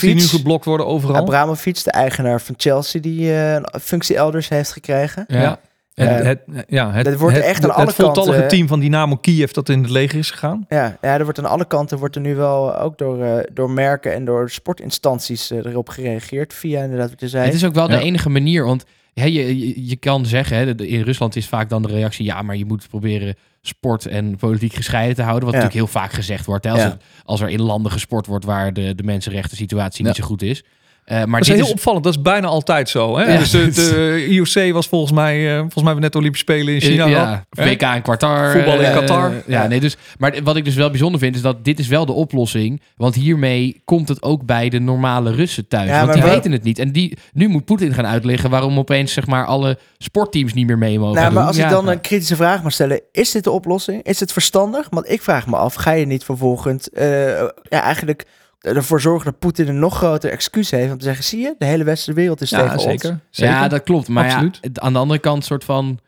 Die 0.00 0.14
nu 0.14 0.20
geblokt 0.20 0.64
worden 0.64 0.86
overal. 0.86 1.16
Abramovic, 1.16 1.84
de 1.84 1.90
eigenaar 1.90 2.40
van 2.40 2.54
Chelsea, 2.58 3.00
die 3.00 3.30
eh, 3.32 3.52
een 3.54 3.66
functie 3.80 4.16
elders 4.16 4.48
heeft 4.48 4.72
gekregen. 4.72 5.24
Ja. 5.28 5.58
Eh, 5.98 6.22
het, 6.26 6.40
ja, 6.68 6.92
het, 6.92 7.04
dat 7.04 7.16
wordt 7.18 7.36
het, 7.36 7.44
echt 7.44 7.62
aan 7.62 7.68
het 7.68 7.78
alle 7.78 7.92
voltallige 7.92 8.32
kanten- 8.38 8.48
team 8.56 8.68
van 8.68 8.80
Dynamo 8.80 9.16
Kiev 9.16 9.50
dat 9.50 9.68
in 9.68 9.82
het 9.82 9.90
leger 9.90 10.18
is 10.18 10.30
gegaan. 10.30 10.64
Ja, 10.68 10.98
ja, 11.00 11.14
er 11.18 11.24
wordt 11.24 11.38
aan 11.38 11.44
alle 11.44 11.66
kanten 11.66 11.98
wordt 11.98 12.14
er 12.14 12.20
nu 12.20 12.34
wel 12.34 12.76
ook 12.78 12.98
door, 12.98 13.22
eh, 13.22 13.44
door 13.52 13.70
merken 13.70 14.14
en 14.14 14.24
door 14.24 14.50
sportinstanties 14.50 15.50
eh, 15.50 15.58
erop 15.64 15.88
gereageerd. 15.88 16.54
Via 16.54 16.82
inderdaad 16.82 17.10
wat 17.10 17.20
je 17.20 17.28
zei. 17.28 17.44
Het 17.44 17.54
is 17.54 17.64
ook 17.64 17.74
wel 17.74 17.90
Ja. 17.90 17.96
de 17.96 18.02
enige 18.04 18.28
manier, 18.30 18.64
want 18.64 18.84
hè, 19.14 19.24
je, 19.24 19.58
je, 19.58 19.86
je 19.88 19.96
kan 19.96 20.26
zeggen, 20.26 20.56
hè, 20.56 20.74
in 20.84 21.02
Rusland 21.02 21.36
is 21.36 21.48
vaak 21.48 21.68
dan 21.68 21.82
de 21.82 21.88
reactie, 21.88 22.24
ja, 22.24 22.42
maar 22.42 22.56
je 22.56 22.64
moet 22.64 22.88
proberen 22.88 23.34
sport 23.62 24.06
en 24.06 24.36
politiek 24.36 24.74
gescheiden 24.74 25.14
te 25.16 25.22
houden, 25.22 25.44
wat 25.44 25.54
Ja. 25.54 25.60
natuurlijk 25.62 25.92
heel 25.92 26.00
vaak 26.00 26.12
gezegd 26.12 26.46
wordt. 26.46 26.64
Hè, 26.64 26.70
als, 26.70 26.80
Ja. 26.80 26.88
het- 26.88 27.02
als 27.24 27.40
er 27.40 27.48
in 27.48 27.62
landen 27.62 27.92
gesport 27.92 28.26
wordt 28.26 28.44
waar 28.44 28.72
de, 28.72 28.94
de 28.94 29.02
mensenrechten 29.02 29.56
situatie 29.56 30.04
niet 30.04 30.14
zo 30.16 30.24
goed 30.24 30.42
is. 30.42 30.64
Uh, 31.12 31.24
maar 31.24 31.40
dat 31.40 31.48
is 31.48 31.54
heel 31.54 31.70
opvallend. 31.70 32.04
Dat 32.04 32.14
is 32.14 32.22
bijna 32.22 32.46
altijd 32.46 32.88
zo. 32.88 33.18
Hè? 33.18 33.32
Ja. 33.32 33.38
Dus 33.38 33.50
de, 33.50 33.70
de, 33.70 34.26
IOC 34.30 34.72
was 34.72 34.86
volgens 34.86 35.12
mij, 35.12 35.54
uh, 35.54 35.58
volgens 35.58 35.84
mij 35.84 35.94
net 35.94 36.14
Olympische 36.14 36.46
Spelen 36.52 36.74
in 36.74 36.80
China. 36.80 37.06
Ja, 37.06 37.44
WK 37.50 37.82
in 37.82 38.02
Qatar. 38.02 38.52
Voetbal 38.52 38.80
in 38.80 38.92
Qatar. 38.92 39.30
Uh, 39.30 39.36
ja, 39.46 39.66
nee, 39.66 39.80
dus, 39.80 39.96
maar 40.18 40.42
wat 40.42 40.56
ik 40.56 40.64
dus 40.64 40.74
wel 40.74 40.90
bijzonder 40.90 41.20
vind, 41.20 41.34
is 41.34 41.42
dat 41.42 41.64
dit 41.64 41.78
is 41.78 41.88
wel 41.88 42.06
de 42.06 42.12
oplossing. 42.12 42.82
Want 42.96 43.14
hiermee 43.14 43.82
komt 43.84 44.08
het 44.08 44.22
ook 44.22 44.44
bij 44.44 44.68
de 44.68 44.78
normale 44.78 45.30
Russen 45.30 45.68
thuis. 45.68 45.90
want 45.90 46.12
die 46.12 46.22
weten 46.22 46.52
het 46.52 46.62
niet. 46.62 46.78
En 46.78 46.92
die, 46.92 47.18
nu 47.32 47.48
moet 47.48 47.64
Poetin 47.64 47.94
gaan 47.94 48.06
uitleggen 48.06 48.50
waarom 48.50 48.78
opeens 48.78 49.12
zeg 49.12 49.26
maar 49.26 49.46
alle 49.46 49.78
sportteams 49.98 50.54
niet 50.54 50.66
meer 50.66 50.78
mee 50.78 50.98
mogen 50.98 51.14
nou, 51.14 51.26
doen. 51.26 51.34
Maar 51.34 51.46
als 51.46 51.58
ik 51.58 51.68
dan 51.68 51.88
een 51.88 52.00
kritische 52.00 52.36
vraag 52.36 52.62
mag 52.62 52.72
stellen, 52.72 53.00
is 53.12 53.30
dit 53.30 53.44
de 53.44 53.50
oplossing? 53.50 54.02
Is 54.02 54.20
het 54.20 54.32
verstandig? 54.32 54.86
Want 54.90 55.10
ik 55.10 55.22
vraag 55.22 55.46
me 55.46 55.56
af, 55.56 55.74
ga 55.74 55.90
je 55.90 56.06
niet 56.06 56.24
vervolgens 56.24 56.88
ja, 56.92 57.52
eigenlijk 57.68 58.26
ervoor 58.58 59.00
zorgen 59.00 59.30
dat 59.30 59.38
Poetin 59.38 59.68
een 59.68 59.78
nog 59.78 59.96
groter 59.96 60.30
excuus 60.30 60.70
heeft 60.70 60.92
om 60.92 60.98
te 60.98 61.04
zeggen, 61.04 61.24
zie 61.24 61.40
je, 61.40 61.54
de 61.58 61.64
hele 61.64 61.84
westerse 61.84 62.20
wereld 62.20 62.40
is 62.40 62.50
ja, 62.50 62.62
tegen 62.62 62.80
zeker, 62.80 63.10
ons. 63.10 63.20
Zeker. 63.30 63.54
Ja, 63.54 63.68
dat 63.68 63.82
klopt. 63.82 64.08
Maar 64.08 64.26
ja, 64.26 64.50
aan 64.74 64.92
de 64.92 64.98
andere 64.98 65.20
kant 65.20 65.44
soort 65.44 65.64
van 65.64 65.98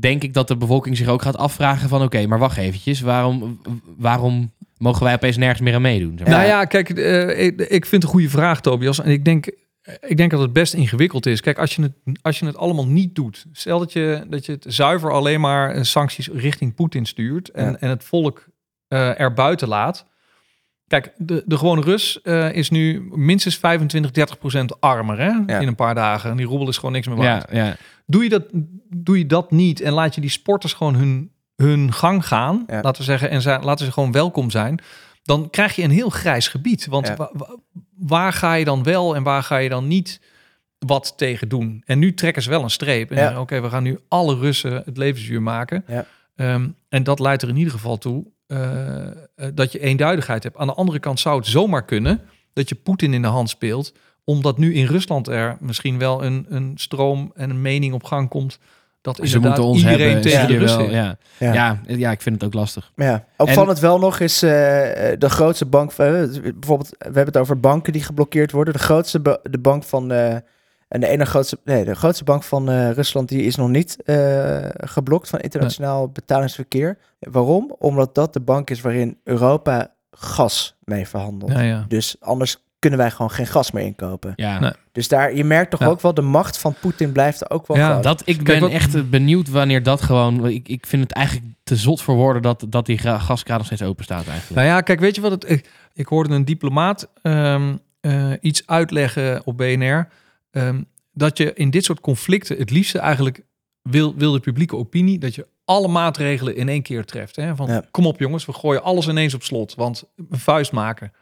denk 0.00 0.22
ik 0.22 0.34
dat 0.34 0.48
de 0.48 0.56
bevolking 0.56 0.96
zich 0.96 1.08
ook 1.08 1.22
gaat 1.22 1.36
afvragen 1.36 1.88
van 1.88 2.02
oké, 2.02 2.26
maar 2.26 2.38
wacht 2.38 2.56
eventjes, 2.56 3.00
waarom, 3.00 3.60
waarom 3.96 4.52
mogen 4.76 5.04
wij 5.04 5.14
opeens 5.14 5.36
nergens 5.36 5.60
meer 5.60 5.74
aan 5.74 5.82
meedoen? 5.82 6.18
Zeg 6.18 6.26
maar. 6.26 6.36
Nou 6.36 6.48
ja, 6.48 6.64
kijk, 6.64 6.98
uh, 6.98 7.44
ik, 7.44 7.60
ik 7.60 7.86
vind 7.86 7.90
het 7.90 8.02
een 8.02 8.08
goede 8.08 8.28
vraag, 8.28 8.60
Tobias. 8.60 9.00
En 9.00 9.10
ik 9.10 9.24
denk, 9.24 9.46
ik 10.00 10.16
denk 10.16 10.30
dat 10.30 10.40
het 10.40 10.52
best 10.52 10.74
ingewikkeld 10.74 11.26
is. 11.26 11.40
Kijk, 11.40 11.58
als 11.58 11.76
je 11.76 11.82
het, 11.82 11.92
als 12.22 12.38
je 12.38 12.46
het 12.46 12.56
allemaal 12.56 12.86
niet 12.86 13.14
doet, 13.14 13.46
stel 13.52 13.78
dat 13.78 13.92
je, 13.92 14.24
dat 14.28 14.46
je 14.46 14.52
het 14.52 14.64
zuiver 14.68 15.12
alleen 15.12 15.40
maar 15.40 15.86
sancties 15.86 16.28
richting 16.28 16.74
Poetin 16.74 17.06
stuurt 17.06 17.50
en, 17.50 17.70
ja. 17.70 17.76
en 17.80 17.88
het 17.88 18.04
volk 18.04 18.44
uh, 18.88 19.20
er 19.20 19.32
buiten 19.32 19.68
laat. 19.68 20.06
Kijk, 20.92 21.12
de, 21.16 21.42
de 21.46 21.58
gewone 21.58 21.80
Rus 21.80 22.20
uh, 22.22 22.52
is 22.52 22.70
nu 22.70 23.08
minstens 23.14 23.56
25, 23.56 24.10
30 24.10 24.38
procent 24.38 24.80
armer 24.80 25.18
hè? 25.18 25.30
Ja. 25.46 25.58
in 25.58 25.66
een 25.66 25.74
paar 25.74 25.94
dagen. 25.94 26.30
En 26.30 26.36
die 26.36 26.46
roebel 26.46 26.68
is 26.68 26.76
gewoon 26.76 26.92
niks 26.92 27.06
meer 27.06 27.16
waard. 27.16 27.52
Ja, 27.52 27.64
ja. 27.64 27.76
Doe, 28.06 28.22
je 28.22 28.28
dat, 28.28 28.44
doe 28.88 29.18
je 29.18 29.26
dat 29.26 29.50
niet 29.50 29.80
en 29.80 29.92
laat 29.92 30.14
je 30.14 30.20
die 30.20 30.30
sporters 30.30 30.72
gewoon 30.72 30.94
hun, 30.94 31.32
hun 31.56 31.92
gang 31.92 32.26
gaan, 32.26 32.64
laten 32.66 32.96
we 32.96 33.02
zeggen, 33.02 33.30
en 33.30 33.42
laten 33.42 33.86
ze 33.86 33.92
gewoon 33.92 34.12
welkom 34.12 34.50
zijn, 34.50 34.80
dan 35.22 35.50
krijg 35.50 35.76
je 35.76 35.82
een 35.82 35.90
heel 35.90 36.10
grijs 36.10 36.48
gebied. 36.48 36.86
Want 36.86 37.16
wa, 37.16 37.30
wa, 37.32 37.56
waar 37.98 38.32
ga 38.32 38.54
je 38.54 38.64
dan 38.64 38.82
wel 38.82 39.16
en 39.16 39.22
waar 39.22 39.42
ga 39.42 39.56
je 39.56 39.68
dan 39.68 39.86
niet 39.86 40.20
wat 40.78 41.14
tegen 41.16 41.48
doen? 41.48 41.82
En 41.86 41.98
nu 41.98 42.14
trekken 42.14 42.42
ze 42.42 42.50
wel 42.50 42.62
een 42.62 42.70
streep. 42.70 43.10
En 43.10 43.38
oké, 43.38 43.60
we 43.60 43.68
gaan 43.68 43.82
nu 43.82 43.98
alle 44.08 44.38
Russen 44.38 44.82
het 44.84 44.96
levensduur 44.96 45.42
maken. 45.42 45.84
Um, 46.36 46.74
en 46.88 47.02
dat 47.02 47.18
leidt 47.18 47.42
er 47.42 47.48
in 47.48 47.56
ieder 47.56 47.72
geval 47.72 47.98
toe 47.98 48.26
uh, 48.52 49.48
dat 49.54 49.72
je 49.72 49.78
eenduidigheid 49.78 50.42
hebt. 50.42 50.56
Aan 50.56 50.66
de 50.66 50.74
andere 50.74 50.98
kant 50.98 51.20
zou 51.20 51.36
het 51.36 51.46
zomaar 51.46 51.84
kunnen 51.84 52.20
dat 52.52 52.68
je 52.68 52.74
Poetin 52.74 53.14
in 53.14 53.22
de 53.22 53.28
hand 53.28 53.48
speelt, 53.48 53.92
omdat 54.24 54.58
nu 54.58 54.74
in 54.74 54.86
Rusland 54.86 55.28
er 55.28 55.56
misschien 55.60 55.98
wel 55.98 56.24
een, 56.24 56.46
een 56.48 56.72
stroom 56.74 57.32
en 57.34 57.50
een 57.50 57.62
mening 57.62 57.94
op 57.94 58.04
gang 58.04 58.28
komt. 58.28 58.58
Dat 59.00 59.20
Ze 59.22 59.38
moeten 59.38 59.64
ons 59.64 59.78
iedereen 59.78 60.04
hebben, 60.04 60.22
tegen 60.22 60.40
ja, 60.40 60.46
de 60.46 60.58
Russen. 60.58 60.78
wel, 60.78 60.90
ja. 60.90 61.16
Ja. 61.38 61.52
Ja. 61.52 61.80
ja, 61.86 62.10
ik 62.10 62.22
vind 62.22 62.34
het 62.34 62.44
ook 62.44 62.54
lastig. 62.54 62.92
Ja. 62.96 63.24
Opvallend 63.36 63.78
wel 63.78 63.98
nog 63.98 64.20
is 64.20 64.42
uh, 64.42 64.50
de 64.50 65.28
grootste 65.30 65.66
bank. 65.66 65.90
Uh, 65.90 65.96
bijvoorbeeld, 65.96 66.88
we 66.98 67.04
hebben 67.04 67.24
het 67.24 67.36
over 67.36 67.60
banken 67.60 67.92
die 67.92 68.02
geblokkeerd 68.02 68.52
worden. 68.52 68.74
De 68.74 68.80
grootste 68.80 69.40
de 69.42 69.58
bank 69.58 69.84
van. 69.84 70.12
En 70.92 71.00
de 71.00 71.08
ene 71.08 71.24
grootste, 71.24 71.58
nee, 71.64 71.84
de 71.84 71.94
grootste 71.94 72.24
bank 72.24 72.42
van 72.42 72.70
uh, 72.70 72.90
Rusland 72.90 73.28
die 73.28 73.42
is 73.42 73.56
nog 73.56 73.68
niet 73.68 73.96
uh, 74.04 74.58
geblokt 74.72 75.28
van 75.28 75.38
internationaal 75.40 75.98
nee. 76.02 76.12
betalingsverkeer. 76.12 76.98
Waarom? 77.18 77.74
Omdat 77.78 78.14
dat 78.14 78.32
de 78.32 78.40
bank 78.40 78.70
is 78.70 78.80
waarin 78.80 79.18
Europa 79.24 79.94
gas 80.10 80.76
mee 80.84 81.08
verhandelt. 81.08 81.52
Ja, 81.52 81.60
ja. 81.60 81.84
Dus 81.88 82.16
anders 82.20 82.56
kunnen 82.78 82.98
wij 82.98 83.10
gewoon 83.10 83.30
geen 83.30 83.46
gas 83.46 83.70
meer 83.70 83.84
inkopen. 83.84 84.32
Ja. 84.36 84.58
Nee. 84.58 84.72
Dus 84.92 85.08
daar, 85.08 85.34
je 85.34 85.44
merkt 85.44 85.70
toch 85.70 85.80
Ja. 85.80 85.86
ook 85.86 86.00
wel, 86.00 86.14
de 86.14 86.22
macht 86.22 86.58
van 86.58 86.74
Poetin 86.80 87.12
blijft 87.12 87.50
ook 87.50 87.66
wel 87.66 87.76
Ja, 87.76 87.90
groot. 87.90 88.02
Dat, 88.02 88.20
ik 88.24 88.34
Kijk, 88.36 88.46
ben 88.46 88.60
wat- 88.60 88.70
echt 88.70 89.10
benieuwd 89.10 89.48
wanneer 89.48 89.82
dat 89.82 90.02
gewoon... 90.02 90.46
Ik, 90.46 90.68
ik 90.68 90.86
vind 90.86 91.02
het 91.02 91.12
eigenlijk 91.12 91.46
te 91.62 91.76
zot 91.76 92.02
voor 92.02 92.14
woorden 92.14 92.42
dat, 92.42 92.66
dat 92.68 92.86
die 92.86 92.98
gaskraan 92.98 93.56
nog 93.56 93.66
steeds 93.66 93.82
open 93.82 94.04
staat 94.04 94.26
eigenlijk. 94.26 94.54
Nou 94.54 94.66
ja, 94.66 94.80
kijk, 94.80 95.00
weet 95.00 95.14
je 95.14 95.20
wat 95.20 95.30
het... 95.30 95.50
Ik, 95.50 95.68
ik 95.94 96.06
hoorde 96.06 96.34
een 96.34 96.44
diplomaat 96.44 97.08
ehm, 97.22 97.76
eh, 98.00 98.30
iets 98.40 98.62
uitleggen 98.66 99.40
op 99.44 99.56
BNR. 99.56 100.08
Ehm, 100.52 100.82
dat 101.12 101.38
je 101.38 101.52
in 101.54 101.70
dit 101.70 101.84
soort 101.84 102.00
conflicten 102.00 102.58
het 102.58 102.70
liefste 102.70 102.98
eigenlijk 102.98 103.44
wil, 103.82 104.14
wil 104.14 104.32
de 104.32 104.40
publieke 104.40 104.76
opinie... 104.76 105.18
dat 105.18 105.34
je 105.34 105.46
alle 105.64 105.88
maatregelen 105.88 106.56
in 106.56 106.68
één 106.68 106.82
keer 106.82 107.04
treft. 107.04 107.36
Hè? 107.36 107.56
Van, 107.56 107.68
Ja. 107.68 107.84
kom 107.90 108.06
op 108.06 108.18
jongens, 108.18 108.46
we 108.46 108.52
gooien 108.52 108.82
alles 108.82 109.08
ineens 109.08 109.34
op 109.34 109.42
slot. 109.42 109.74
Want 109.74 110.04
een 110.30 110.38
vuist 110.38 110.72
maken. 110.72 111.12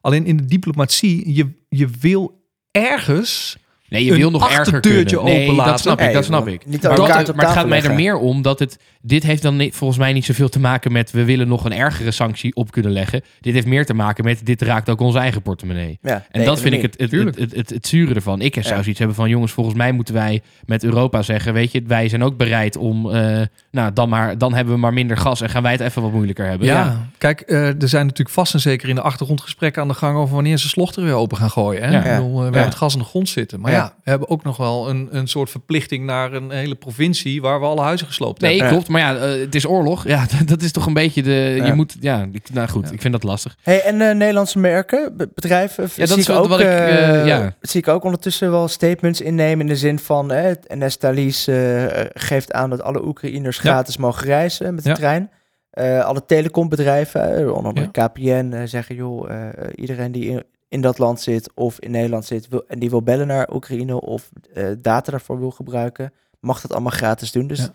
Alleen 0.00 0.26
in 0.26 0.36
de 0.36 0.44
diplomatie, 0.44 1.34
je, 1.34 1.50
je 1.68 1.88
wil 2.00 2.42
ergens... 2.70 3.58
Nee, 3.88 4.04
je 4.04 4.14
wil 4.14 4.30
nog 4.30 4.50
erger 4.50 4.80
kunnen. 4.80 5.24
Nee, 5.24 5.44
openlaten. 5.44 5.70
dat 5.72 5.80
snap 5.80 6.00
ik, 6.00 6.12
dat 6.12 6.24
snap 6.24 6.48
ik. 6.48 6.66
Niet 6.66 6.82
maar, 6.82 6.96
dat- 6.96 7.34
maar 7.34 7.44
het 7.44 7.54
gaat 7.54 7.68
mij 7.68 7.82
er 7.82 7.94
meer 7.94 8.16
om 8.16 8.42
dat 8.42 8.58
het... 8.58 8.78
Dit 9.02 9.22
heeft 9.22 9.42
dan 9.42 9.56
niet, 9.56 9.74
volgens 9.74 9.98
mij 9.98 10.12
niet 10.12 10.24
zoveel 10.24 10.48
te 10.48 10.60
maken 10.60 10.92
met... 10.92 11.10
we 11.10 11.24
willen 11.24 11.48
nog 11.48 11.64
een 11.64 11.72
ergere 11.72 12.10
sanctie 12.10 12.54
op 12.54 12.70
kunnen 12.70 12.92
leggen. 12.92 13.22
Dit 13.40 13.54
heeft 13.54 13.66
meer 13.66 13.86
te 13.86 13.94
maken 13.94 14.24
met... 14.24 14.46
dit 14.46 14.62
raakt 14.62 14.90
ook 14.90 15.00
onze 15.00 15.18
eigen 15.18 15.42
portemonnee. 15.42 15.98
Ja, 16.02 16.26
En 16.30 16.44
dat 16.44 16.60
vind 16.60 16.74
ik 16.74 16.82
het, 16.82 16.94
het, 16.98 17.10
het, 17.10 17.38
het, 17.38 17.54
het, 17.54 17.70
het 17.70 17.86
zure 17.86 18.14
ervan. 18.14 18.40
Ik 18.40 18.54
zou 18.54 18.66
Ja. 18.76 18.80
zoiets 18.82 18.98
hebben 18.98 19.16
van... 19.16 19.28
jongens, 19.28 19.52
volgens 19.52 19.76
mij 19.76 19.92
moeten 19.92 20.14
wij 20.14 20.42
met 20.64 20.84
Europa 20.84 21.22
zeggen... 21.22 21.52
weet 21.52 21.72
je, 21.72 21.82
wij 21.86 22.08
zijn 22.08 22.22
ook 22.24 22.36
bereid 22.36 22.76
om... 22.76 23.10
eh, 23.10 23.40
nou, 23.70 23.92
dan, 23.92 24.08
maar, 24.08 24.38
dan 24.38 24.54
hebben 24.54 24.74
we 24.74 24.80
maar 24.80 24.92
minder 24.92 25.16
gas... 25.16 25.40
en 25.40 25.48
gaan 25.50 25.62
wij 25.62 25.72
het 25.72 25.80
even 25.80 26.02
wat 26.02 26.12
moeilijker 26.12 26.46
hebben. 26.46 26.66
Ja, 26.66 27.08
kijk, 27.18 27.40
eh, 27.40 27.66
er 27.82 27.88
zijn 27.88 28.02
natuurlijk 28.06 28.36
vast 28.36 28.54
en 28.54 28.60
zeker 28.60 28.88
in 28.88 28.94
de 28.94 29.00
achtergrond 29.02 29.40
gesprekken 29.40 29.82
aan 29.82 29.88
de 29.88 29.94
gang 29.94 30.16
over 30.16 30.34
wanneer 30.34 30.56
ze 30.58 30.68
slochter 30.68 31.02
weer 31.04 31.14
open 31.14 31.36
gaan 31.36 31.50
gooien. 31.50 31.82
Hè? 31.82 31.90
Ja. 31.90 31.98
Ik 32.04 32.04
bedoel, 32.16 32.30
eh, 32.32 32.36
we 32.36 32.42
hebben 32.42 32.62
het 32.62 32.74
gas 32.74 32.92
in 32.92 32.98
de 32.98 33.04
grond 33.04 33.28
zitten. 33.28 33.60
Maar 33.60 33.72
ja. 33.78 33.84
Ja. 33.84 33.92
we 34.04 34.10
hebben 34.10 34.28
ook 34.28 34.44
nog 34.44 34.56
wel 34.56 34.88
een, 34.90 35.08
een 35.10 35.26
soort 35.28 35.50
verplichting 35.50 36.04
naar 36.04 36.32
een 36.32 36.50
hele 36.50 36.74
provincie 36.74 37.40
waar 37.40 37.60
we 37.60 37.66
alle 37.66 37.80
huizen 37.80 38.06
gesloopt 38.06 38.40
Nee, 38.40 38.50
hebben. 38.52 38.68
klopt. 38.72 38.88
Maar 38.88 39.00
ja, 39.00 39.16
eh, 39.16 39.40
het 39.40 39.54
is 39.54 39.66
oorlog. 39.66 40.06
Ja, 40.06 40.26
dat 40.46 40.62
is 40.62 40.72
toch 40.72 40.86
een 40.86 40.92
beetje 40.94 41.22
de... 41.22 41.54
Ja. 41.56 41.66
Je 41.66 41.72
moet... 41.72 41.96
Ja, 42.00 42.28
ik, 42.32 42.46
nou 42.52 42.68
goed. 42.68 42.86
Ja. 42.86 42.92
Ik 42.92 43.00
vind 43.00 43.12
dat 43.12 43.22
lastig. 43.22 43.56
Hey, 43.62 43.82
en 43.82 44.00
eh, 44.00 44.14
Nederlandse 44.14 44.58
merken, 44.58 45.16
be- 45.16 45.30
bedrijven, 45.34 45.82
dat 45.96 46.08
zie, 46.08 46.18
is 46.18 46.28
ik 46.28 46.34
wat- 46.34 46.42
ook, 46.42 46.48
wat 46.48 46.60
ik, 46.60 46.66
eh, 46.66 47.20
eh, 47.20 47.26
ja. 47.26 47.54
zie 47.60 47.80
ik 47.80 47.88
ook 47.88 48.04
ondertussen 48.04 48.50
wel 48.50 48.68
statements 48.68 49.20
innemen 49.20 49.60
in 49.60 49.66
de 49.66 49.76
zin 49.76 49.98
van 49.98 50.32
eh, 50.32 50.42
het 50.42 50.64
NS 50.68 50.96
Thalys 50.96 51.46
eh, 51.46 51.84
geeft 52.12 52.52
aan 52.52 52.70
dat 52.70 52.82
alle 52.82 53.06
Oekraïners 53.06 53.56
Ja. 53.56 53.62
gratis 53.62 53.96
mogen 53.96 54.26
reizen 54.26 54.74
met 54.74 54.84
de 54.84 54.88
Ja. 54.90 54.94
trein. 54.96 55.30
Eh, 55.70 56.04
alle 56.04 56.24
telecombedrijven, 56.26 57.36
eh, 57.36 57.46
onder 57.52 57.66
andere 57.66 57.88
Ja. 57.92 58.06
KPN, 58.06 58.52
eh, 58.52 58.60
zeggen 58.64 58.94
joh, 58.94 59.30
eh, 59.30 59.48
iedereen 59.74 60.12
die 60.12 60.28
in, 60.30 60.42
in 60.68 60.80
dat 60.80 60.98
land 60.98 61.20
zit 61.20 61.50
of 61.54 61.78
in 61.80 61.90
Nederland 61.90 62.24
zit 62.24 62.48
wil, 62.48 62.64
en 62.66 62.78
die 62.78 62.90
wil 62.90 63.02
bellen 63.02 63.26
naar 63.26 63.54
Oekraïne 63.54 64.00
of 64.00 64.28
eh, 64.54 64.64
data 64.78 65.10
daarvoor 65.10 65.38
wil 65.38 65.50
gebruiken, 65.50 66.12
mag 66.40 66.60
dat 66.60 66.72
allemaal 66.72 66.92
gratis 66.92 67.32
doen. 67.32 67.46
Dus, 67.46 67.58
Ja. 67.58 67.72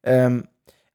ehm, 0.00 0.40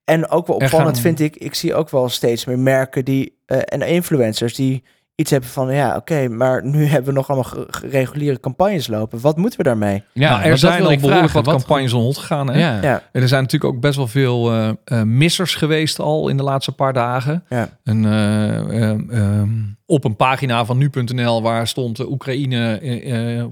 en 0.03 0.27
ook 0.29 0.47
wel 0.47 0.55
opvallend 0.55 0.93
gaan- 0.93 1.01
vind 1.03 1.19
ik, 1.19 1.35
ik 1.35 1.53
zie 1.53 1.73
ook 1.73 1.89
wel 1.89 2.09
steeds 2.09 2.45
meer 2.45 2.59
merken 2.59 3.05
die, 3.05 3.37
eh, 3.45 3.59
en 3.65 3.81
influencers 3.81 4.55
die 4.55 4.83
iets 5.15 5.31
hebben 5.31 5.49
van, 5.49 5.73
ja 5.73 5.95
oké, 5.95 6.27
maar 6.27 6.65
nu 6.65 6.85
hebben 6.93 7.09
we 7.13 7.15
nog 7.19 7.29
allemaal 7.29 7.65
reguliere 7.89 8.39
campagnes 8.39 8.87
lopen. 8.87 9.19
Wat 9.21 9.37
moeten 9.37 9.57
we 9.57 9.63
daarmee? 9.63 10.03
Ja, 10.13 10.29
Nou, 10.37 10.49
er 10.49 10.57
zijn 10.57 10.83
al 10.85 10.95
behoorlijk 10.97 11.31
wat 11.33 11.45
Wat- 11.45 11.55
campagnes 11.55 11.91
rond 11.91 12.17
gegaan. 12.17 12.49
Hè? 12.49 12.59
Ja. 12.59 12.81
Ja, 12.81 13.03
En 13.11 13.21
er 13.21 13.27
zijn 13.27 13.41
natuurlijk 13.43 13.73
ook 13.73 13.81
best 13.81 13.95
wel 13.95 14.07
veel 14.07 14.51
eh, 14.51 14.69
eh, 14.85 15.01
missers 15.03 15.55
geweest 15.55 15.99
al 15.99 16.27
in 16.29 16.37
de 16.37 16.43
laatste 16.43 16.71
paar 16.71 16.93
dagen. 16.93 17.43
ja, 17.49 17.69
Een, 17.83 18.05
eh, 18.05 18.91
ehm, 19.19 19.49
op 19.85 20.03
een 20.03 20.15
pagina 20.15 20.65
van 20.65 20.77
nu.nl 20.77 21.41
waar 21.41 21.67
stond 21.67 21.99
Oekraïne, 22.09 22.79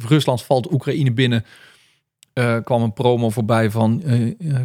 Rusland 0.07 0.43
valt 0.43 0.71
Oekraïne 0.73 1.11
binnen. 1.13 1.45
eh, 2.33 2.55
kwam 2.63 2.81
een 2.81 2.93
promo 2.93 3.29
voorbij 3.29 3.71
van 3.71 4.03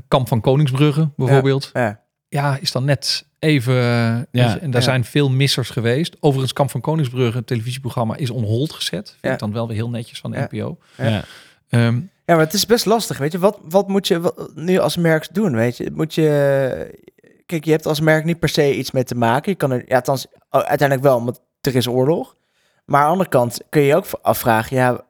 Kamp 0.08 0.28
van 0.28 0.40
Koningsbrugge 0.40 1.10
bijvoorbeeld. 1.16 1.70
Ja, 1.72 2.00
ja. 2.34 2.58
is 2.60 2.72
dan 2.72 2.84
net 2.84 3.26
even... 3.38 3.74
Ja, 3.74 4.58
en 4.60 4.70
daar 4.70 4.80
ja. 4.80 4.86
zijn 4.86 5.04
veel 5.04 5.30
missers 5.30 5.70
geweest. 5.70 6.16
Overigens, 6.20 6.52
Kamp 6.52 6.70
van 6.70 6.80
Koningsbrugge, 6.80 7.36
het 7.36 7.46
televisieprogramma, 7.46 8.16
is 8.16 8.30
on 8.30 8.44
hold 8.44 8.72
gezet. 8.72 9.08
Vind 9.08 9.18
Ja. 9.20 9.32
ik 9.32 9.38
dan 9.38 9.52
wel 9.52 9.66
weer 9.66 9.76
heel 9.76 9.90
netjes 9.90 10.18
van 10.20 10.30
de 10.30 10.36
Ja. 10.36 10.48
NPO. 10.50 10.78
Ja. 10.96 11.22
Ehm, 11.68 12.00
Ja, 12.26 12.34
maar 12.34 12.44
het 12.44 12.52
is 12.54 12.66
best 12.66 12.84
lastig, 12.86 13.18
weet 13.18 13.32
je. 13.32 13.38
Wat, 13.38 13.58
wat 13.68 13.88
moet 13.88 14.08
je 14.08 14.20
wat- 14.20 14.50
nu 14.54 14.78
als 14.78 14.96
merk 14.96 15.28
doen, 15.34 15.54
weet 15.56 15.76
je? 15.76 15.90
Moet 15.94 16.14
je... 16.14 17.00
Kijk, 17.46 17.64
je 17.64 17.70
hebt 17.70 17.86
als 17.86 18.00
merk 18.00 18.24
niet 18.24 18.38
per 18.38 18.48
se 18.48 18.76
iets 18.76 18.90
mee 18.90 19.04
te 19.04 19.14
maken. 19.14 19.50
Je 19.52 19.58
kan 19.58 19.70
er... 19.72 19.82
Ja, 19.86 19.96
althans, 19.96 20.26
uiteindelijk 20.50 21.02
wel, 21.02 21.24
want 21.24 21.40
er 21.60 21.74
is 21.74 21.86
oorlog. 21.88 22.36
Maar 22.84 22.98
aan 23.00 23.04
de 23.06 23.10
andere 23.12 23.28
kant 23.28 23.60
kun 23.68 23.80
je 23.80 23.86
je 23.86 23.96
ook 23.96 24.06
afvragen... 24.22 24.76
Ja, 24.76 25.04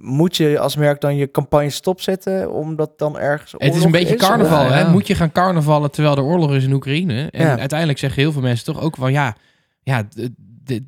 moet 0.00 0.36
je 0.36 0.58
als 0.58 0.76
merk 0.76 1.00
dan 1.00 1.16
je 1.16 1.30
campagne 1.30 1.70
stopzetten... 1.70 2.52
omdat 2.52 2.98
dan 2.98 3.18
ergens 3.18 3.54
Het 3.56 3.74
is 3.74 3.84
een 3.84 3.90
beetje 3.90 4.14
carnaval. 4.16 4.64
Ja, 4.64 4.70
Hè? 4.70 4.80
ja. 4.80 4.90
Moet 4.90 5.06
je 5.06 5.14
gaan 5.14 5.32
carnavallen 5.32 5.90
terwijl 5.90 6.16
er 6.16 6.22
oorlog 6.22 6.54
is 6.54 6.64
in 6.64 6.72
Oekraïne? 6.72 7.28
En 7.30 7.46
Ja. 7.46 7.58
uiteindelijk 7.58 7.98
zeggen 7.98 8.20
heel 8.22 8.32
veel 8.32 8.42
mensen 8.42 8.64
toch 8.74 8.80
ook 8.82 8.96
van 8.96 9.12
ja, 9.12 9.36
ja 9.82 10.08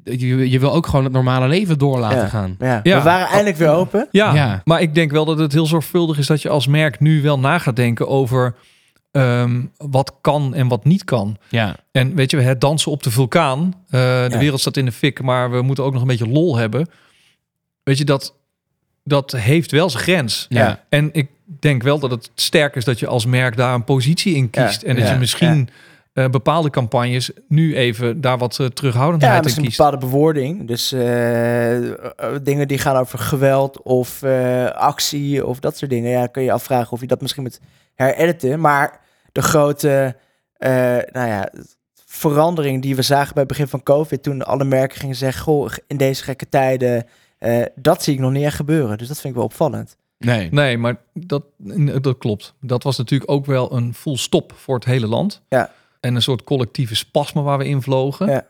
je, 0.04 0.50
je 0.50 0.58
wil 0.58 0.72
ook 0.72 0.86
gewoon 0.86 1.04
het 1.04 1.12
normale 1.12 1.48
leven 1.48 1.78
door 1.78 1.98
laten 1.98 2.18
Ja. 2.18 2.26
gaan. 2.28 2.56
Ja, 2.58 2.80
Ja. 2.82 2.98
we 2.98 3.02
waren 3.04 3.26
eindelijk 3.26 3.56
weer 3.56 3.68
open. 3.70 4.08
Ja, 4.10 4.34
Ja. 4.34 4.60
maar 4.64 4.80
ik 4.80 4.94
denk 4.94 5.10
wel 5.10 5.24
dat 5.24 5.38
het 5.38 5.52
heel 5.52 5.66
zorgvuldig 5.66 6.18
is 6.18 6.26
dat 6.26 6.42
je 6.42 6.48
als 6.48 6.66
merk 6.66 7.00
nu 7.00 7.22
wel 7.22 7.38
na 7.38 7.58
gaat 7.58 7.76
denken 7.76 8.08
over 8.08 8.54
ehm, 9.10 9.62
wat 9.76 10.14
kan 10.20 10.54
en 10.54 10.68
wat 10.68 10.84
niet 10.84 11.04
kan. 11.04 11.36
Ja, 11.48 11.76
En 11.92 12.14
weet 12.14 12.30
je, 12.30 12.36
het 12.36 12.60
dansen 12.60 12.90
op 12.92 13.02
de 13.02 13.10
vulkaan. 13.10 13.74
eh, 13.88 14.00
de 14.00 14.26
Ja. 14.30 14.38
wereld 14.38 14.60
staat 14.60 14.76
in 14.76 14.84
de 14.84 14.92
fik, 14.92 15.22
maar 15.22 15.50
we 15.50 15.62
moeten 15.62 15.84
ook 15.84 15.92
nog 15.92 16.02
een 16.02 16.08
beetje 16.08 16.28
lol 16.28 16.56
hebben. 16.56 16.88
Weet 17.82 17.98
je 17.98 18.04
dat 18.04 18.34
dat 19.04 19.32
heeft 19.32 19.70
wel 19.70 19.90
zijn 19.90 20.02
grens. 20.02 20.46
Ja. 20.48 20.84
En 20.88 21.08
ik 21.12 21.28
denk 21.60 21.82
wel 21.82 21.98
dat 21.98 22.10
het 22.10 22.30
sterk 22.34 22.76
is 22.76 22.84
dat 22.84 22.98
je 22.98 23.06
als 23.06 23.26
merk 23.26 23.56
daar 23.56 23.74
een 23.74 23.84
positie 23.84 24.34
in 24.34 24.50
kiest. 24.50 24.82
Ja, 24.82 24.88
en 24.88 24.96
dat 24.96 25.04
ja, 25.06 25.12
je 25.12 25.18
misschien 25.18 25.68
eh, 26.12 26.28
bepaalde 26.28 26.70
campagnes 26.70 27.30
nu 27.48 27.76
even 27.76 28.20
daar 28.20 28.38
wat 28.38 28.58
uh, 28.60 28.66
terughoudendheid 28.66 29.32
Ja, 29.32 29.38
in 29.38 29.44
misschien 29.44 29.64
een 29.64 29.68
kiest. 29.70 29.82
bepaalde 29.82 30.06
bewoording. 30.06 30.66
Dus 30.66 30.92
uh, 30.92 31.00
dingen 32.42 32.68
die 32.68 32.78
gaan 32.78 32.96
over 32.96 33.18
geweld 33.18 33.82
of 33.82 34.22
actie 34.74 35.46
of 35.46 35.60
dat 35.60 35.76
soort 35.76 35.90
dingen. 35.90 36.10
Ja, 36.10 36.26
kun 36.26 36.42
je 36.42 36.52
afvragen 36.52 36.92
of 36.92 37.00
je 37.00 37.06
dat 37.06 37.20
misschien 37.20 37.42
moet 37.42 37.60
herediten. 37.94 38.60
Maar 38.60 39.00
de 39.32 39.42
grote, 39.42 40.16
nou 41.12 41.28
ja, 41.28 41.52
verandering 42.06 42.82
die 42.82 42.96
we 42.96 43.02
zagen 43.02 43.34
bij 43.34 43.42
het 43.42 43.52
begin 43.52 43.68
van 43.68 43.82
COVID, 43.82 44.22
toen 44.22 44.42
alle 44.42 44.64
merken 44.64 44.98
gingen 44.98 45.16
zeggen, 45.16 45.42
goh, 45.42 45.70
in 45.86 45.96
deze 45.96 46.22
gekke 46.24 46.48
tijden, 46.48 47.06
uh, 47.40 47.64
dat 47.74 48.02
zie 48.02 48.14
ik 48.14 48.20
nog 48.20 48.32
niet 48.32 48.44
echt 48.44 48.56
gebeuren. 48.56 48.98
Dus 48.98 49.08
dat 49.08 49.16
vind 49.20 49.28
ik 49.28 49.34
wel 49.34 49.48
opvallend. 49.48 49.96
Nee. 50.18 50.48
nee, 50.50 50.78
maar 50.78 50.96
dat, 51.12 51.44
dat 52.00 52.18
klopt. 52.18 52.54
Dat 52.60 52.82
was 52.82 52.98
natuurlijk 52.98 53.30
ook 53.30 53.46
wel 53.46 53.72
een 53.72 53.94
full 53.94 54.16
stop 54.16 54.52
voor 54.56 54.74
het 54.74 54.84
hele 54.84 55.06
land. 55.06 55.42
Ja. 55.48 55.72
En 56.00 56.14
een 56.14 56.22
soort 56.22 56.44
collectieve 56.44 56.94
spasme 56.94 57.42
waar 57.42 57.58
we 57.58 57.68
in 57.68 57.82
vlogen. 57.82 58.30
Ja. 58.30 58.46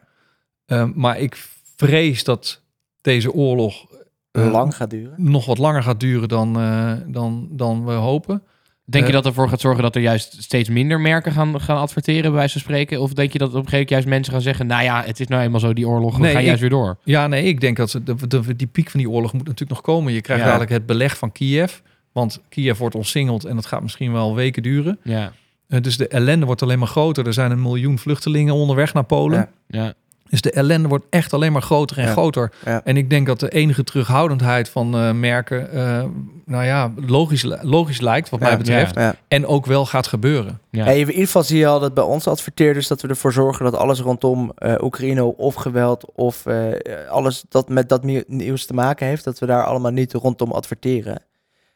Uh, 0.66 0.88
maar 0.94 1.18
ik 1.18 1.48
vrees 1.76 2.24
dat 2.24 2.60
deze 3.00 3.32
oorlog 3.32 3.86
uh, 4.32 4.50
lang 4.52 4.76
gaat 4.76 4.90
duren. 4.90 5.14
Nog 5.16 5.46
wat 5.46 5.58
langer 5.58 5.82
gaat 5.82 6.00
duren 6.00 6.28
dan, 6.28 6.60
uh, 6.60 6.92
dan, 7.06 7.48
dan 7.50 7.84
we 7.84 7.92
hopen. 7.92 8.42
Denk 8.90 9.06
je 9.06 9.12
dat 9.12 9.26
ervoor 9.26 9.48
gaat 9.48 9.60
zorgen 9.60 9.82
dat 9.82 9.94
er 9.94 10.02
juist 10.02 10.42
steeds 10.42 10.68
minder 10.68 11.00
merken 11.00 11.32
gaan, 11.32 11.60
gaan 11.60 11.76
adverteren, 11.76 12.22
bij 12.22 12.30
wijze 12.30 12.52
van 12.52 12.60
spreken? 12.60 13.00
Of 13.00 13.12
denk 13.12 13.32
je 13.32 13.38
dat 13.38 13.48
op 13.48 13.54
een 13.54 13.68
gegeven 13.68 13.78
moment 13.78 13.90
juist 13.90 14.08
mensen 14.08 14.32
gaan 14.32 14.42
zeggen: 14.42 14.66
Nou 14.66 14.82
ja, 14.82 15.02
het 15.04 15.20
is 15.20 15.26
nou 15.26 15.42
eenmaal 15.42 15.60
zo, 15.60 15.72
die 15.72 15.88
oorlog, 15.88 16.16
we 16.16 16.22
nee, 16.22 16.30
gaan 16.30 16.40
ik, 16.40 16.46
juist 16.46 16.60
weer 16.60 16.70
door? 16.70 16.96
Ja, 17.04 17.26
nee, 17.26 17.44
ik 17.44 17.60
denk 17.60 17.76
dat 17.76 18.00
de, 18.04 18.26
de, 18.28 18.56
die 18.56 18.66
piek 18.66 18.90
van 18.90 19.00
die 19.00 19.10
oorlog 19.10 19.32
moet 19.32 19.46
natuurlijk 19.46 19.70
nog 19.70 19.80
komen. 19.80 20.12
Je 20.12 20.20
krijgt 20.20 20.42
ja. 20.42 20.48
dadelijk 20.48 20.72
het 20.72 20.86
beleg 20.86 21.16
van 21.16 21.32
Kiev. 21.32 21.78
Want 22.12 22.40
Kiev 22.48 22.78
wordt 22.78 22.94
omsingeld 22.94 23.44
en 23.44 23.54
dat 23.54 23.66
gaat 23.66 23.82
misschien 23.82 24.12
wel 24.12 24.34
weken 24.34 24.62
duren. 24.62 24.98
Ja. 25.02 25.32
Uh, 25.68 25.80
dus 25.80 25.96
de 25.96 26.08
ellende 26.08 26.46
wordt 26.46 26.62
alleen 26.62 26.78
maar 26.78 26.88
groter. 26.88 27.26
Er 27.26 27.32
zijn 27.32 27.50
een 27.50 27.62
miljoen 27.62 27.98
vluchtelingen 27.98 28.54
onderweg 28.54 28.94
naar 28.94 29.04
Polen. 29.04 29.48
Ja. 29.68 29.84
ja. 29.84 29.94
Dus 30.30 30.40
de 30.40 30.50
ellende 30.50 30.88
wordt 30.88 31.04
echt 31.10 31.32
alleen 31.32 31.52
maar 31.52 31.62
groter 31.62 31.98
en 31.98 32.04
Ja. 32.04 32.10
groter. 32.12 32.52
Ja. 32.64 32.80
En 32.84 32.96
ik 32.96 33.10
denk 33.10 33.26
dat 33.26 33.40
de 33.40 33.48
enige 33.48 33.84
terughoudendheid 33.84 34.68
van 34.68 34.96
uh, 34.96 35.12
merken, 35.12 35.68
uh, 35.74 36.04
nou 36.44 36.64
ja, 36.64 36.92
logisch, 37.06 37.42
logisch 37.62 38.00
lijkt 38.00 38.28
wat 38.28 38.40
mij 38.40 38.56
betreft. 38.58 38.94
Ja. 38.94 39.14
En 39.28 39.46
ook 39.46 39.66
wel 39.66 39.86
gaat 39.86 40.06
gebeuren. 40.06 40.60
Ja. 40.70 40.84
Hey, 40.84 40.98
in 41.00 41.06
ieder 41.08 41.24
geval 41.24 41.42
zie 41.42 41.58
je 41.58 41.66
al 41.66 41.80
dat 41.80 41.94
bij 41.94 42.04
ons 42.04 42.26
adverteerders 42.26 42.86
dat 42.88 43.00
we 43.02 43.08
ervoor 43.08 43.32
zorgen 43.32 43.64
dat 43.64 43.76
alles 43.76 44.00
rondom 44.00 44.52
eh, 44.56 44.74
Oekraïne 44.80 45.36
of 45.36 45.54
geweld 45.54 46.04
of 46.14 46.46
eh, 46.46 46.66
alles 47.08 47.44
dat 47.48 47.68
met 47.68 47.88
dat 47.88 48.04
nieuw- 48.04 48.24
nieuws 48.26 48.66
te 48.66 48.74
maken 48.74 49.06
heeft, 49.06 49.24
dat 49.24 49.38
we 49.38 49.46
daar 49.46 49.64
allemaal 49.64 49.92
niet 49.92 50.12
rondom 50.12 50.52
adverteren. 50.52 51.22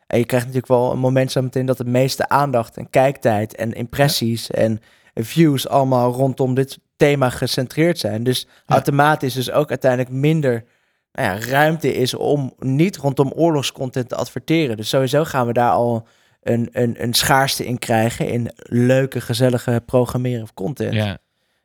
En 0.06 0.18
je 0.18 0.24
krijgt 0.24 0.46
natuurlijk 0.46 0.72
wel 0.72 0.92
een 0.92 0.98
moment 0.98 1.32
zo 1.32 1.42
meteen 1.42 1.66
dat 1.66 1.76
de 1.76 1.84
meeste 1.84 2.28
aandacht 2.28 2.76
en 2.76 2.90
kijktijd 2.90 3.54
en 3.56 3.72
impressies 3.72 4.50
en 4.50 4.80
views 5.14 5.68
allemaal 5.68 6.12
rondom 6.12 6.54
dit 6.54 6.78
thema 6.96 7.30
gecentreerd 7.30 7.98
zijn. 7.98 8.22
Dus 8.22 8.46
automatisch 8.66 9.34
dus 9.34 9.50
ook 9.50 9.70
uiteindelijk 9.70 10.10
minder 10.10 10.64
nou 11.12 11.28
ja, 11.28 11.46
ruimte 11.46 11.94
is 11.94 12.14
om 12.14 12.54
niet 12.58 12.96
rondom 12.96 13.32
oorlogscontent 13.34 14.08
te 14.08 14.16
adverteren. 14.16 14.76
Dus 14.76 14.88
sowieso 14.88 15.24
gaan 15.24 15.46
we 15.46 15.52
daar 15.52 15.70
al 15.70 16.06
een, 16.42 16.68
een, 16.72 17.02
een 17.02 17.14
schaarste 17.14 17.66
in 17.66 17.78
krijgen 17.78 18.28
in 18.28 18.50
leuke, 18.56 19.20
gezellige 19.20 19.82
programmeren 19.86 20.42
of 20.42 20.54
content. 20.54 20.94
Ja. 20.94 21.18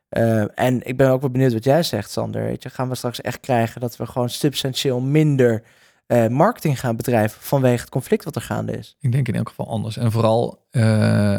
Uh, 0.09 0.43
en 0.55 0.87
ik 0.87 0.97
ben 0.97 1.09
ook 1.09 1.21
wel 1.21 1.29
benieuwd 1.29 1.53
wat 1.53 1.63
jij 1.63 1.83
zegt, 1.83 2.11
Sander. 2.11 2.43
Weet 2.43 2.63
je, 2.63 2.69
gaan 2.69 2.89
we 2.89 2.95
straks 2.95 3.21
echt 3.21 3.39
krijgen 3.39 3.81
dat 3.81 3.97
we 3.97 4.05
gewoon 4.05 4.29
substantieel 4.29 4.99
minder 4.99 5.63
uh, 6.07 6.27
marketing 6.27 6.79
gaan 6.79 6.95
bedrijven 6.95 7.41
vanwege 7.41 7.81
het 7.81 7.89
conflict 7.89 8.23
wat 8.23 8.35
er 8.35 8.41
gaande 8.41 8.77
is? 8.77 8.95
Ik 8.99 9.11
denk 9.11 9.27
in 9.27 9.35
elk 9.35 9.49
geval 9.49 9.67
anders. 9.67 9.97
En 9.97 10.11
vooral 10.11 10.65
uh, 10.71 11.37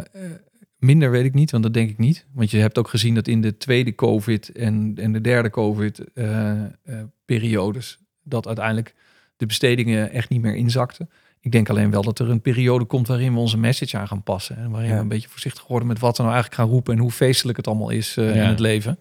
minder 0.81 1.11
weet 1.11 1.25
ik 1.25 1.35
niet, 1.35 1.51
want 1.51 1.63
dat 1.63 1.75
denk 1.75 1.91
ik 1.91 1.99
niet. 1.99 2.27
Want 2.35 2.51
je 2.51 2.59
hebt 2.59 2.79
ook 2.79 2.89
gezien 2.89 3.15
dat 3.15 3.29
in 3.29 3.41
de 3.41 3.57
tweede 3.57 3.95
COVID 3.95 4.53
en, 4.53 4.93
en 4.97 5.13
de 5.13 5.21
derde 5.21 5.51
COVID-periodes, 5.51 7.99
dat 8.23 8.47
uiteindelijk 8.47 8.95
de 9.37 9.47
bestedingen 9.47 10.11
echt 10.11 10.29
niet 10.29 10.43
meer 10.43 10.55
inzakten. 10.55 11.11
Ik 11.41 11.53
denk 11.53 11.69
alleen 11.69 11.91
wel 11.91 12.03
dat 12.03 12.19
er 12.19 12.31
een 12.31 12.41
periode 12.41 12.85
komt 12.85 13.07
waarin 13.09 13.33
we 13.33 13.39
onze 13.39 13.59
message 13.59 13.97
aan 13.99 14.09
gaan 14.09 14.23
passen. 14.23 14.57
En 14.57 14.71
waarin 14.71 14.89
Ja. 14.91 14.97
we 14.97 15.03
een 15.03 15.09
beetje 15.09 15.29
voorzichtig 15.29 15.67
worden 15.67 15.89
met 15.89 15.99
wat 15.99 16.17
we 16.17 16.23
nou 16.23 16.35
eigenlijk 16.35 16.63
gaan 16.63 16.71
roepen 16.73 16.95
en 16.95 17.01
hoe 17.01 17.11
feestelijk 17.11 17.57
het 17.57 17.67
allemaal 17.67 17.91
is 17.91 18.17
uh, 18.17 18.35
Ja. 18.35 18.43
in 18.43 18.49
het 18.49 18.61
leven. 18.61 18.99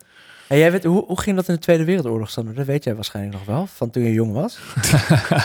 En 0.49 0.57
jij 0.57 0.71
weet, 0.71 0.83
hoe, 0.83 1.05
hoe 1.05 1.21
ging 1.21 1.35
dat 1.35 1.47
in 1.47 1.53
de 1.53 1.59
Tweede 1.59 1.83
Wereldoorlog, 1.83 2.29
Sander? 2.29 2.53
Dat 2.53 2.65
weet 2.65 2.83
jij 2.83 2.95
waarschijnlijk 2.95 3.35
nog 3.35 3.45
wel, 3.45 3.67
van 3.67 3.89
toen 3.89 4.03
je 4.03 4.13
jong 4.13 4.33
was. 4.33 4.59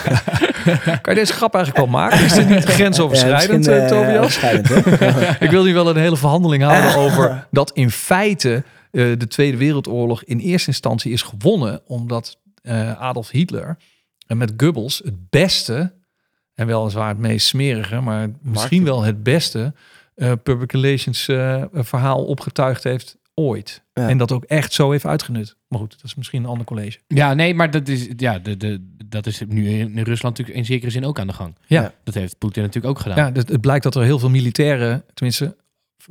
kan 1.03 1.15
je 1.15 1.15
deze 1.15 1.33
grap 1.33 1.55
eigenlijk 1.55 1.85
wel 1.85 1.95
maken? 1.95 2.25
Is 2.25 2.33
dit 2.33 2.49
niet 2.49 2.65
grensoverschrijdend, 2.77 3.65
Ja, 3.65 3.77
uh, 3.77 3.83
uh, 3.83 3.89
Tobias? 3.89 4.41
hè? 4.41 4.57
ik 5.47 5.51
wil 5.51 5.65
hier 5.65 5.75
wel 5.75 5.89
een 5.89 5.97
hele 5.97 6.17
verhandeling 6.17 6.63
houden 6.63 6.95
over 6.97 7.47
dat 7.51 7.71
in 7.73 7.91
feite 7.91 8.65
uh, 8.91 9.19
de 9.19 9.27
Tweede 9.27 9.57
Wereldoorlog 9.57 10.25
in 10.25 10.39
eerste 10.39 10.69
instantie 10.69 11.13
is 11.13 11.23
gewonnen 11.23 11.81
omdat 11.87 12.39
uh, 12.63 13.01
Adolf 13.01 13.31
Hitler 13.31 13.77
en 14.27 14.37
met 14.37 14.53
Goebbels 14.57 15.01
het 15.05 15.31
beste 15.31 15.93
en 16.55 16.67
weliswaar 16.67 17.09
het 17.09 17.19
meest 17.19 17.47
smerige, 17.47 18.01
maar 18.01 18.29
misschien 18.43 18.85
wel 18.85 19.03
het 19.03 19.23
beste 19.23 19.73
uh, 20.17 20.33
public 20.43 20.73
relations 20.73 21.29
uh, 21.29 21.65
verhaal 21.73 22.25
opgetuigd 22.25 22.85
heeft 22.85 23.17
ooit. 23.35 23.83
Ja. 23.93 24.09
En 24.09 24.19
dat 24.19 24.33
ook 24.33 24.45
echt 24.45 24.73
zo 24.73 24.91
heeft 24.91 25.07
uitgenut. 25.07 25.57
Maar 25.69 25.79
goed, 25.79 25.91
dat 25.91 26.05
is 26.05 26.15
misschien 26.15 26.43
een 26.43 26.49
ander 26.49 26.67
college. 26.67 26.99
Ja, 27.07 27.35
nee, 27.35 27.55
maar 27.55 27.71
dat 27.71 27.89
is, 27.89 28.09
ja, 28.17 28.39
de, 28.39 28.57
de, 28.57 28.95
dat 29.07 29.27
is 29.27 29.43
nu 29.49 29.69
in 29.69 29.99
Rusland 29.99 30.23
natuurlijk 30.23 30.57
in 30.59 30.65
zekere 30.65 30.91
zin 30.91 31.05
ook 31.05 31.19
aan 31.19 31.27
de 31.27 31.33
gang. 31.33 31.57
Ja. 31.67 31.93
Dat 32.05 32.15
heeft 32.15 32.39
Poetin 32.39 32.63
natuurlijk 32.63 32.95
ook 32.95 33.03
gedaan. 33.03 33.17
Ja, 33.17 33.31
dus 33.31 33.45
het 33.47 33.61
blijkt 33.61 33.83
dat 33.83 33.95
er 33.95 34.03
heel 34.03 34.19
veel 34.19 34.31
militairen, 34.31 35.05
tenminste, 35.15 35.57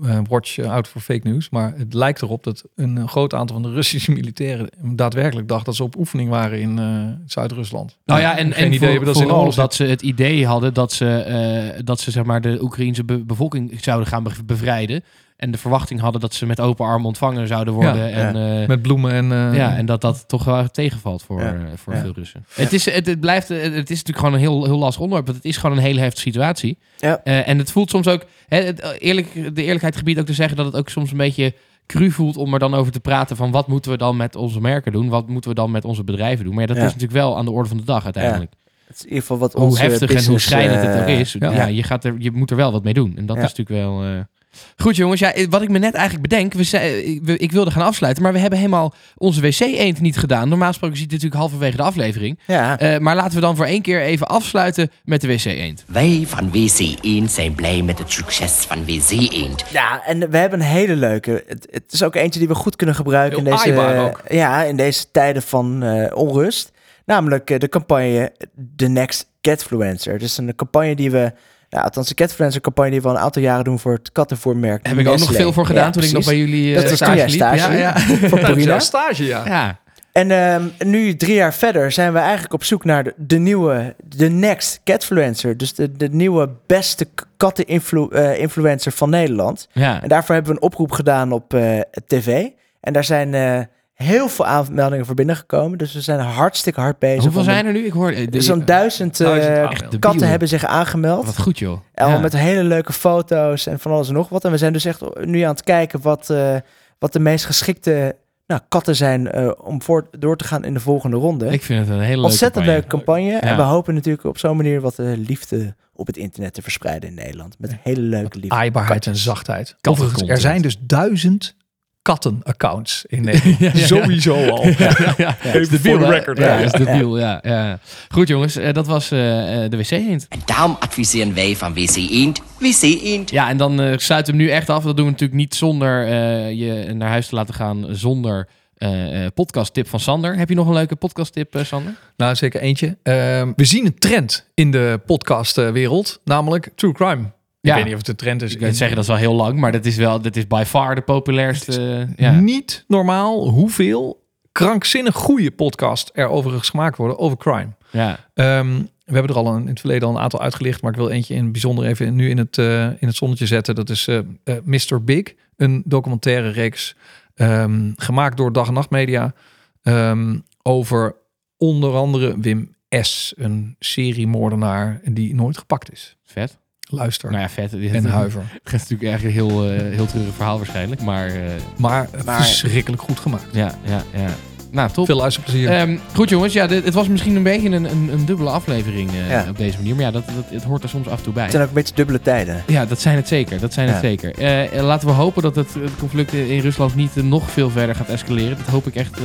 uh, 0.01 0.19
watch 0.29 0.59
out 0.59 0.87
voor 0.87 1.01
fake 1.01 1.27
news, 1.27 1.49
maar 1.49 1.73
het 1.77 1.93
lijkt 1.93 2.21
erop 2.21 2.43
dat 2.43 2.63
een 2.75 3.07
groot 3.07 3.33
aantal 3.33 3.61
van 3.61 3.69
de 3.69 3.75
Russische 3.75 4.11
militairen 4.11 4.69
daadwerkelijk 4.81 5.47
dacht 5.47 5.65
dat 5.65 5.75
ze 5.75 5.83
op 5.83 5.97
oefening 5.97 6.29
waren 6.29 6.59
in 6.59 6.77
uh, 6.79 7.07
Zuid-Rusland. 7.25 7.97
Nou 8.05 8.19
ja, 8.19 8.37
en, 8.37 8.53
Geen 8.53 8.53
en 8.53 8.67
idee 8.67 8.79
voor, 8.79 8.87
hebben 8.87 9.05
dat 9.05 9.17
ze 9.17 9.23
in 9.23 9.55
dat 9.55 9.73
ze 9.73 9.83
het 9.83 10.01
idee 10.01 10.45
hadden 10.45 10.73
dat 10.73 10.91
ze, 10.91 11.73
uh, 11.75 11.81
dat 11.85 11.99
ze 11.99 12.11
zeg 12.11 12.23
maar, 12.23 12.41
de 12.41 12.57
Oekraïnse 12.61 13.03
be 13.03 13.23
bevolking 13.25 13.77
zouden 13.81 14.07
gaan 14.07 14.25
bevrijden. 14.45 15.03
En 15.43 15.51
de 15.51 15.57
verwachting 15.57 15.99
hadden 15.99 16.21
dat 16.21 16.33
ze 16.33 16.45
met 16.45 16.59
open 16.59 16.85
armen 16.85 17.07
ontvangen 17.07 17.47
zouden 17.47 17.73
worden. 17.73 17.95
Ja, 17.95 18.09
en, 18.09 18.35
ja. 18.37 18.61
Uh, 18.61 18.67
met 18.67 18.81
bloemen 18.81 19.11
en... 19.11 19.25
Uh, 19.31 19.57
ja, 19.57 19.75
en 19.77 19.85
dat 19.85 20.01
dat 20.01 20.27
toch 20.27 20.43
wel 20.43 20.67
tegenvalt 20.71 21.23
voor, 21.23 21.41
Ja, 21.41 21.53
uh, 21.53 21.61
voor 21.75 21.93
ja. 21.93 22.01
veel 22.01 22.11
Russen. 22.15 22.45
Het, 22.53 22.73
is, 22.73 22.85
het, 22.85 23.05
het, 23.05 23.19
blijft, 23.19 23.47
het 23.47 23.89
is 23.89 24.03
natuurlijk 24.03 24.17
gewoon 24.17 24.33
een 24.33 24.39
heel, 24.39 24.65
heel 24.65 24.77
lastig 24.77 25.01
onderwerp. 25.01 25.25
Want 25.25 25.37
het 25.37 25.47
is 25.47 25.57
gewoon 25.57 25.77
een 25.77 25.83
hele 25.83 25.99
heftige 25.99 26.21
situatie. 26.21 26.77
Ja. 26.97 27.21
Uh, 27.23 27.47
en 27.47 27.57
het 27.57 27.71
voelt 27.71 27.89
soms 27.89 28.07
ook... 28.07 28.25
Hè, 28.47 28.61
het, 28.61 28.95
eerlijk, 28.99 29.55
de 29.55 29.63
eerlijkheid 29.63 29.95
gebied 29.95 30.19
ook 30.19 30.25
te 30.25 30.33
zeggen 30.33 30.57
dat 30.57 30.65
het 30.65 30.75
ook 30.75 30.89
soms 30.89 31.11
een 31.11 31.17
beetje 31.17 31.53
cru 31.87 32.11
voelt 32.11 32.37
om 32.37 32.53
er 32.53 32.59
dan 32.59 32.73
over 32.73 32.91
te 32.91 32.99
praten 32.99 33.35
van 33.35 33.51
wat 33.51 33.67
moeten 33.67 33.91
we 33.91 33.97
dan 33.97 34.17
met 34.17 34.35
onze 34.35 34.59
merken 34.61 34.91
doen? 34.91 35.09
Wat 35.09 35.27
moeten 35.27 35.49
we 35.49 35.55
dan 35.55 35.71
met 35.71 35.85
onze 35.85 36.03
bedrijven 36.03 36.45
doen? 36.45 36.55
Maar 36.55 36.67
dat 36.67 36.75
Ja. 36.77 36.81
is 36.81 36.93
natuurlijk 36.93 37.19
wel 37.19 37.37
aan 37.37 37.45
de 37.45 37.51
orde 37.51 37.69
van 37.69 37.77
de 37.77 37.85
dag 37.85 38.03
uiteindelijk. 38.03 38.51
Het 38.87 38.95
is 38.95 39.01
in 39.01 39.07
ieder 39.07 39.21
geval 39.21 39.37
wat 39.37 39.53
Hoe 39.53 39.63
onze 39.63 39.81
heftig 39.81 40.11
en 40.11 40.25
hoe 40.25 40.39
schrijnend 40.39 40.81
het 40.81 40.95
eh, 40.95 41.01
ook 41.01 41.07
is. 41.07 41.35
Ja. 41.39 41.51
ja. 41.51 41.65
je, 41.65 41.83
gaat 41.83 42.03
er, 42.03 42.15
je 42.17 42.31
moet 42.31 42.51
er 42.51 42.57
wel 42.57 42.71
wat 42.71 42.83
mee 42.83 42.93
doen. 42.93 43.13
En 43.17 43.25
dat 43.25 43.37
Ja. 43.37 43.43
is 43.43 43.53
natuurlijk 43.53 43.85
wel... 43.85 44.25
eh, 44.53 44.83
Goed 44.83 44.95
jongens, 44.95 45.19
ja, 45.19 45.33
wat 45.49 45.61
ik 45.61 45.69
me 45.69 45.79
net 45.79 45.93
eigenlijk 45.93 46.29
bedenk, 46.29 46.53
we 46.53 46.63
zei, 46.63 46.97
ik, 47.01 47.19
we- 47.23 47.37
ik 47.37 47.51
wilde 47.51 47.71
gaan 47.71 47.81
afsluiten, 47.85 48.23
maar 48.23 48.33
we 48.33 48.39
hebben 48.39 48.59
helemaal 48.59 48.93
onze 49.17 49.41
wc-eend 49.41 50.01
niet 50.01 50.17
gedaan. 50.17 50.49
Normaal 50.49 50.67
gesproken 50.67 50.97
ziet 50.97 51.11
het 51.11 51.21
natuurlijk 51.21 51.41
halverwege 51.41 51.77
de 51.77 51.83
aflevering. 51.83 52.39
Ja, 52.47 52.79
Eh, 52.79 52.97
maar 52.99 53.15
laten 53.15 53.35
we 53.35 53.39
dan 53.41 53.55
voor 53.55 53.65
één 53.65 53.81
keer 53.81 54.01
even 54.01 54.27
afsluiten 54.27 54.91
met 55.03 55.21
de 55.21 55.27
wc-eend. 55.27 55.83
Wij 55.87 56.23
van 56.27 56.51
WC 56.51 56.95
Eend 57.01 57.31
zijn 57.31 57.55
blij 57.55 57.81
met 57.81 57.99
het 57.99 58.11
succes 58.11 58.51
van 58.51 58.85
WC 58.85 59.09
Eend. 59.33 59.63
ja, 59.71 60.03
en 60.05 60.29
we 60.29 60.37
hebben 60.37 60.59
een 60.59 60.65
hele 60.65 60.95
leuke. 60.95 61.43
Het, 61.47 61.67
het 61.71 61.83
is 61.93 62.03
ook 62.03 62.15
eentje 62.15 62.39
die 62.39 62.47
we 62.47 62.55
goed 62.55 62.75
kunnen 62.75 62.95
gebruiken 62.95 63.37
in 63.37 63.43
deze, 63.43 64.13
ja, 64.29 64.63
in 64.63 64.75
deze 64.75 65.11
tijden 65.11 65.41
van 65.41 65.83
eh, 65.83 66.15
onrust. 66.17 66.71
Namelijk 67.05 67.49
eh, 67.49 67.59
de 67.59 67.69
campagne 67.69 68.31
The 68.75 68.87
Next 68.87 69.29
Catfluencer. 69.41 70.19
Dus 70.19 70.37
een 70.37 70.55
campagne 70.55 70.95
die 70.95 71.11
we, 71.11 71.33
nou, 71.73 71.85
althans 71.85 72.07
de 72.07 72.13
Catfluencer 72.13 72.61
campagne 72.61 72.91
die 72.91 73.01
we 73.01 73.07
al 73.07 73.13
een 73.15 73.21
aantal 73.21 73.41
jaren 73.41 73.63
doen 73.63 73.79
voor 73.79 73.93
het 73.93 74.11
kattenvoermerk. 74.11 74.87
Heb 74.87 74.97
ik 74.97 75.07
ook 75.07 75.19
nog 75.19 75.33
veel 75.33 75.53
voor 75.53 75.65
gedaan 75.65 75.85
Ja, 75.85 75.91
toen 75.91 76.03
ik 76.03 76.11
nog 76.11 76.25
bij 76.25 76.37
jullie 76.37 76.75
eh, 76.75 76.81
Dat 76.81 76.89
was 76.89 76.99
toen 76.99 77.15
jij 77.15 77.25
liep. 77.25 77.35
stage 77.35 77.71
Ja, 77.71 77.77
ja. 77.77 77.97
Voor 78.29 78.39
Purina. 78.39 78.79
stage, 78.79 79.25
ja. 79.25 79.45
ja. 79.45 79.79
En 80.11 80.31
ehm, 80.31 80.63
nu, 80.89 81.15
drie 81.15 81.33
jaar 81.33 81.53
verder, 81.53 81.91
zijn 81.91 82.13
we 82.13 82.19
eigenlijk 82.19 82.53
op 82.53 82.63
zoek 82.63 82.85
naar 82.85 83.03
de, 83.03 83.13
de 83.17 83.37
nieuwe, 83.37 83.95
de 84.07 84.29
next 84.29 84.81
catfluencer. 84.83 85.57
Dus 85.57 85.73
de, 85.73 85.91
de 85.91 86.09
nieuwe 86.09 86.49
beste 86.67 87.07
katteninfluencer 87.37 88.91
van 88.91 89.09
Nederland. 89.09 89.67
ja. 89.71 90.01
En 90.01 90.09
daarvoor 90.09 90.35
hebben 90.35 90.53
we 90.53 90.59
een 90.59 90.65
oproep 90.65 90.91
gedaan 90.91 91.31
op 91.31 91.53
eh, 91.53 91.79
tv. 92.07 92.47
En 92.79 92.93
daar 92.93 93.03
zijn 93.03 93.33
eh, 93.33 93.59
heel 94.03 94.27
veel 94.29 94.45
aanmeldingen 94.45 95.05
voor 95.05 95.15
binnengekomen. 95.15 95.77
Dus 95.77 95.93
we 95.93 96.01
zijn 96.01 96.19
hartstikke 96.19 96.79
hard 96.79 96.99
bezig. 96.99 97.23
Hoeveel 97.23 97.43
zijn 97.43 97.65
er 97.65 97.73
nu? 97.73 97.85
Ik 97.85 97.91
hoor... 97.91 98.11
eh, 98.11 98.27
de- 98.29 98.41
Zo'n 98.41 98.65
duizend, 98.65 99.19
eh, 99.19 99.69
katten 99.99 100.27
hebben 100.27 100.47
zich 100.47 100.65
aangemeld. 100.65 101.25
Wat 101.25 101.39
goed 101.39 101.59
joh. 101.59 101.79
Ja. 101.95 102.17
met 102.19 102.33
hele 102.37 102.63
leuke 102.63 102.93
foto's 102.93 103.65
en 103.67 103.79
van 103.79 103.91
alles 103.91 104.07
en 104.07 104.13
nog 104.13 104.29
wat. 104.29 104.45
En 104.45 104.51
we 104.51 104.57
zijn 104.57 104.73
dus 104.73 104.85
echt 104.85 105.01
nu 105.25 105.41
aan 105.41 105.51
het 105.51 105.63
kijken 105.63 106.01
wat, 106.01 106.29
eh, 106.29 106.55
wat 106.99 107.13
de 107.13 107.19
meest 107.19 107.45
geschikte 107.45 108.15
nou, 108.47 108.61
katten 108.67 108.95
zijn 108.95 109.31
eh, 109.31 109.51
om 109.63 109.81
voor, 109.81 110.07
door 110.19 110.37
te 110.37 110.43
gaan 110.43 110.63
in 110.63 110.73
de 110.73 110.79
volgende 110.79 111.17
ronde. 111.17 111.47
Ik 111.47 111.63
vind 111.63 111.79
het 111.79 111.89
een 111.89 111.99
hele 111.99 112.07
leuke 112.11 112.23
Ontzettend 112.23 112.65
leuke 112.65 112.87
campagne. 112.87 113.29
Ja. 113.31 113.41
En 113.41 113.55
we 113.55 113.61
hopen 113.61 113.93
natuurlijk 113.93 114.23
op 114.25 114.37
zo'n 114.37 114.55
manier 114.57 114.81
wat 114.81 114.99
eh, 114.99 115.05
liefde 115.17 115.75
op 115.95 116.07
het 116.07 116.17
internet 116.17 116.53
te 116.53 116.61
verspreiden 116.61 117.09
in 117.09 117.15
Nederland. 117.15 117.55
Met 117.59 117.75
hele 117.83 118.01
leuke 118.01 118.37
liefde. 118.39 118.55
Aaibaarheid 118.55 119.05
en 119.07 119.15
zachtheid. 119.15 119.75
Overigens, 119.89 120.29
er 120.29 120.37
zijn 120.39 120.61
dus 120.61 120.77
duizend 120.79 121.55
kattenaccounts 122.03 123.05
in 123.07 123.23
Nederland. 123.23 123.59
Ja, 123.59 123.71
ja, 123.73 123.79
ja. 123.79 123.85
Sowieso 123.85 124.49
al. 124.49 124.67
ja, 124.77 125.13
ja, 125.17 125.37
Even 125.43 125.69
de 125.69 125.79
voor 125.79 125.99
de 125.99 126.05
hè? 126.05 126.11
record, 126.11 126.37
Ja, 126.37 126.55
is 126.55 126.71
de 126.71 126.83
deal, 126.83 127.17
ja. 127.19 127.39
ja. 127.43 127.79
Goed 128.09 128.27
jongens, 128.27 128.55
eh, 128.55 128.73
dat 128.73 128.87
was 128.87 129.11
eh, 129.11 129.63
eh, 129.63 129.71
de 129.71 129.77
wc-hint. 129.77 130.25
En 130.29 130.39
daarom 130.45 130.75
adviseren 130.79 131.33
wij 131.33 131.55
van 131.55 131.73
WC 131.73 131.95
Eend, 131.95 132.41
WC 132.59 132.81
Eend. 132.81 133.29
Ja, 133.29 133.49
en 133.49 133.57
dan 133.57 133.99
sluiten 133.99 134.33
we 134.33 134.39
hem 134.39 134.47
nu 134.47 134.55
echt 134.55 134.69
af. 134.69 134.83
Dat 134.83 134.95
doen 134.95 135.05
we 135.05 135.11
natuurlijk 135.11 135.39
niet 135.39 135.55
zonder 135.55 136.05
eh, 136.07 136.51
je 136.51 136.93
naar 136.93 137.09
huis 137.09 137.27
te 137.27 137.35
laten 137.35 137.53
gaan 137.53 137.85
zonder 137.89 138.47
eh, 138.83 139.25
eh, 139.25 139.31
podcasttip 139.33 139.87
van 139.87 139.99
Sander. 139.99 140.37
Heb 140.37 140.49
je 140.49 140.55
nog 140.55 140.67
een 140.67 140.73
leuke 140.73 140.95
podcasttip, 140.95 141.55
eh, 141.55 141.63
Sander? 141.63 141.95
Nou, 142.17 142.35
zeker 142.35 142.61
eentje. 142.61 142.97
Ehm, 143.03 143.51
we 143.55 143.65
zien 143.65 143.85
een 143.85 143.99
trend 143.99 144.49
in 144.53 144.71
de 144.71 144.99
podcastwereld, 145.05 146.19
namelijk 146.23 146.69
true 146.75 146.91
crime. 146.91 147.31
Ik 147.63 147.69
Ja. 147.69 147.75
weet 147.75 147.83
niet 147.83 147.93
of 147.93 147.99
het 147.99 148.07
een 148.09 148.15
trend 148.15 148.41
is. 148.41 148.53
Ik 148.53 148.59
weet 148.59 148.77
zeggen, 148.77 148.95
dat 148.95 149.05
is 149.05 149.11
wel 149.11 149.19
heel 149.19 149.33
lang, 149.33 149.59
maar 149.59 149.71
dat 149.71 149.85
is 149.85 149.95
wel, 149.95 150.21
dat 150.21 150.35
is 150.35 150.47
by 150.47 150.63
far 150.65 150.95
de 150.95 151.01
populairste. 151.01 152.07
ja. 152.15 152.31
Niet 152.39 152.83
normaal 152.87 153.49
hoeveel 153.49 154.21
krankzinnig 154.51 155.15
goede 155.15 155.51
podcasts 155.51 156.09
er 156.13 156.27
overigens 156.27 156.69
gemaakt 156.69 156.97
worden 156.97 157.19
over 157.19 157.37
crime. 157.37 157.69
ja. 157.91 158.19
Ehm, 158.33 158.81
we 159.05 159.13
hebben 159.13 159.31
er 159.35 159.37
al 159.41 159.55
een, 159.55 159.61
in 159.61 159.67
het 159.67 159.79
verleden 159.79 160.07
al 160.07 160.15
een 160.15 160.21
aantal 160.21 160.41
uitgelicht, 160.41 160.81
maar 160.81 160.91
ik 160.91 160.97
wil 160.97 161.09
eentje 161.09 161.33
in 161.33 161.43
het 161.43 161.51
bijzonder 161.51 161.85
even 161.85 162.15
nu 162.15 162.29
in 162.29 162.37
het, 162.37 162.57
eh, 162.57 162.83
in 162.85 163.07
het 163.07 163.15
zonnetje 163.15 163.45
zetten. 163.45 163.75
Dat 163.75 163.89
is 163.89 164.07
eh 164.07 164.17
eh, 164.43 164.55
Mr. 164.63 165.03
Big, 165.03 165.23
een 165.57 165.81
documentaire 165.85 166.49
reeks 166.49 166.95
ehm, 167.35 167.91
gemaakt 167.95 168.37
door 168.37 168.53
Dag 168.53 168.67
en 168.67 168.73
Nacht 168.73 168.89
Media 168.89 169.33
ehm, 169.81 170.37
over 170.61 171.15
onder 171.57 171.93
andere 171.95 172.35
Wim 172.39 172.75
S, 172.89 173.33
een 173.37 173.75
seriemoordenaar 173.79 175.01
die 175.11 175.35
nooit 175.35 175.57
gepakt 175.57 175.91
is. 175.91 176.15
Vet. 176.23 176.57
Luister 176.95 177.29
Nou 177.31 177.41
ja, 177.41 177.49
vet. 177.49 177.73
en 177.73 178.05
huiver. 178.05 178.43
Het 178.63 178.73
is 178.73 178.79
natuurlijk 178.81 179.11
echt 179.11 179.23
een 179.23 179.29
heel, 179.31 179.63
eh, 179.71 179.81
heel 179.95 180.05
treurig 180.05 180.33
verhaal 180.35 180.57
waarschijnlijk, 180.57 181.01
maar 181.01 181.27
eh, 181.27 181.35
Maar, 181.77 182.07
Maar- 182.25 182.43
verschrikkelijk 182.43 183.01
goed 183.01 183.19
gemaakt. 183.19 183.45
ja, 183.51 183.71
ja, 183.83 184.03
ja. 184.13 184.27
Nou, 184.71 184.89
top. 184.91 185.05
Veel 185.05 185.15
luisterplezier. 185.17 185.69
Ehm, 185.69 185.97
goed 186.13 186.29
jongens, 186.29 186.53
ja, 186.53 186.67
dit, 186.67 186.85
het 186.85 186.93
was 186.93 187.07
misschien 187.07 187.35
een 187.35 187.43
beetje 187.43 187.69
een, 187.69 187.83
een, 187.83 188.09
een 188.11 188.25
dubbele 188.25 188.49
aflevering 188.49 189.09
eh, 189.11 189.29
Ja. 189.29 189.45
op 189.49 189.57
deze 189.57 189.77
manier. 189.77 189.95
Maar 189.95 190.03
ja, 190.03 190.11
dat, 190.11 190.23
dat, 190.25 190.43
het 190.49 190.63
hoort 190.63 190.83
er 190.83 190.89
soms 190.89 191.07
af 191.07 191.17
en 191.17 191.23
toe 191.23 191.33
bij. 191.33 191.41
Het 191.43 191.51
zijn 191.51 191.63
ook 191.63 191.69
een 191.69 191.75
beetje 191.75 191.95
dubbele 191.95 192.21
tijden. 192.21 192.63
Ja, 192.67 192.85
dat 192.85 192.99
zijn 193.01 193.15
het 193.15 193.27
zeker. 193.27 193.59
Dat 193.59 193.73
zijn 193.73 193.87
het 193.89 193.99
zeker. 194.01 194.35
Eh, 194.37 194.77
eh, 194.77 194.83
laten 194.85 195.07
we 195.07 195.13
hopen 195.13 195.41
dat 195.41 195.55
het, 195.55 195.73
het 195.73 195.95
conflict 195.99 196.33
in 196.33 196.59
Rusland 196.59 196.95
niet 196.95 197.17
eh, 197.17 197.23
nog 197.23 197.51
veel 197.51 197.69
verder 197.69 197.95
gaat 197.95 198.09
escaleren. 198.09 198.57
Dat 198.57 198.67
hoop 198.67 198.87
ik 198.87 198.95
echt 198.95 199.17
eh, 199.17 199.23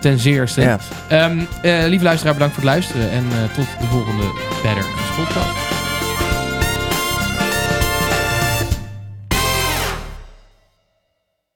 ten 0.00 0.18
zeerste. 0.18 0.60
Ja. 0.60 0.78
Ehm, 1.08 1.38
eh, 1.62 1.84
lieve 1.86 2.04
luisteraar, 2.04 2.32
bedankt 2.34 2.54
voor 2.54 2.62
het 2.64 2.72
luisteren. 2.72 3.10
En 3.10 3.24
eh, 3.30 3.54
tot 3.54 3.66
de 3.80 3.86
volgende 3.86 4.24
Better 4.62 4.84
podcast. 5.16 5.85